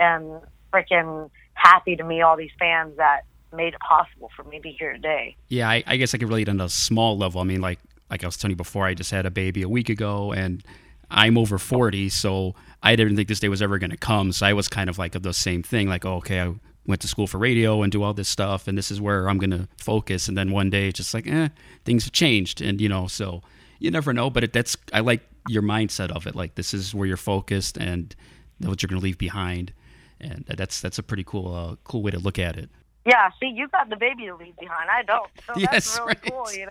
and 0.00 0.40
freaking 0.72 1.30
happy 1.54 1.96
to 1.96 2.04
meet 2.04 2.22
all 2.22 2.36
these 2.36 2.50
fans 2.58 2.96
that 2.96 3.22
made 3.52 3.74
it 3.74 3.80
possible 3.80 4.30
for 4.36 4.44
me 4.44 4.56
to 4.56 4.62
be 4.62 4.72
here 4.78 4.92
today. 4.92 5.36
Yeah, 5.48 5.68
I, 5.68 5.84
I 5.86 5.96
guess 5.96 6.14
I 6.14 6.18
could 6.18 6.28
relate 6.28 6.48
on 6.48 6.60
a 6.60 6.68
small 6.68 7.16
level. 7.18 7.40
I 7.40 7.44
mean, 7.44 7.60
like 7.60 7.78
like 8.10 8.22
I 8.22 8.26
was 8.26 8.36
telling 8.36 8.52
you 8.52 8.56
before, 8.56 8.86
I 8.86 8.94
just 8.94 9.10
had 9.10 9.26
a 9.26 9.30
baby 9.30 9.62
a 9.62 9.68
week 9.68 9.88
ago, 9.88 10.32
and 10.32 10.62
I'm 11.10 11.36
over 11.38 11.58
forty, 11.58 12.08
so 12.08 12.54
I 12.82 12.96
didn't 12.96 13.16
think 13.16 13.28
this 13.28 13.40
day 13.40 13.48
was 13.48 13.62
ever 13.62 13.78
going 13.78 13.90
to 13.90 13.96
come. 13.96 14.32
So 14.32 14.46
I 14.46 14.52
was 14.52 14.68
kind 14.68 14.90
of 14.90 14.98
like 14.98 15.14
of 15.14 15.22
the 15.22 15.32
same 15.32 15.62
thing, 15.62 15.88
like, 15.88 16.04
oh, 16.04 16.16
okay, 16.16 16.40
I 16.40 16.54
went 16.86 17.00
to 17.00 17.08
school 17.08 17.26
for 17.26 17.38
radio 17.38 17.82
and 17.82 17.90
do 17.90 18.02
all 18.02 18.12
this 18.14 18.28
stuff, 18.28 18.68
and 18.68 18.76
this 18.76 18.90
is 18.90 19.00
where 19.00 19.28
I'm 19.28 19.38
going 19.38 19.50
to 19.50 19.68
focus. 19.78 20.28
And 20.28 20.36
then 20.36 20.50
one 20.50 20.70
day, 20.70 20.88
it's 20.88 20.98
just 20.98 21.14
like, 21.14 21.26
eh, 21.26 21.48
things 21.84 22.04
have 22.04 22.12
changed, 22.12 22.60
and 22.60 22.80
you 22.80 22.88
know, 22.88 23.06
so 23.06 23.42
you 23.78 23.90
never 23.90 24.12
know. 24.12 24.30
But 24.30 24.44
it, 24.44 24.52
that's 24.52 24.76
I 24.92 25.00
like 25.00 25.22
your 25.48 25.62
mindset 25.62 26.10
of 26.10 26.26
it. 26.26 26.34
Like 26.34 26.54
this 26.54 26.74
is 26.74 26.94
where 26.94 27.06
you're 27.06 27.16
focused, 27.16 27.76
and 27.78 28.14
what 28.58 28.82
you're 28.82 28.88
going 28.88 29.00
to 29.00 29.04
leave 29.04 29.18
behind, 29.18 29.72
and 30.20 30.44
that's 30.46 30.80
that's 30.80 30.98
a 30.98 31.02
pretty 31.02 31.24
cool 31.24 31.54
uh, 31.54 31.76
cool 31.84 32.02
way 32.02 32.10
to 32.10 32.18
look 32.18 32.38
at 32.38 32.56
it. 32.56 32.70
Yeah, 33.06 33.28
see, 33.38 33.52
you 33.54 33.68
got 33.68 33.90
the 33.90 33.96
baby 33.96 34.26
to 34.26 34.34
leave 34.34 34.56
behind. 34.56 34.88
I 34.90 35.02
don't. 35.02 35.30
So 35.46 35.52
Yes, 35.58 35.70
that's 35.70 35.98
really 35.98 36.08
right. 36.08 36.22
cool, 36.22 36.52
you 36.52 36.64
know. 36.66 36.70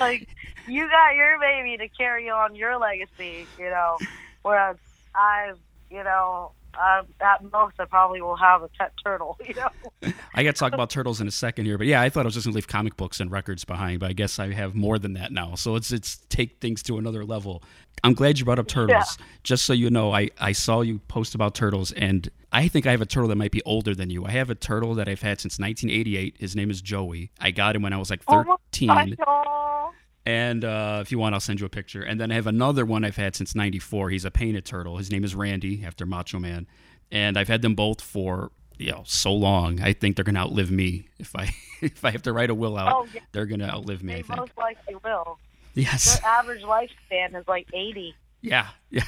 Like 0.00 0.28
you 0.66 0.88
got 0.88 1.14
your 1.14 1.38
baby 1.38 1.76
to 1.78 1.88
carry 1.88 2.28
on 2.30 2.54
your 2.54 2.78
legacy, 2.78 3.46
you 3.58 3.66
know. 3.66 3.98
Whereas 4.42 4.76
I, 5.14 5.52
you 5.90 6.02
know, 6.02 6.52
uh, 6.74 7.02
at 7.20 7.42
most 7.52 7.74
I 7.78 7.84
probably 7.84 8.22
will 8.22 8.36
have 8.36 8.62
a 8.62 8.68
pet 8.68 8.92
turtle, 9.04 9.38
you 9.46 9.54
know. 9.54 9.68
I 10.34 10.42
got 10.42 10.54
to 10.54 10.58
talk 10.58 10.72
about 10.72 10.90
turtles 10.90 11.20
in 11.20 11.28
a 11.28 11.32
second 11.32 11.66
here, 11.66 11.76
but 11.76 11.86
yeah, 11.86 12.00
I 12.00 12.08
thought 12.08 12.22
I 12.22 12.28
was 12.28 12.34
just 12.34 12.46
gonna 12.46 12.54
leave 12.54 12.68
comic 12.68 12.96
books 12.96 13.20
and 13.20 13.30
records 13.30 13.64
behind, 13.64 14.00
but 14.00 14.10
I 14.10 14.12
guess 14.12 14.38
I 14.38 14.52
have 14.52 14.74
more 14.74 14.98
than 14.98 15.14
that 15.14 15.32
now. 15.32 15.54
So 15.56 15.76
it's 15.76 15.92
it's 15.92 16.18
take 16.28 16.60
things 16.60 16.82
to 16.84 16.98
another 16.98 17.24
level. 17.24 17.62
I'm 18.02 18.14
glad 18.14 18.38
you 18.38 18.44
brought 18.44 18.58
up 18.58 18.68
turtles. 18.68 19.18
Just 19.42 19.64
so 19.64 19.72
you 19.72 19.90
know, 19.90 20.12
I 20.12 20.30
I 20.40 20.52
saw 20.52 20.80
you 20.80 21.00
post 21.08 21.34
about 21.34 21.54
turtles, 21.54 21.92
and 21.92 22.30
I 22.52 22.68
think 22.68 22.86
I 22.86 22.90
have 22.90 23.00
a 23.00 23.06
turtle 23.06 23.28
that 23.28 23.36
might 23.36 23.52
be 23.52 23.62
older 23.64 23.94
than 23.94 24.10
you. 24.10 24.24
I 24.26 24.32
have 24.32 24.50
a 24.50 24.54
turtle 24.54 24.94
that 24.96 25.08
I've 25.08 25.22
had 25.22 25.40
since 25.40 25.58
1988. 25.58 26.36
His 26.38 26.56
name 26.56 26.70
is 26.70 26.80
Joey. 26.82 27.30
I 27.40 27.50
got 27.52 27.76
him 27.76 27.82
when 27.82 27.92
I 27.92 27.96
was 27.96 28.10
like 28.10 28.22
Oh 28.26 28.42
my 28.44 28.56
13. 28.72 29.14
gosh. 29.24 29.92
And 30.26 30.64
uh, 30.64 30.98
if 31.00 31.10
you 31.10 31.18
want, 31.18 31.34
I'll 31.34 31.40
send 31.40 31.60
you 31.60 31.66
a 31.66 31.70
picture. 31.70 32.02
And 32.02 32.20
then 32.20 32.30
I 32.30 32.34
have 32.34 32.46
another 32.46 32.84
one 32.84 33.04
I've 33.04 33.16
had 33.16 33.34
since 33.34 33.54
'94. 33.54 34.10
He's 34.10 34.24
a 34.24 34.30
painted 34.30 34.64
turtle. 34.66 34.98
His 34.98 35.10
name 35.10 35.24
is 35.24 35.34
Randy, 35.34 35.82
after 35.84 36.04
Macho 36.04 36.38
Man. 36.38 36.66
And 37.10 37.38
I've 37.38 37.48
had 37.48 37.62
them 37.62 37.74
both 37.74 38.00
for 38.02 38.50
you 38.78 38.90
know 38.92 39.02
so 39.06 39.32
long. 39.32 39.80
I 39.80 39.92
think 39.94 40.16
they're 40.16 40.24
gonna 40.24 40.40
outlive 40.40 40.70
me 40.70 41.08
if 41.18 41.34
I 41.34 41.54
if 41.80 42.04
I 42.04 42.10
have 42.10 42.22
to 42.22 42.32
write 42.32 42.50
a 42.50 42.54
will 42.54 42.76
out. 42.76 42.92
Oh, 42.94 43.06
yeah. 43.14 43.20
They're 43.32 43.46
gonna 43.46 43.68
outlive 43.68 44.02
me. 44.02 44.12
They 44.12 44.18
I 44.20 44.22
think. 44.22 44.38
most 44.40 44.52
likely 44.58 44.96
will. 45.02 45.38
Yes. 45.74 46.18
Their 46.20 46.28
average 46.30 46.62
lifespan 46.62 47.34
is 47.40 47.48
like 47.48 47.66
80. 47.72 48.14
Yeah. 48.42 48.68
Yeah. 48.92 49.04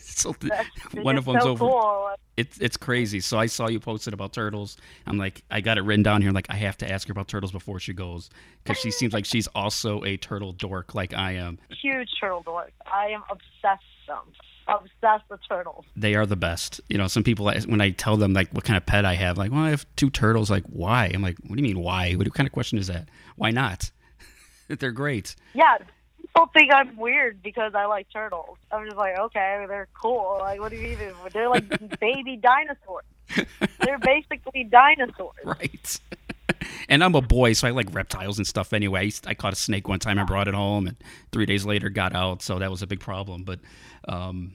so 0.00 0.32
th- 0.34 0.52
That's 0.52 0.94
one 1.04 1.16
of 1.18 1.24
them's 1.24 1.42
so 1.42 1.48
over. 1.50 1.64
Cool. 1.66 2.10
It's 2.36 2.58
it's 2.60 2.76
crazy. 2.76 3.18
So 3.18 3.36
I 3.40 3.46
saw 3.46 3.66
you 3.68 3.80
posted 3.80 4.14
about 4.14 4.32
turtles. 4.32 4.76
I'm 5.04 5.18
like, 5.18 5.42
I 5.50 5.60
got 5.60 5.78
it 5.78 5.80
written 5.82 6.04
down 6.04 6.22
here. 6.22 6.30
Like, 6.30 6.46
I 6.48 6.54
have 6.54 6.76
to 6.78 6.88
ask 6.88 7.08
her 7.08 7.12
about 7.12 7.26
turtles 7.26 7.50
before 7.50 7.80
she 7.80 7.92
goes 7.92 8.30
because 8.62 8.78
she 8.80 8.92
seems 8.92 9.12
like 9.12 9.24
she's 9.24 9.48
also 9.48 10.04
a 10.04 10.16
turtle 10.16 10.52
dork 10.52 10.94
like 10.94 11.12
I 11.12 11.32
am. 11.32 11.58
Huge 11.82 12.08
turtle 12.20 12.42
dork. 12.44 12.70
I 12.86 13.06
am 13.08 13.22
obsessed 13.28 13.82
with 14.06 14.16
them. 14.16 14.32
Obsessed 14.68 15.24
with 15.28 15.40
turtles. 15.48 15.84
they 15.96 16.14
are 16.14 16.24
the 16.26 16.36
best. 16.36 16.80
You 16.88 16.98
know, 16.98 17.08
some 17.08 17.24
people 17.24 17.50
when 17.66 17.80
I 17.80 17.90
tell 17.90 18.16
them 18.16 18.32
like 18.32 18.50
what 18.52 18.62
kind 18.62 18.76
of 18.76 18.86
pet 18.86 19.04
I 19.04 19.14
have, 19.14 19.36
like, 19.38 19.50
well, 19.50 19.62
I 19.62 19.70
have 19.70 19.86
two 19.96 20.10
turtles. 20.10 20.50
Like, 20.52 20.64
why? 20.66 21.10
I'm 21.12 21.22
like, 21.22 21.36
what 21.38 21.56
do 21.56 21.62
you 21.62 21.74
mean 21.74 21.80
why? 21.82 22.12
What 22.12 22.32
kind 22.32 22.46
of 22.46 22.52
question 22.52 22.78
is 22.78 22.86
that? 22.86 23.08
Why 23.34 23.50
not? 23.50 23.90
They're 24.68 24.92
great. 24.92 25.34
Yeah, 25.52 25.78
people 26.36 26.50
think 26.52 26.72
I'm 26.72 26.96
weird 26.96 27.42
because 27.42 27.74
I 27.74 27.86
like 27.86 28.08
turtles. 28.12 28.58
I'm 28.70 28.84
just 28.84 28.96
like, 28.96 29.18
okay, 29.18 29.64
they're 29.68 29.88
cool. 30.00 30.38
Like, 30.40 30.60
what 30.60 30.70
do 30.70 30.76
you 30.76 30.96
mean? 30.96 31.12
They're 31.32 31.48
like 31.48 31.68
baby 32.00 32.36
dinosaurs. 32.36 33.04
They're 33.80 33.98
basically 33.98 34.64
dinosaurs. 34.64 35.34
Right. 35.44 36.00
and 36.88 37.02
I'm 37.02 37.14
a 37.14 37.20
boy, 37.20 37.54
so 37.54 37.66
I 37.66 37.70
like 37.72 37.92
reptiles 37.92 38.38
and 38.38 38.46
stuff 38.46 38.72
anyway. 38.72 39.10
I, 39.26 39.34
caught 39.34 39.52
a 39.52 39.56
snake 39.56 39.88
one 39.88 39.98
time 39.98 40.18
and 40.18 40.26
brought 40.28 40.46
it 40.46 40.54
home, 40.54 40.86
and 40.86 40.96
three 41.32 41.44
days 41.44 41.64
later 41.64 41.88
got 41.88 42.14
out, 42.14 42.40
so 42.42 42.60
that 42.60 42.70
was 42.70 42.82
a 42.82 42.86
big 42.86 43.00
problem. 43.00 43.42
But 43.42 43.58
um, 44.06 44.52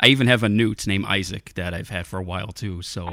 I 0.00 0.08
even 0.08 0.26
have 0.26 0.42
a 0.42 0.50
newt 0.50 0.86
named 0.86 1.06
Isaac 1.06 1.52
that 1.54 1.72
I've 1.72 1.88
had 1.88 2.06
for 2.06 2.18
a 2.18 2.22
while 2.22 2.48
too. 2.48 2.82
So 2.82 3.08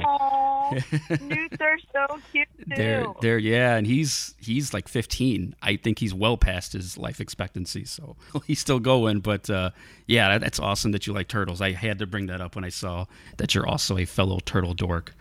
newts 1.20 1.56
are 1.60 1.78
so 1.92 2.18
cute 2.30 2.48
too. 2.58 2.64
they're 2.76 3.06
they're 3.20 3.38
yeah, 3.38 3.76
and 3.76 3.86
he's 3.86 4.34
he's 4.38 4.72
like 4.74 4.88
15. 4.88 5.54
I 5.62 5.76
think 5.76 5.98
he's 5.98 6.14
well 6.14 6.36
past 6.36 6.72
his 6.72 6.98
life 6.98 7.20
expectancy, 7.20 7.84
so 7.84 8.16
he's 8.46 8.58
still 8.58 8.80
going. 8.80 9.20
But 9.20 9.48
uh, 9.50 9.70
yeah, 10.06 10.30
that, 10.30 10.40
that's 10.40 10.60
awesome 10.60 10.92
that 10.92 11.06
you 11.06 11.12
like 11.12 11.28
turtles. 11.28 11.60
I 11.60 11.72
had 11.72 11.98
to 11.98 12.06
bring 12.06 12.26
that 12.26 12.40
up 12.40 12.54
when 12.54 12.64
I 12.64 12.70
saw 12.70 13.06
that 13.36 13.54
you're 13.54 13.66
also 13.66 13.98
a 13.98 14.04
fellow 14.04 14.38
turtle 14.44 14.74
dork. 14.74 15.14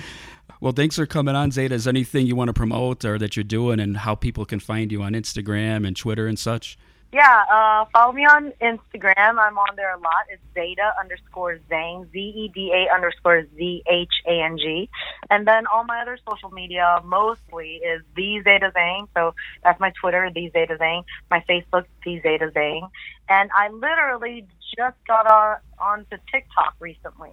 well, 0.60 0.72
thanks 0.72 0.96
for 0.96 1.06
coming 1.06 1.34
on, 1.34 1.50
Zeda. 1.50 1.72
Is 1.72 1.84
there 1.84 1.92
anything 1.92 2.26
you 2.26 2.36
want 2.36 2.48
to 2.48 2.54
promote 2.54 3.04
or 3.04 3.18
that 3.18 3.36
you're 3.36 3.44
doing, 3.44 3.80
and 3.80 3.96
how 3.98 4.14
people 4.14 4.44
can 4.44 4.60
find 4.60 4.92
you 4.92 5.02
on 5.02 5.12
Instagram 5.12 5.86
and 5.86 5.96
Twitter 5.96 6.26
and 6.26 6.38
such? 6.38 6.78
Yeah, 7.12 7.44
uh, 7.50 7.84
follow 7.92 8.12
me 8.12 8.24
on 8.24 8.52
Instagram. 8.60 9.38
I'm 9.38 9.56
on 9.56 9.76
there 9.76 9.94
a 9.94 9.98
lot. 9.98 10.26
It's 10.28 10.42
Zeda 10.54 10.90
underscore 11.00 11.58
Zhang, 11.70 12.10
Z 12.10 12.18
E 12.18 12.50
D 12.52 12.72
A 12.74 12.92
underscore 12.92 13.46
Z 13.56 13.82
H 13.88 14.10
A 14.26 14.42
N 14.42 14.58
G. 14.58 14.90
And 15.30 15.46
then 15.46 15.66
all 15.72 15.84
my 15.84 16.02
other 16.02 16.18
social 16.28 16.50
media 16.50 17.00
mostly 17.04 17.76
is 17.76 18.02
The 18.16 18.42
Zeda 18.44 18.72
Zhang. 18.72 19.06
So 19.16 19.34
that's 19.62 19.78
my 19.80 19.92
Twitter, 20.00 20.30
The 20.34 20.50
Zeda 20.50 20.78
Zhang. 20.78 21.04
My 21.30 21.42
Facebook, 21.48 21.86
The 22.04 22.20
Zeda 22.20 22.52
Zhang. 22.52 22.90
And 23.28 23.50
I 23.56 23.68
literally 23.70 24.46
just 24.76 24.96
got 25.06 25.26
on 25.30 25.58
onto 25.78 26.16
TikTok 26.32 26.74
recently. 26.80 27.30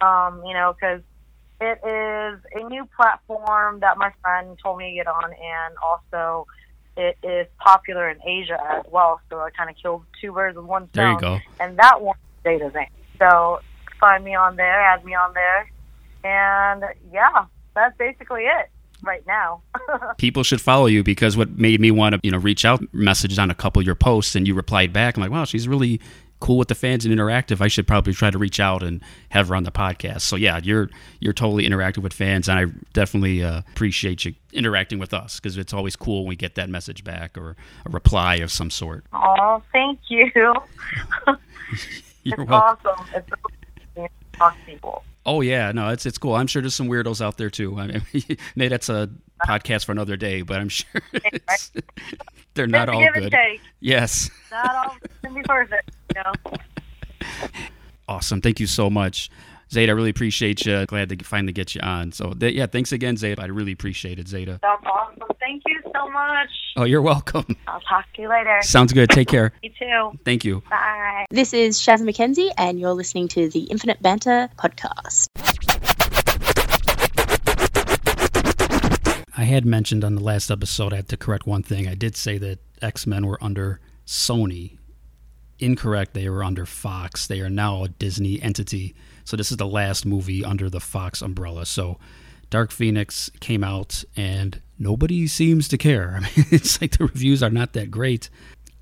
Um, 0.00 0.42
you 0.44 0.54
know, 0.54 0.74
because 0.74 1.02
it 1.60 1.78
is 1.86 2.40
a 2.52 2.68
new 2.68 2.86
platform 2.96 3.80
that 3.80 3.96
my 3.96 4.12
friend 4.20 4.58
told 4.62 4.78
me 4.78 4.90
to 4.90 4.96
get 4.96 5.06
on, 5.06 5.24
and 5.24 5.74
also 5.82 6.46
it 6.96 7.16
is 7.22 7.46
popular 7.58 8.08
in 8.08 8.18
Asia 8.26 8.58
as 8.72 8.84
well. 8.90 9.20
So 9.30 9.40
I 9.40 9.50
kind 9.50 9.70
of 9.70 9.76
killed 9.76 10.04
two 10.20 10.32
birds 10.32 10.56
with 10.56 10.66
one 10.66 10.88
stone. 10.90 11.04
There 11.04 11.12
you 11.12 11.20
go. 11.20 11.38
And 11.60 11.78
that 11.78 12.00
one, 12.00 12.16
Zeda 12.44 12.70
Zhang. 12.70 12.88
So 13.18 13.60
find 14.00 14.24
me 14.24 14.34
on 14.34 14.56
there, 14.56 14.80
add 14.80 15.04
me 15.04 15.14
on 15.14 15.34
there, 15.34 15.70
and 16.24 16.84
yeah, 17.12 17.46
that's 17.74 17.96
basically 17.96 18.42
it 18.42 18.70
right 19.02 19.24
now. 19.26 19.62
people 20.18 20.42
should 20.42 20.60
follow 20.60 20.86
you 20.86 21.02
because 21.02 21.36
what 21.36 21.50
made 21.58 21.80
me 21.80 21.90
want 21.90 22.14
to 22.14 22.20
you 22.22 22.30
know 22.30 22.38
reach 22.38 22.64
out 22.64 22.82
messages 22.92 23.38
on 23.38 23.50
a 23.50 23.54
couple 23.54 23.80
of 23.80 23.86
your 23.86 23.94
posts 23.94 24.34
and 24.34 24.46
you 24.46 24.54
replied 24.54 24.92
back 24.92 25.16
i'm 25.16 25.20
like 25.22 25.30
wow 25.30 25.44
she's 25.44 25.68
really 25.68 26.00
cool 26.44 26.58
with 26.58 26.68
the 26.68 26.74
fans 26.74 27.06
and 27.06 27.18
interactive 27.18 27.62
i 27.62 27.68
should 27.68 27.86
probably 27.86 28.12
try 28.12 28.30
to 28.30 28.36
reach 28.36 28.60
out 28.60 28.82
and 28.82 29.00
have 29.30 29.48
her 29.48 29.56
on 29.56 29.64
the 29.64 29.72
podcast. 29.72 30.20
So 30.20 30.36
yeah 30.36 30.60
you're 30.62 30.90
you're 31.18 31.32
totally 31.32 31.66
interactive 31.66 32.02
with 32.02 32.12
fans 32.12 32.50
and 32.50 32.58
i 32.58 32.66
definitely 32.92 33.42
uh, 33.42 33.62
appreciate 33.72 34.26
you 34.26 34.34
interacting 34.52 34.98
with 34.98 35.14
us 35.14 35.40
because 35.40 35.56
it's 35.56 35.72
always 35.72 35.96
cool 35.96 36.20
when 36.20 36.28
we 36.28 36.36
get 36.36 36.54
that 36.56 36.68
message 36.68 37.02
back 37.02 37.38
or 37.38 37.56
a 37.86 37.90
reply 37.90 38.36
of 38.36 38.52
some 38.52 38.70
sort. 38.70 39.06
Oh, 39.14 39.62
thank 39.72 39.98
you. 40.08 40.30
you're 40.36 40.54
it's 42.42 42.50
welcome. 42.50 42.52
awesome. 42.52 43.06
It's 43.14 43.28
to 43.96 44.08
talk 44.34 44.54
to 44.58 44.64
people. 44.66 45.02
oh 45.24 45.40
yeah 45.40 45.72
no 45.72 45.88
it's 45.88 46.04
it's 46.04 46.18
cool. 46.18 46.34
I'm 46.34 46.46
sure 46.46 46.60
there's 46.60 46.74
some 46.74 46.88
weirdos 46.88 47.22
out 47.22 47.38
there 47.38 47.48
too. 47.48 47.78
I 47.78 47.86
mean 47.86 48.02
maybe 48.54 48.68
that's 48.68 48.90
a 48.90 49.08
podcast 49.46 49.86
for 49.86 49.92
another 49.92 50.16
day 50.16 50.42
but 50.42 50.60
i'm 50.60 50.68
sure 50.68 51.00
they're 52.52 52.66
not 52.66 52.90
all 52.90 53.02
good. 53.14 53.34
yes. 53.80 54.30
Not 54.50 54.76
all 54.76 54.96
can 55.22 55.32
be 55.32 55.42
perfect. 55.42 55.90
You 56.14 56.22
know? 56.52 56.56
Awesome. 58.08 58.40
Thank 58.40 58.60
you 58.60 58.66
so 58.66 58.90
much. 58.90 59.30
Zeda, 59.70 59.88
I 59.88 59.92
really 59.92 60.10
appreciate 60.10 60.64
you. 60.66 60.84
Glad 60.86 61.08
to 61.08 61.24
finally 61.24 61.52
get 61.52 61.74
you 61.74 61.80
on. 61.80 62.12
So, 62.12 62.32
th- 62.32 62.54
yeah, 62.54 62.66
thanks 62.66 62.92
again, 62.92 63.16
Zeda. 63.16 63.40
I 63.40 63.46
really 63.46 63.72
appreciate 63.72 64.18
it, 64.18 64.26
Zeda. 64.26 64.60
That's 64.60 64.84
awesome. 64.84 65.22
Thank 65.40 65.62
you 65.66 65.80
so 65.92 66.08
much. 66.10 66.48
Oh, 66.76 66.84
you're 66.84 67.02
welcome. 67.02 67.56
I'll 67.66 67.80
talk 67.80 68.04
to 68.14 68.22
you 68.22 68.28
later. 68.28 68.58
Sounds 68.62 68.92
good. 68.92 69.08
Take 69.10 69.28
care. 69.28 69.52
You 69.62 69.70
too. 69.78 70.18
Thank 70.24 70.44
you. 70.44 70.62
Bye. 70.70 71.24
This 71.30 71.54
is 71.54 71.78
Shazza 71.80 72.02
McKenzie, 72.02 72.50
and 72.58 72.78
you're 72.78 72.92
listening 72.92 73.26
to 73.28 73.48
the 73.48 73.60
Infinite 73.64 74.00
Banter 74.02 74.48
podcast. 74.58 75.28
I 79.36 79.44
had 79.44 79.64
mentioned 79.66 80.04
on 80.04 80.14
the 80.14 80.22
last 80.22 80.50
episode, 80.50 80.92
I 80.92 80.96
had 80.96 81.08
to 81.08 81.16
correct 81.16 81.46
one 81.46 81.62
thing. 81.62 81.88
I 81.88 81.94
did 81.94 82.16
say 82.16 82.38
that 82.38 82.58
X 82.82 83.06
Men 83.06 83.26
were 83.26 83.38
under 83.42 83.80
Sony. 84.06 84.76
Incorrect. 85.58 86.14
They 86.14 86.28
were 86.28 86.44
under 86.44 86.66
Fox. 86.66 87.26
They 87.26 87.40
are 87.40 87.50
now 87.50 87.84
a 87.84 87.88
Disney 87.88 88.40
entity. 88.42 88.94
So, 89.24 89.36
this 89.36 89.50
is 89.50 89.56
the 89.56 89.66
last 89.66 90.04
movie 90.04 90.44
under 90.44 90.68
the 90.68 90.80
Fox 90.80 91.22
umbrella. 91.22 91.66
So, 91.66 91.98
Dark 92.50 92.70
Phoenix 92.70 93.30
came 93.40 93.64
out 93.64 94.04
and 94.16 94.60
nobody 94.78 95.26
seems 95.26 95.68
to 95.68 95.78
care. 95.78 96.14
I 96.16 96.20
mean, 96.20 96.46
it's 96.50 96.80
like 96.80 96.98
the 96.98 97.04
reviews 97.04 97.42
are 97.42 97.50
not 97.50 97.72
that 97.72 97.90
great. 97.90 98.30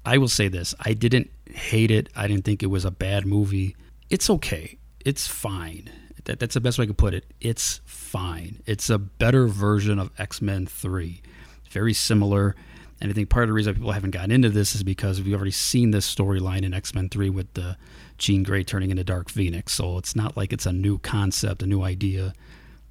I 0.04 0.18
will 0.18 0.28
say 0.28 0.48
this 0.48 0.74
I 0.80 0.92
didn't 0.94 1.30
hate 1.46 1.90
it. 1.90 2.08
I 2.16 2.26
didn't 2.26 2.44
think 2.44 2.62
it 2.62 2.66
was 2.66 2.84
a 2.84 2.90
bad 2.90 3.26
movie. 3.26 3.76
It's 4.10 4.28
okay. 4.28 4.78
It's 5.04 5.26
fine. 5.26 5.90
That, 6.24 6.38
that's 6.38 6.54
the 6.54 6.60
best 6.60 6.78
way 6.78 6.84
I 6.84 6.86
could 6.86 6.98
put 6.98 7.14
it. 7.14 7.24
It's 7.40 7.80
fine. 7.84 8.62
It's 8.66 8.90
a 8.90 8.98
better 8.98 9.46
version 9.46 9.98
of 9.98 10.10
X 10.18 10.40
Men 10.40 10.66
3. 10.66 11.22
Very 11.70 11.94
similar. 11.94 12.54
And 13.02 13.10
I 13.10 13.14
think 13.14 13.30
part 13.30 13.42
of 13.42 13.48
the 13.48 13.52
reason 13.52 13.74
people 13.74 13.90
haven't 13.90 14.12
gotten 14.12 14.30
into 14.30 14.48
this 14.48 14.76
is 14.76 14.84
because 14.84 15.20
we've 15.20 15.34
already 15.34 15.50
seen 15.50 15.90
this 15.90 16.12
storyline 16.12 16.62
in 16.62 16.72
X 16.72 16.94
Men 16.94 17.08
3 17.08 17.30
with 17.30 17.52
the 17.54 17.76
Jean 18.16 18.44
Grey 18.44 18.62
turning 18.62 18.92
into 18.92 19.02
Dark 19.02 19.28
Phoenix. 19.28 19.74
So 19.74 19.98
it's 19.98 20.14
not 20.14 20.36
like 20.36 20.52
it's 20.52 20.66
a 20.66 20.72
new 20.72 20.98
concept, 20.98 21.64
a 21.64 21.66
new 21.66 21.82
idea, 21.82 22.32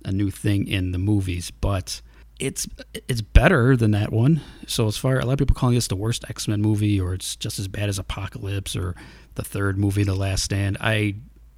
a 0.03 0.11
new 0.11 0.29
thing 0.29 0.67
in 0.67 0.91
the 0.91 0.97
movies. 0.97 1.49
But 1.49 2.01
it's 2.39 2.67
it's 3.07 3.21
better 3.21 3.77
than 3.77 3.91
that 3.91 4.11
one. 4.11 4.41
So 4.67 4.85
as 4.87 4.97
far 4.97 5.17
a 5.17 5.23
lot 5.23 5.31
of 5.31 5.39
people 5.39 5.55
calling 5.55 5.75
this 5.75 5.87
the 5.87 5.95
worst 5.95 6.25
X 6.27 6.45
Men 6.45 6.61
movie, 6.61 6.99
or 6.99 7.13
it's 7.13 7.37
just 7.37 7.57
as 7.57 7.69
bad 7.69 7.87
as 7.87 7.97
Apocalypse 7.97 8.75
or 8.75 8.97
the 9.35 9.45
third 9.45 9.77
movie, 9.77 10.03
The 10.03 10.13
Last 10.13 10.43
Stand. 10.43 10.75
I 10.81 11.15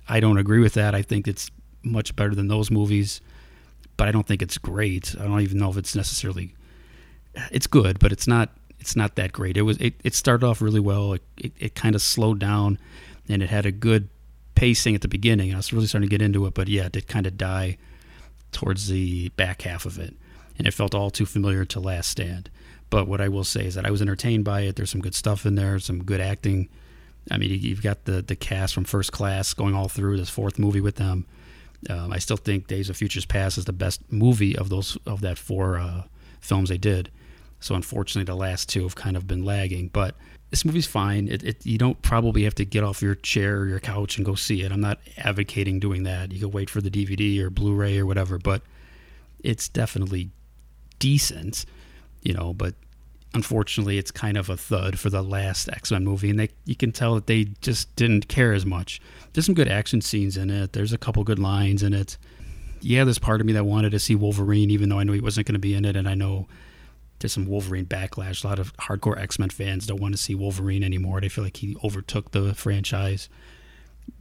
I 0.08 0.20
don't 0.20 0.38
agree 0.38 0.60
with 0.60 0.76
that. 0.76 0.94
I 0.94 1.02
think 1.02 1.28
it's 1.28 1.50
much 1.82 2.16
better 2.16 2.36
than 2.36 2.50
those 2.50 2.70
movies, 2.70 3.20
but 3.98 4.08
I 4.08 4.12
don't 4.12 4.28
think 4.28 4.44
it's 4.44 4.60
great. 4.60 5.16
I 5.20 5.24
don't 5.24 5.42
even 5.42 5.58
know 5.58 5.72
if 5.72 5.78
it's 5.78 5.96
necessarily 5.96 6.54
it's 7.52 7.68
good, 7.68 8.00
but 8.00 8.12
it's 8.12 8.28
not 8.28 8.50
it's 8.80 8.96
not 8.96 9.16
that 9.16 9.32
great. 9.32 9.58
It 9.58 9.62
was 9.62 9.78
it, 9.78 9.94
it 10.04 10.14
started 10.14 10.46
off 10.46 10.62
really 10.62 10.80
well. 10.80 11.14
It, 11.14 11.22
it, 11.38 11.52
it 11.60 11.76
kind 11.76 11.96
of 11.96 12.02
slowed 12.02 12.40
down, 12.40 12.78
and 13.30 13.42
it 13.42 13.50
had 13.50 13.66
a 13.66 13.72
good 13.72 14.10
pacing 14.56 14.96
at 14.96 15.02
the 15.02 15.08
beginning. 15.08 15.54
I 15.54 15.58
was 15.58 15.74
really 15.74 15.88
starting 15.88 16.10
to 16.10 16.14
get 16.14 16.22
into 16.22 16.46
it, 16.46 16.54
but 16.54 16.68
yeah, 16.68 16.86
it 16.86 16.92
did 16.92 17.08
kind 17.08 17.26
of 17.26 17.38
die 17.38 17.78
towards 18.52 18.88
the 18.88 19.30
back 19.30 19.64
half 19.64 19.86
of 19.86 19.98
it, 20.00 20.14
and 20.58 20.68
it 20.68 20.74
felt 20.74 20.94
all 20.94 21.10
too 21.10 21.26
familiar 21.26 21.66
to 21.66 21.80
Last 21.80 22.10
Stand. 22.10 22.50
But 22.90 23.08
what 23.08 23.22
I 23.22 23.30
will 23.30 23.44
say 23.44 23.66
is 23.66 23.76
that 23.76 23.86
I 23.86 23.92
was 23.92 24.02
entertained 24.02 24.46
by 24.46 24.62
it. 24.62 24.76
There's 24.76 24.92
some 24.92 25.02
good 25.02 25.16
stuff 25.16 25.46
in 25.46 25.56
there, 25.56 25.80
some 25.80 26.04
good 26.04 26.22
acting. 26.22 26.70
I 27.32 27.38
mean, 27.38 27.58
you've 27.60 27.82
got 27.82 28.06
the 28.06 28.22
the 28.22 28.36
cast 28.36 28.74
from 28.74 28.84
First 28.84 29.12
Class 29.12 29.54
going 29.54 29.74
all 29.74 29.88
through 29.88 30.18
this 30.18 30.30
fourth 30.30 30.60
movie 30.60 30.82
with 30.82 30.98
them. 30.98 31.26
Um, 31.90 32.14
I 32.14 32.20
still 32.20 32.38
think 32.38 32.68
Days 32.68 32.90
of 32.90 32.98
Futures 32.98 33.26
Past 33.26 33.58
is 33.58 33.66
the 33.66 33.74
best 33.74 34.02
movie 34.12 34.58
of 34.58 34.70
those 34.70 34.98
of 35.06 35.22
that 35.22 35.38
four 35.38 35.78
uh, 35.78 36.04
films 36.40 36.70
they 36.70 36.78
did. 36.78 37.10
So 37.64 37.76
unfortunately, 37.76 38.30
the 38.30 38.38
last 38.38 38.68
two 38.68 38.84
have 38.84 38.96
kind 38.96 39.16
of 39.16 39.26
been 39.26 39.46
lagging. 39.46 39.88
But 39.88 40.16
this 40.50 40.66
movie's 40.66 40.86
fine. 40.86 41.30
It, 41.30 41.44
it 41.44 41.66
you 41.66 41.78
don't 41.78 42.00
probably 42.02 42.44
have 42.44 42.56
to 42.56 42.66
get 42.66 42.84
off 42.84 43.02
your 43.02 43.16
chair 43.16 43.60
or 43.60 43.68
your 43.68 43.80
couch 43.80 44.18
and 44.18 44.26
go 44.26 44.36
see 44.36 44.64
it. 44.64 44.72
I'm 44.74 44.82
not 44.82 45.00
advocating 45.18 45.80
doing 45.80 46.04
that. 46.04 46.34
You 46.34 46.42
can 46.42 46.52
wait 46.52 46.70
for 46.70 46.82
the 46.82 46.92
DVD 46.92 47.40
or 47.40 47.50
Blu-ray 47.50 47.98
or 47.98 48.06
whatever. 48.06 48.38
But 48.38 48.64
it's 49.40 49.70
definitely 49.70 50.30
decent, 51.00 51.66
you 52.22 52.34
know. 52.34 52.54
But 52.54 52.76
unfortunately, 53.34 53.98
it's 53.98 54.12
kind 54.12 54.36
of 54.36 54.50
a 54.50 54.58
thud 54.58 55.00
for 55.00 55.10
the 55.10 55.22
last 55.24 55.70
X 55.70 55.90
Men 55.90 56.04
movie, 56.04 56.30
and 56.30 56.40
they 56.40 56.50
you 56.66 56.76
can 56.76 56.92
tell 56.92 57.16
that 57.16 57.28
they 57.28 57.46
just 57.62 57.96
didn't 57.96 58.28
care 58.28 58.52
as 58.52 58.66
much. 58.66 59.00
There's 59.32 59.46
some 59.46 59.56
good 59.56 59.70
action 59.70 60.02
scenes 60.02 60.36
in 60.36 60.50
it. 60.50 60.74
There's 60.74 60.92
a 60.92 60.98
couple 60.98 61.24
good 61.24 61.40
lines 61.40 61.82
in 61.82 61.94
it. 61.94 62.18
Yeah, 62.82 63.06
there's 63.06 63.20
part 63.20 63.40
of 63.40 63.48
me 63.48 63.54
that 63.54 63.66
wanted 63.66 63.92
to 63.92 64.00
see 64.00 64.16
Wolverine, 64.16 64.70
even 64.70 64.90
though 64.90 65.00
I 65.00 65.06
knew 65.06 65.14
he 65.14 65.22
wasn't 65.22 65.48
going 65.48 65.54
to 65.54 65.60
be 65.60 65.74
in 65.74 65.86
it, 65.86 65.96
and 65.96 66.10
I 66.10 66.16
know 66.16 66.48
there's 67.24 67.34
some 67.34 67.48
Wolverine 67.48 67.86
backlash. 67.86 68.44
A 68.44 68.48
lot 68.48 68.60
of 68.60 68.76
hardcore 68.76 69.18
X 69.18 69.40
Men 69.40 69.50
fans 69.50 69.88
don't 69.88 70.02
want 70.02 70.14
to 70.14 70.22
see 70.22 70.36
Wolverine 70.36 70.84
anymore. 70.84 71.22
They 71.22 71.30
feel 71.30 71.46
like 71.46 71.58
he 71.58 71.78
overtook 71.82 72.32
the 72.32 72.54
franchise. 72.54 73.30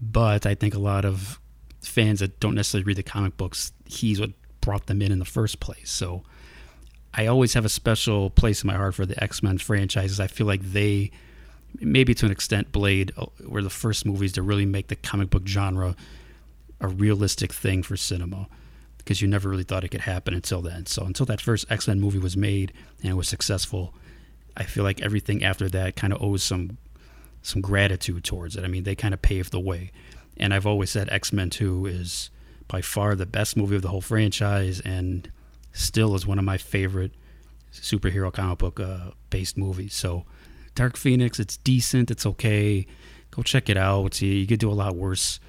But 0.00 0.46
I 0.46 0.54
think 0.54 0.74
a 0.74 0.78
lot 0.78 1.04
of 1.04 1.40
fans 1.82 2.20
that 2.20 2.38
don't 2.38 2.54
necessarily 2.54 2.84
read 2.84 2.96
the 2.96 3.02
comic 3.02 3.36
books, 3.36 3.72
he's 3.86 4.20
what 4.20 4.30
brought 4.60 4.86
them 4.86 5.02
in 5.02 5.10
in 5.10 5.18
the 5.18 5.24
first 5.24 5.58
place. 5.58 5.90
So 5.90 6.22
I 7.12 7.26
always 7.26 7.54
have 7.54 7.64
a 7.64 7.68
special 7.68 8.30
place 8.30 8.62
in 8.62 8.68
my 8.68 8.74
heart 8.74 8.94
for 8.94 9.04
the 9.04 9.20
X 9.22 9.42
Men 9.42 9.58
franchises. 9.58 10.20
I 10.20 10.28
feel 10.28 10.46
like 10.46 10.62
they, 10.62 11.10
maybe 11.80 12.14
to 12.14 12.26
an 12.26 12.32
extent, 12.32 12.70
Blade 12.70 13.10
uh, 13.16 13.26
were 13.44 13.62
the 13.62 13.68
first 13.68 14.06
movies 14.06 14.32
to 14.34 14.42
really 14.42 14.64
make 14.64 14.86
the 14.86 14.96
comic 14.96 15.30
book 15.30 15.46
genre 15.46 15.96
a 16.80 16.86
realistic 16.86 17.52
thing 17.52 17.82
for 17.82 17.96
cinema 17.96 18.46
because 19.04 19.20
you 19.20 19.28
never 19.28 19.48
really 19.48 19.64
thought 19.64 19.84
it 19.84 19.88
could 19.88 20.02
happen 20.02 20.34
until 20.34 20.62
then. 20.62 20.86
So 20.86 21.04
until 21.04 21.26
that 21.26 21.40
first 21.40 21.70
X 21.70 21.88
Men 21.88 22.00
movie 22.00 22.18
was 22.18 22.36
made 22.36 22.72
and 23.02 23.16
was 23.16 23.28
successful, 23.28 23.94
I 24.56 24.64
feel 24.64 24.84
like 24.84 25.00
everything 25.00 25.42
after 25.44 25.68
that 25.70 25.96
kind 25.96 26.12
of 26.12 26.22
owes 26.22 26.42
some 26.42 26.78
some 27.42 27.60
gratitude 27.60 28.24
towards 28.24 28.56
it. 28.56 28.64
I 28.64 28.68
mean, 28.68 28.84
they 28.84 28.94
kind 28.94 29.14
of 29.14 29.20
paved 29.20 29.52
the 29.52 29.60
way. 29.60 29.90
And 30.36 30.54
I've 30.54 30.66
always 30.66 30.90
said 30.90 31.08
X 31.10 31.32
Men 31.32 31.50
Two 31.50 31.86
is 31.86 32.30
by 32.68 32.80
far 32.80 33.14
the 33.14 33.26
best 33.26 33.56
movie 33.56 33.76
of 33.76 33.82
the 33.82 33.88
whole 33.88 34.00
franchise, 34.00 34.80
and 34.80 35.30
still 35.72 36.14
is 36.14 36.26
one 36.26 36.38
of 36.38 36.44
my 36.44 36.58
favorite 36.58 37.12
superhero 37.72 38.32
comic 38.32 38.58
book 38.58 38.80
uh, 38.80 39.10
based 39.30 39.58
movies. 39.58 39.94
So 39.94 40.24
Dark 40.74 40.96
Phoenix, 40.96 41.38
it's 41.38 41.56
decent, 41.58 42.10
it's 42.10 42.24
okay. 42.24 42.86
Go 43.30 43.42
check 43.42 43.68
it 43.68 43.76
out. 43.76 44.14
See, 44.14 44.38
you 44.40 44.46
could 44.46 44.60
do 44.60 44.70
a 44.70 44.74
lot 44.74 44.94
worse 44.96 45.40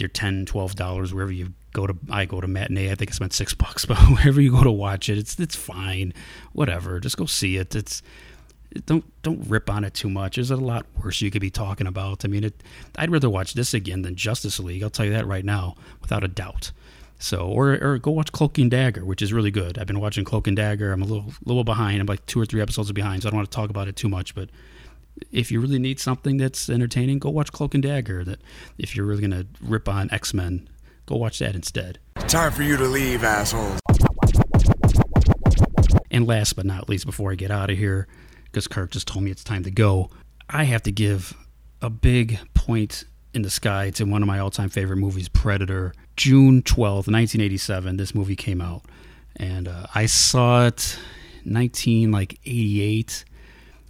your 0.00 0.08
10 0.08 0.46
$12 0.46 1.12
wherever 1.12 1.32
you 1.32 1.52
go 1.72 1.86
to. 1.86 1.96
I 2.10 2.24
go 2.24 2.40
to 2.40 2.48
matinee. 2.48 2.90
I 2.90 2.94
think 2.94 3.10
I 3.10 3.14
spent 3.14 3.32
six 3.32 3.54
bucks, 3.64 3.84
but 3.84 3.98
wherever 3.98 4.40
you 4.40 4.50
go 4.50 4.64
to 4.64 4.72
watch 4.72 5.08
it, 5.08 5.18
it's 5.18 5.38
it's 5.38 5.56
fine. 5.56 6.12
Whatever, 6.52 7.00
just 7.00 7.16
go 7.16 7.26
see 7.26 7.56
it. 7.56 7.74
It's 7.74 8.02
don't 8.84 9.04
don't 9.22 9.48
rip 9.48 9.70
on 9.70 9.84
it 9.84 9.94
too 9.94 10.10
much. 10.10 10.36
There's 10.36 10.50
a 10.50 10.56
lot 10.56 10.86
worse 11.02 11.20
you 11.20 11.30
could 11.30 11.40
be 11.40 11.50
talking 11.50 11.86
about. 11.86 12.24
I 12.24 12.28
mean, 12.28 12.44
it, 12.44 12.62
I'd 12.96 13.10
rather 13.10 13.30
watch 13.30 13.54
this 13.54 13.72
again 13.74 14.02
than 14.02 14.16
Justice 14.16 14.60
League. 14.60 14.82
I'll 14.82 14.90
tell 14.90 15.06
you 15.06 15.12
that 15.12 15.26
right 15.26 15.44
now, 15.44 15.76
without 16.00 16.24
a 16.24 16.28
doubt. 16.28 16.72
So, 17.18 17.46
or 17.46 17.78
or 17.80 17.98
go 17.98 18.10
watch 18.10 18.32
Cloak 18.32 18.58
and 18.58 18.70
Dagger, 18.70 19.04
which 19.04 19.22
is 19.22 19.32
really 19.32 19.50
good. 19.50 19.78
I've 19.78 19.86
been 19.86 20.00
watching 20.00 20.24
Cloak 20.24 20.46
and 20.46 20.56
Dagger. 20.56 20.92
I'm 20.92 21.02
a 21.02 21.06
little 21.06 21.32
little 21.44 21.64
behind. 21.64 22.00
I'm 22.00 22.06
like 22.06 22.24
two 22.26 22.40
or 22.40 22.46
three 22.46 22.60
episodes 22.60 22.92
behind, 22.92 23.22
so 23.22 23.28
I 23.28 23.30
don't 23.30 23.38
want 23.38 23.50
to 23.50 23.54
talk 23.54 23.70
about 23.70 23.88
it 23.88 23.96
too 23.96 24.08
much. 24.08 24.34
But 24.34 24.50
if 25.32 25.50
you 25.50 25.60
really 25.60 25.78
need 25.78 26.00
something 26.00 26.36
that's 26.36 26.68
entertaining, 26.68 27.18
go 27.18 27.30
watch 27.30 27.52
Cloak 27.52 27.74
and 27.74 27.82
Dagger. 27.82 28.24
That 28.24 28.40
if 28.78 28.96
you're 28.96 29.06
really 29.06 29.22
gonna 29.22 29.46
rip 29.60 29.88
on 29.88 30.10
X 30.10 30.34
Men, 30.34 30.68
go 31.06 31.16
watch 31.16 31.38
that 31.38 31.54
instead. 31.54 31.98
Time 32.28 32.52
for 32.52 32.62
you 32.62 32.76
to 32.76 32.84
leave, 32.84 33.24
assholes. 33.24 33.80
And 36.10 36.26
last 36.26 36.54
but 36.54 36.64
not 36.64 36.88
least, 36.88 37.04
before 37.04 37.32
I 37.32 37.34
get 37.34 37.50
out 37.50 37.70
of 37.70 37.76
here, 37.76 38.08
because 38.44 38.66
Kirk 38.66 38.90
just 38.90 39.06
told 39.06 39.24
me 39.24 39.30
it's 39.30 39.44
time 39.44 39.64
to 39.64 39.70
go, 39.70 40.10
I 40.48 40.64
have 40.64 40.82
to 40.84 40.92
give 40.92 41.34
a 41.82 41.90
big 41.90 42.38
point 42.54 43.04
in 43.34 43.42
the 43.42 43.50
sky 43.50 43.90
to 43.90 44.04
one 44.04 44.22
of 44.22 44.26
my 44.26 44.38
all-time 44.38 44.70
favorite 44.70 44.96
movies, 44.96 45.28
Predator. 45.28 45.92
June 46.16 46.62
twelfth, 46.62 47.08
nineteen 47.08 47.42
eighty-seven. 47.42 47.98
This 47.98 48.14
movie 48.14 48.36
came 48.36 48.62
out, 48.62 48.84
and 49.36 49.68
uh, 49.68 49.86
I 49.94 50.06
saw 50.06 50.66
it 50.66 50.98
nineteen 51.44 52.10
like 52.10 52.40
eighty-eight. 52.46 53.26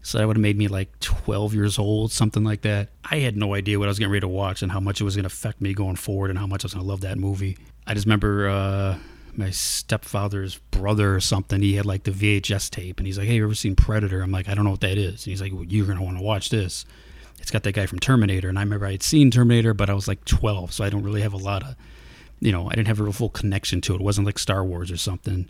So 0.07 0.19
that 0.19 0.29
would 0.29 0.37
have 0.37 0.43
made 0.43 0.57
me 0.57 0.69
like 0.69 1.01
12 1.01 1.53
years 1.53 1.81
old, 1.81 2.13
something 2.13 2.45
like 2.45 2.63
that. 2.63 2.91
I 3.11 3.17
had 3.17 3.37
no 3.37 3.55
idea 3.55 3.81
what 3.81 3.87
I 3.87 3.89
was 3.89 3.99
getting 3.99 4.13
ready 4.13 4.21
to 4.21 4.29
watch 4.29 4.63
and 4.63 4.71
how 4.71 4.79
much 4.79 5.01
it 5.01 5.05
was 5.05 5.17
going 5.17 5.25
to 5.25 5.35
affect 5.35 5.61
me 5.61 5.75
going 5.75 5.97
forward 5.97 6.31
and 6.31 6.39
how 6.39 6.47
much 6.47 6.63
I 6.63 6.67
was 6.67 6.75
going 6.75 6.85
to 6.85 6.89
love 6.89 7.01
that 7.01 7.19
movie. 7.19 7.59
I 7.89 7.95
just 7.95 8.07
remember 8.07 8.49
uh, 8.49 8.99
my 9.35 9.51
stepfather's 9.51 10.59
brother 10.71 11.17
or 11.17 11.19
something. 11.19 11.61
He 11.61 11.75
had 11.75 11.87
like 11.87 12.05
the 12.05 12.13
VHS 12.13 12.71
tape 12.71 12.99
and 12.99 13.07
he's 13.09 13.19
like, 13.19 13.27
Hey, 13.27 13.35
you 13.35 13.43
ever 13.43 13.57
seen 13.57 13.75
Predator? 13.75 14.23
I'm 14.23 14.31
like, 14.31 14.49
I 14.49 14.55
don't 14.55 14.65
know 14.65 14.71
what 14.71 14.83
that 14.83 14.97
is. 14.97 15.27
And 15.27 15.33
he's 15.33 15.43
like, 15.43 15.53
well, 15.53 15.65
You're 15.65 15.87
going 15.87 15.99
to 15.99 16.05
want 16.05 16.19
to 16.19 16.23
watch 16.23 16.51
this. 16.51 16.85
It's 17.41 17.51
got 17.51 17.65
that 17.65 17.73
guy 17.73 17.87
from 17.87 17.99
Terminator. 17.99 18.49
And 18.49 18.61
I 18.61 18.63
remember 18.63 18.87
I 18.87 18.93
had 18.93 19.03
seen 19.03 19.33
Terminator, 19.33 19.75
but 19.75 19.91
I 19.91 19.95
was 19.95 20.07
like 20.07 20.25
12. 20.25 20.73
So 20.73 20.85
I 20.85 20.89
don't 20.89 21.03
really 21.03 21.23
have 21.23 21.33
a 21.33 21.37
lot 21.37 21.65
of, 21.65 21.75
you 22.39 22.53
know, 22.53 22.69
I 22.71 22.77
didn't 22.77 22.87
have 22.87 23.01
a 23.01 23.03
real 23.03 23.13
full 23.13 23.31
connection 23.31 23.81
to 23.81 23.95
it. 23.95 23.97
It 23.97 24.05
wasn't 24.05 24.27
like 24.27 24.39
Star 24.39 24.65
Wars 24.65 24.93
or 24.93 24.99
something. 24.99 25.49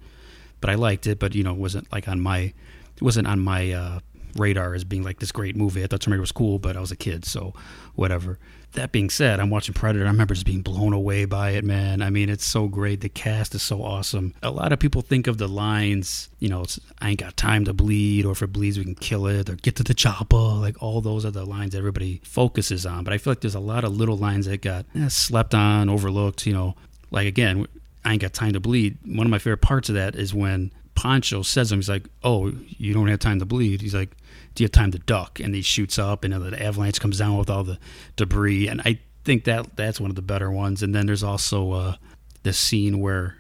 But 0.63 0.71
I 0.71 0.77
liked 0.77 1.07
it, 1.07 1.19
but, 1.19 1.35
you 1.35 1.45
know, 1.45 1.53
it 1.53 1.59
wasn't 1.59 1.93
like 1.93 2.09
on 2.09 2.23
my, 2.23 2.55
it 2.97 3.03
wasn't 3.03 3.27
on 3.27 3.41
my, 3.41 3.73
uh, 3.73 4.01
radar 4.39 4.75
as 4.75 4.85
being 4.85 5.03
like 5.03 5.19
this 5.19 5.33
great 5.33 5.57
movie. 5.57 5.83
I 5.83 5.87
thought 5.87 6.01
Terminator 6.01 6.21
was 6.21 6.33
cool, 6.33 6.59
but 6.59 6.77
I 6.77 6.81
was 6.81 6.91
a 6.91 6.97
kid, 6.97 7.25
so 7.25 7.55
whatever. 7.95 8.39
That 8.73 8.93
being 8.93 9.09
said, 9.09 9.41
I'm 9.41 9.49
watching 9.49 9.73
Predator. 9.73 10.05
I 10.05 10.09
remember 10.11 10.35
just 10.35 10.45
being 10.45 10.61
blown 10.61 10.93
away 10.93 11.25
by 11.25 11.51
it, 11.51 11.65
man. 11.65 12.03
I 12.03 12.11
mean, 12.11 12.29
it's 12.29 12.45
so 12.45 12.69
great. 12.69 13.01
The 13.01 13.09
cast 13.09 13.55
is 13.55 13.63
so 13.63 13.83
awesome. 13.83 14.35
A 14.43 14.51
lot 14.51 14.73
of 14.73 14.79
people 14.79 15.01
think 15.01 15.27
of 15.27 15.39
the 15.39 15.49
lines, 15.49 16.29
you 16.41 16.51
know, 16.51 16.65
I 17.01 17.11
ain't 17.11 17.21
got 17.21 17.37
time 17.39 17.65
to 17.65 17.73
bleed, 17.73 18.27
or 18.27 18.33
if 18.33 18.43
it 18.43 18.53
bleeds, 18.53 18.77
we 18.77 18.85
can 18.85 18.95
kill 18.95 19.27
it, 19.27 19.49
or 19.49 19.55
get 19.55 19.77
to 19.77 19.83
the 19.83 19.95
chopper. 19.95 20.37
Like 20.37 20.83
all 20.83 21.01
those 21.01 21.25
are 21.25 21.31
the 21.31 21.47
lines 21.47 21.75
everybody 21.75 22.21
focuses 22.25 22.85
on. 22.85 23.03
But 23.05 23.15
I 23.15 23.19
feel 23.19 23.31
like 23.31 23.41
there's 23.41 23.55
a 23.55 23.61
lot 23.61 23.85
of 23.85 23.97
little 23.97 24.19
lines 24.19 24.47
that 24.47 24.61
got 24.61 24.85
eh, 24.95 25.09
slept 25.09 25.55
on, 25.55 25.89
overlooked, 25.89 26.47
you 26.47 26.53
know. 26.53 26.75
Like 27.11 27.27
again, 27.27 27.67
I 28.05 28.13
ain't 28.13 28.23
got 28.23 28.35
time 28.35 28.53
to 28.53 28.61
bleed. 28.61 28.99
One 29.05 29.27
of 29.27 29.31
my 29.31 29.39
favorite 29.39 29.63
parts 29.63 29.89
of 29.89 29.95
that 29.95 30.15
is 30.15 30.35
when 30.35 30.71
Poncho 30.95 31.43
says 31.43 31.73
him, 31.73 31.79
he's 31.79 31.89
like, 31.89 32.05
"Oh, 32.23 32.53
you 32.79 32.95
don't 32.95 33.09
have 33.09 33.21
time 33.21 33.39
to 33.39 33.45
bleed." 33.45 33.81
He's 33.81 33.95
like, 33.95 34.17
"Do 34.57 34.65
you 34.65 34.67
have 34.67 34.73
time 34.73 34.91
to 34.93 34.99
duck?" 34.99 35.39
And 35.41 35.55
he 35.55 35.63
shoots 35.63 35.99
up, 35.99 36.25
and 36.25 36.33
the 36.35 36.63
avalanche 36.63 37.01
comes 37.01 37.19
down 37.19 37.37
with 37.39 37.49
all 37.49 37.65
the 37.65 37.79
debris. 38.17 38.69
And 38.69 38.81
I 38.83 38.99
think 39.25 39.45
that 39.45 39.77
that's 39.77 40.01
one 40.01 40.11
of 40.11 40.17
the 40.17 40.23
better 40.23 40.51
ones. 40.51 40.83
And 40.83 40.95
then 40.95 41.07
there's 41.07 41.23
also 41.23 41.73
uh, 41.73 41.97
the 42.43 42.53
scene 42.53 43.01
where 43.01 43.37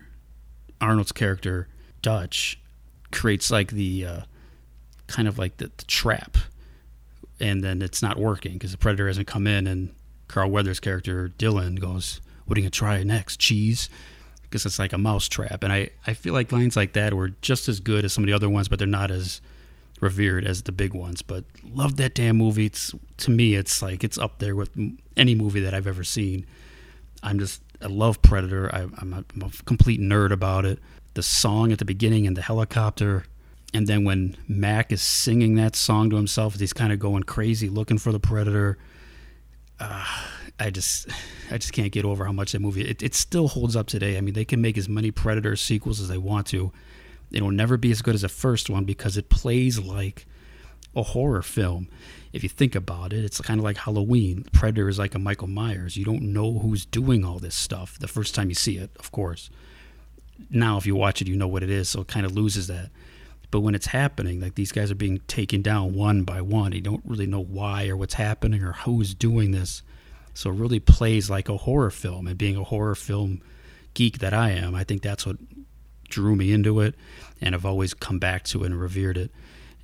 Arnold's 0.80 1.12
character 1.12 1.68
Dutch 2.02 2.60
creates 3.10 3.50
like 3.50 3.72
the 3.72 4.06
uh, 4.06 4.20
kind 5.08 5.26
of 5.26 5.38
like 5.38 5.56
the, 5.56 5.70
the 5.76 5.84
trap, 5.86 6.36
and 7.40 7.64
then 7.64 7.82
it's 7.82 8.02
not 8.02 8.18
working 8.18 8.52
because 8.52 8.72
the 8.72 8.78
predator 8.78 9.08
hasn't 9.08 9.26
come 9.26 9.46
in, 9.46 9.66
and 9.66 9.94
Carl 10.28 10.50
Weathers' 10.50 10.80
character 10.80 11.32
Dylan 11.38 11.80
goes, 11.80 12.20
"What 12.44 12.56
are 12.56 12.60
you 12.60 12.64
gonna 12.64 12.70
try 12.70 13.02
next? 13.02 13.40
Cheese?" 13.40 13.88
because 14.42 14.64
it's 14.64 14.78
like 14.78 14.92
a 14.92 14.98
mouse 14.98 15.28
trap. 15.28 15.62
And 15.62 15.72
I, 15.72 15.90
I 16.06 16.14
feel 16.14 16.32
like 16.32 16.52
lines 16.52 16.76
like 16.76 16.92
that 16.94 17.12
were 17.12 17.30
just 17.42 17.68
as 17.68 17.80
good 17.80 18.04
as 18.04 18.12
some 18.12 18.24
of 18.24 18.28
the 18.28 18.32
other 18.32 18.48
ones, 18.48 18.68
but 18.68 18.78
they're 18.78 18.86
not 18.86 19.10
as 19.10 19.40
revered 20.00 20.44
as 20.44 20.62
the 20.62 20.72
big 20.72 20.94
ones. 20.94 21.22
But 21.22 21.44
love 21.64 21.96
that 21.96 22.14
damn 22.14 22.36
movie. 22.36 22.66
It's 22.66 22.94
to 23.18 23.30
me, 23.30 23.54
it's 23.54 23.82
like 23.82 24.04
it's 24.04 24.18
up 24.18 24.38
there 24.38 24.54
with 24.54 24.70
any 25.16 25.34
movie 25.34 25.60
that 25.60 25.74
I've 25.74 25.86
ever 25.86 26.04
seen. 26.04 26.46
I'm 27.22 27.38
just 27.38 27.62
I 27.82 27.86
love 27.86 28.22
Predator. 28.22 28.74
I, 28.74 28.82
am 28.82 29.12
a, 29.12 29.24
I'm 29.34 29.42
a 29.42 29.50
complete 29.64 30.00
nerd 30.00 30.30
about 30.32 30.64
it. 30.64 30.78
The 31.14 31.22
song 31.22 31.72
at 31.72 31.78
the 31.78 31.84
beginning 31.84 32.26
and 32.26 32.36
the 32.36 32.42
helicopter, 32.42 33.24
and 33.72 33.86
then 33.86 34.04
when 34.04 34.36
Mac 34.48 34.92
is 34.92 35.02
singing 35.02 35.54
that 35.56 35.74
song 35.76 36.10
to 36.10 36.16
himself, 36.16 36.58
he's 36.58 36.72
kind 36.72 36.92
of 36.92 36.98
going 36.98 37.22
crazy 37.22 37.68
looking 37.68 37.98
for 37.98 38.12
the 38.12 38.20
Predator. 38.20 38.78
Uh, 39.80 40.04
I 40.58 40.70
just 40.70 41.08
I 41.50 41.58
just 41.58 41.72
can't 41.72 41.92
get 41.92 42.04
over 42.04 42.24
how 42.24 42.32
much 42.32 42.52
that 42.52 42.60
movie 42.60 42.82
it, 42.82 43.02
it 43.02 43.14
still 43.14 43.48
holds 43.48 43.76
up 43.76 43.86
today. 43.86 44.16
I 44.16 44.20
mean, 44.20 44.34
they 44.34 44.44
can 44.44 44.60
make 44.60 44.78
as 44.78 44.88
many 44.88 45.10
Predator 45.10 45.56
sequels 45.56 46.00
as 46.00 46.08
they 46.08 46.18
want 46.18 46.46
to. 46.48 46.72
It'll 47.30 47.50
never 47.50 47.76
be 47.76 47.90
as 47.90 48.02
good 48.02 48.14
as 48.14 48.22
the 48.22 48.28
first 48.28 48.70
one 48.70 48.84
because 48.84 49.16
it 49.16 49.28
plays 49.28 49.78
like 49.78 50.26
a 50.94 51.02
horror 51.02 51.42
film. 51.42 51.88
If 52.32 52.42
you 52.42 52.48
think 52.48 52.74
about 52.74 53.12
it, 53.12 53.24
it's 53.24 53.40
kind 53.40 53.60
of 53.60 53.64
like 53.64 53.76
Halloween. 53.78 54.46
Predator 54.52 54.88
is 54.88 54.98
like 54.98 55.14
a 55.14 55.18
Michael 55.18 55.48
Myers. 55.48 55.96
You 55.96 56.04
don't 56.04 56.22
know 56.22 56.58
who's 56.58 56.86
doing 56.86 57.24
all 57.24 57.38
this 57.38 57.54
stuff 57.54 57.98
the 57.98 58.08
first 58.08 58.34
time 58.34 58.48
you 58.48 58.54
see 58.54 58.78
it, 58.78 58.90
of 58.98 59.12
course. 59.12 59.50
Now, 60.50 60.76
if 60.76 60.86
you 60.86 60.94
watch 60.94 61.20
it, 61.20 61.28
you 61.28 61.36
know 61.36 61.48
what 61.48 61.62
it 61.62 61.70
is, 61.70 61.88
so 61.88 62.02
it 62.02 62.08
kind 62.08 62.26
of 62.26 62.34
loses 62.34 62.66
that. 62.66 62.90
But 63.50 63.60
when 63.60 63.74
it's 63.74 63.86
happening, 63.86 64.40
like 64.40 64.54
these 64.54 64.72
guys 64.72 64.90
are 64.90 64.96
being 64.96 65.20
taken 65.28 65.62
down 65.62 65.94
one 65.94 66.24
by 66.24 66.40
one, 66.42 66.72
you 66.72 66.80
don't 66.80 67.04
really 67.04 67.26
know 67.26 67.42
why 67.42 67.88
or 67.88 67.96
what's 67.96 68.14
happening 68.14 68.62
or 68.62 68.72
who's 68.72 69.14
doing 69.14 69.52
this. 69.52 69.82
So 70.34 70.50
it 70.50 70.56
really 70.56 70.80
plays 70.80 71.30
like 71.30 71.48
a 71.48 71.56
horror 71.56 71.90
film. 71.90 72.26
And 72.26 72.36
being 72.36 72.56
a 72.56 72.64
horror 72.64 72.94
film 72.94 73.40
geek 73.94 74.18
that 74.18 74.34
I 74.34 74.50
am, 74.50 74.74
I 74.74 74.84
think 74.84 75.02
that's 75.02 75.24
what 75.24 75.36
drew 76.08 76.36
me 76.36 76.52
into 76.52 76.80
it. 76.80 76.94
And 77.40 77.54
I've 77.54 77.66
always 77.66 77.94
come 77.94 78.18
back 78.18 78.44
to 78.44 78.62
it 78.62 78.66
and 78.66 78.80
revered 78.80 79.16
it. 79.16 79.30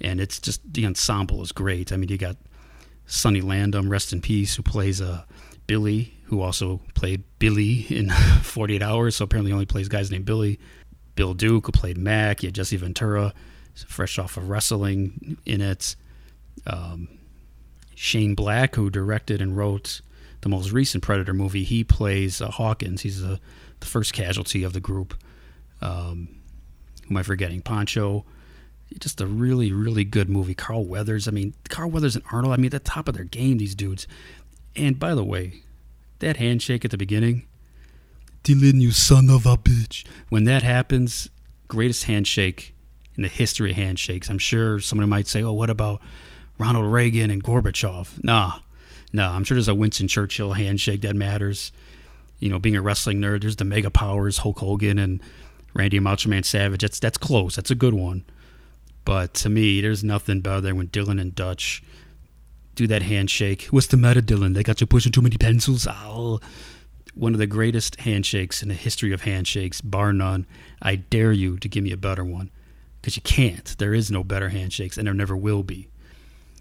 And 0.01 0.21
it's 0.21 0.39
just 0.39 0.61
the 0.73 0.87
ensemble 0.87 1.43
is 1.43 1.53
great. 1.53 1.93
I 1.93 1.97
mean, 1.97 2.09
you 2.09 2.19
got 2.19 2.37
Sonny 3.07 3.41
Landham, 3.41 3.91
rest 3.91 4.13
in 4.13 4.21
peace, 4.21 4.57
who 4.57 4.63
plays 4.63 5.01
uh, 5.01 5.23
Billy, 5.67 6.15
who 6.25 6.41
also 6.41 6.81
played 6.95 7.25
Billy 7.39 7.87
in 7.89 8.11
48 8.43 8.83
Hours. 8.83 9.17
So 9.17 9.25
apparently, 9.25 9.53
only 9.53 9.67
plays 9.67 9.89
guys 9.89 10.11
named 10.11 10.25
Billy. 10.25 10.59
Bill 11.15 11.35
Duke, 11.35 11.67
who 11.67 11.73
played 11.73 11.99
Mac. 11.99 12.43
You 12.43 12.49
had 12.49 12.55
Jesse 12.55 12.77
Ventura, 12.77 13.35
fresh 13.87 14.19
off 14.19 14.37
of 14.37 14.49
wrestling 14.49 15.37
in 15.45 15.61
it. 15.61 15.95
Um, 16.67 17.09
Shane 17.95 18.35
Black, 18.35 18.75
who 18.75 18.91
directed 18.91 19.41
and 19.41 19.57
wrote 19.57 20.01
the 20.41 20.49
most 20.49 20.73
recent 20.73 21.05
Predator 21.05 21.35
movie, 21.35 21.65
he 21.65 21.85
plays 21.85 22.41
uh, 22.41 22.51
Hawkins. 22.51 23.03
He's 23.03 23.21
the 23.21 23.39
first 23.81 24.13
casualty 24.13 24.65
of 24.65 24.73
the 24.73 24.81
group. 24.81 25.15
Um, 25.83 26.29
who 27.03 27.11
am 27.11 27.17
I 27.19 27.23
forgetting? 27.23 27.61
Poncho. 27.61 28.25
Just 28.99 29.21
a 29.21 29.27
really, 29.27 29.73
really 29.73 30.05
good 30.05 30.29
movie. 30.29 30.55
Carl 30.55 30.85
Weathers. 30.85 31.27
I 31.27 31.31
mean, 31.31 31.55
Carl 31.69 31.91
Weathers 31.91 32.15
and 32.15 32.25
Arnold. 32.31 32.53
I 32.53 32.57
mean, 32.57 32.67
at 32.67 32.73
the 32.73 32.79
top 32.79 33.09
of 33.09 33.15
their 33.15 33.25
game, 33.25 33.59
these 33.59 33.75
dudes. 33.75 34.07
And 34.77 34.99
by 34.99 35.15
the 35.15 35.25
way, 35.25 35.63
that 36.19 36.37
handshake 36.37 36.85
at 36.85 36.91
the 36.91 36.97
beginning, 36.97 37.47
Dylan, 38.45 38.81
you 38.81 38.91
son 38.91 39.31
of 39.31 39.47
a 39.47 39.57
bitch. 39.57 40.05
When 40.29 40.45
that 40.45 40.63
happens, 40.63 41.31
greatest 41.69 42.05
handshake 42.05 42.75
in 43.17 43.23
the 43.23 43.29
history 43.29 43.71
of 43.71 43.77
handshakes. 43.77 44.29
I'm 44.29 44.39
sure 44.39 44.81
somebody 44.81 45.09
might 45.09 45.27
say, 45.27 45.43
oh, 45.43 45.53
what 45.53 45.71
about 45.71 46.01
Ronald 46.59 46.93
Reagan 46.93 47.31
and 47.31 47.43
Gorbachev? 47.43 48.23
Nah, 48.25 48.59
nah. 49.13 49.35
I'm 49.35 49.45
sure 49.45 49.55
there's 49.55 49.69
a 49.69 49.75
Winston 49.75 50.09
Churchill 50.09 50.53
handshake 50.53 51.03
that 51.03 51.17
matters. 51.17 51.73
You 52.41 52.49
know, 52.49 52.59
being 52.59 52.77
a 52.77 52.83
wrestling 52.83 53.21
nerd, 53.21 53.43
there's 53.43 53.57
the 53.57 53.65
mega 53.65 53.91
powers, 53.91 54.39
Hulk 54.39 54.59
Hogan 54.59 54.99
and 54.99 55.23
Randy 55.75 56.01
Macho 56.01 56.29
Man 56.29 56.43
Savage. 56.43 56.83
That's 56.83 56.99
that's 56.99 57.19
close. 57.19 57.57
That's 57.57 57.71
a 57.71 57.75
good 57.75 57.95
one. 57.95 58.25
But 59.05 59.35
to 59.35 59.49
me, 59.49 59.81
there's 59.81 60.05
nothing 60.05 60.41
better 60.41 60.61
than 60.61 60.77
when 60.77 60.89
Dylan 60.89 61.21
and 61.21 61.35
Dutch 61.35 61.83
do 62.75 62.87
that 62.87 63.03
handshake. 63.03 63.65
What's 63.71 63.89
the 63.89 63.97
matter, 63.97 64.21
Dylan? 64.21 64.55
They 64.55 64.63
got 64.63 64.81
you 64.81 64.87
pushing 64.87 65.13
too 65.13 65.23
many 65.23 65.37
pencils. 65.37 65.87
Oh. 65.91 66.41
One 67.15 67.35
of 67.35 67.39
the 67.39 67.47
greatest 67.47 68.01
handshakes 68.01 68.63
in 68.63 68.69
the 68.69 68.75
history 68.75 69.13
of 69.13 69.23
handshakes, 69.23 69.83
bar 69.83 70.15
none. 70.15 70.47
I 70.81 70.97
dare 70.97 71.33
you 71.33 71.59
to 71.59 71.69
give 71.69 71.85
me 71.85 71.93
a 71.93 71.97
better 71.97 72.25
one. 72.25 72.51
Because 73.01 73.17
you 73.17 73.23
can't. 73.23 73.77
There 73.79 73.93
is 73.93 74.11
no 74.11 74.25
better 74.25 74.49
handshakes, 74.49 74.97
and 74.97 75.07
there 75.07 75.13
never 75.13 75.37
will 75.37 75.63
be 75.63 75.89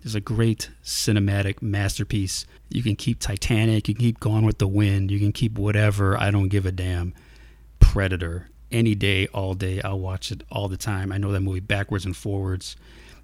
It's 0.04 0.16
a 0.16 0.20
great 0.20 0.70
cinematic 0.84 1.62
masterpiece. 1.62 2.46
You 2.68 2.84
can 2.84 2.96
keep 2.96 3.20
Titanic, 3.20 3.88
you 3.88 3.94
can 3.94 4.04
keep 4.04 4.20
Gone 4.20 4.46
with 4.46 4.58
the 4.58 4.68
Wind, 4.68 5.12
you 5.12 5.20
can 5.20 5.32
keep 5.32 5.58
whatever. 5.58 6.20
I 6.20 6.32
don't 6.32 6.50
give 6.50 6.66
a 6.66 6.72
damn. 6.72 7.14
Predator 7.80 8.50
any 8.72 8.96
day, 8.96 9.28
all 9.28 9.54
day. 9.54 9.82
I'll 9.82 10.00
watch 10.00 10.32
it 10.32 10.44
all 10.52 10.68
the 10.68 10.78
time. 10.78 11.12
I 11.12 11.18
know 11.18 11.32
that 11.32 11.42
movie 11.42 11.60
backwards 11.60 12.06
and 12.06 12.16
forwards, 12.16 12.76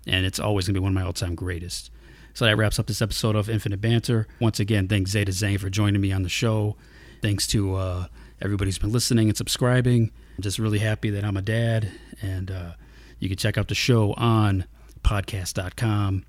and 0.06 0.26
it's 0.26 0.40
always 0.40 0.68
going 0.68 0.74
to 0.76 0.80
be 0.80 0.84
one 0.84 0.92
of 0.92 0.96
my 0.96 1.04
all 1.04 1.14
time 1.14 1.36
greatest. 1.36 1.92
So 2.34 2.46
that 2.46 2.56
wraps 2.56 2.78
up 2.78 2.86
this 2.86 3.02
episode 3.02 3.36
of 3.36 3.50
Infinite 3.50 3.82
Banter. 3.82 4.28
Once 4.40 4.60
again, 4.60 4.88
thanks 4.88 5.12
Zeda 5.12 5.30
Zhang 5.30 5.60
for 5.60 5.70
joining 5.72 6.02
me 6.02 6.12
on 6.12 6.22
the 6.22 6.30
show. 6.30 6.76
Thanks 7.22 7.48
to 7.48 7.76
uh, 7.76 8.06
everybody 8.40 8.68
who's 8.68 8.78
been 8.78 8.92
listening 8.92 9.28
and 9.28 9.36
subscribing. 9.36 10.12
I'm 10.38 10.44
just 10.44 10.60
really 10.60 10.78
happy 10.78 11.10
that 11.10 11.24
I'm 11.24 11.36
a 11.36 11.42
dad. 11.42 11.92
And 12.22 12.52
uh, 12.52 12.72
you 13.18 13.28
can 13.28 13.38
check 13.38 13.58
out 13.58 13.70
the 13.70 13.76
show 13.76 14.14
on 14.14 14.66
podcast.com, 15.04 16.26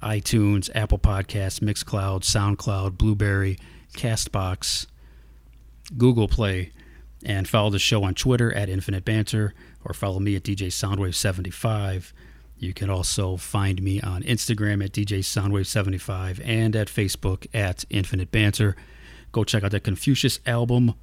iTunes, 0.00 0.70
Apple 0.76 0.98
Podcasts, 0.98 1.58
Mixcloud, 1.58 2.22
SoundCloud, 2.22 2.96
Blubrry, 2.96 3.58
Castbox, 3.94 4.86
Google 5.96 6.28
Play, 6.28 6.70
and 7.24 7.48
follow 7.48 7.70
the 7.70 7.78
show 7.78 8.04
on 8.04 8.14
Twitter 8.14 8.52
at 8.52 8.68
Infinite 8.68 9.04
Banter 9.04 9.54
or 9.84 9.94
follow 9.94 10.20
me 10.20 10.36
at 10.36 10.42
DJ 10.42 10.68
Soundwave75. 10.68 12.12
You 12.58 12.72
can 12.72 12.90
also 12.90 13.36
find 13.36 13.82
me 13.82 14.00
on 14.00 14.22
Instagram 14.22 14.84
at 14.84 14.92
DJ 14.92 15.18
Soundwave75 15.18 16.40
and 16.44 16.76
at 16.76 16.88
Facebook 16.88 17.46
at 17.52 17.84
Infinite 17.90 18.30
Banter. 18.30 18.76
Go 19.32 19.44
check 19.44 19.64
out 19.64 19.72
the 19.72 19.80
Confucius 19.80 20.38
album, 20.46 20.94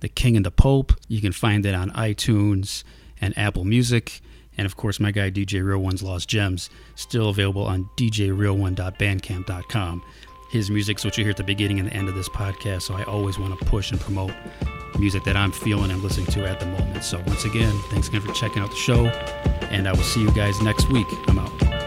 The 0.00 0.08
King 0.08 0.36
and 0.36 0.44
the 0.44 0.50
Pope. 0.50 0.92
You 1.06 1.20
can 1.20 1.32
find 1.32 1.64
it 1.64 1.74
on 1.74 1.90
iTunes 1.90 2.82
and 3.20 3.36
Apple 3.38 3.64
Music. 3.64 4.20
And 4.56 4.66
of 4.66 4.76
course, 4.76 4.98
my 4.98 5.12
guy 5.12 5.30
DJ 5.30 5.64
Real 5.64 5.78
One's 5.78 6.02
Lost 6.02 6.28
Gems, 6.28 6.70
still 6.94 7.28
available 7.28 7.64
on 7.64 7.88
djreal1.bandcamp.com. 7.96 10.02
His 10.50 10.68
music's 10.68 11.04
what 11.04 11.16
you 11.16 11.22
hear 11.22 11.30
at 11.30 11.36
the 11.36 11.44
beginning 11.44 11.78
and 11.78 11.88
the 11.88 11.94
end 11.94 12.08
of 12.08 12.16
this 12.16 12.28
podcast, 12.28 12.82
so 12.82 12.94
I 12.94 13.04
always 13.04 13.38
want 13.38 13.56
to 13.56 13.64
push 13.66 13.92
and 13.92 14.00
promote 14.00 14.32
music 14.98 15.22
that 15.22 15.36
I'm 15.36 15.52
feeling 15.52 15.92
and 15.92 16.02
listening 16.02 16.26
to 16.26 16.44
at 16.44 16.58
the 16.58 16.66
moment. 16.66 17.04
So, 17.04 17.22
once 17.28 17.44
again, 17.44 17.72
thanks 17.90 18.08
again 18.08 18.20
for 18.20 18.32
checking 18.32 18.60
out 18.60 18.70
the 18.70 18.76
show, 18.76 19.06
and 19.70 19.86
I 19.86 19.92
will 19.92 20.02
see 20.02 20.20
you 20.20 20.32
guys 20.32 20.60
next 20.60 20.90
week. 20.90 21.06
I'm 21.28 21.38
out. 21.38 21.79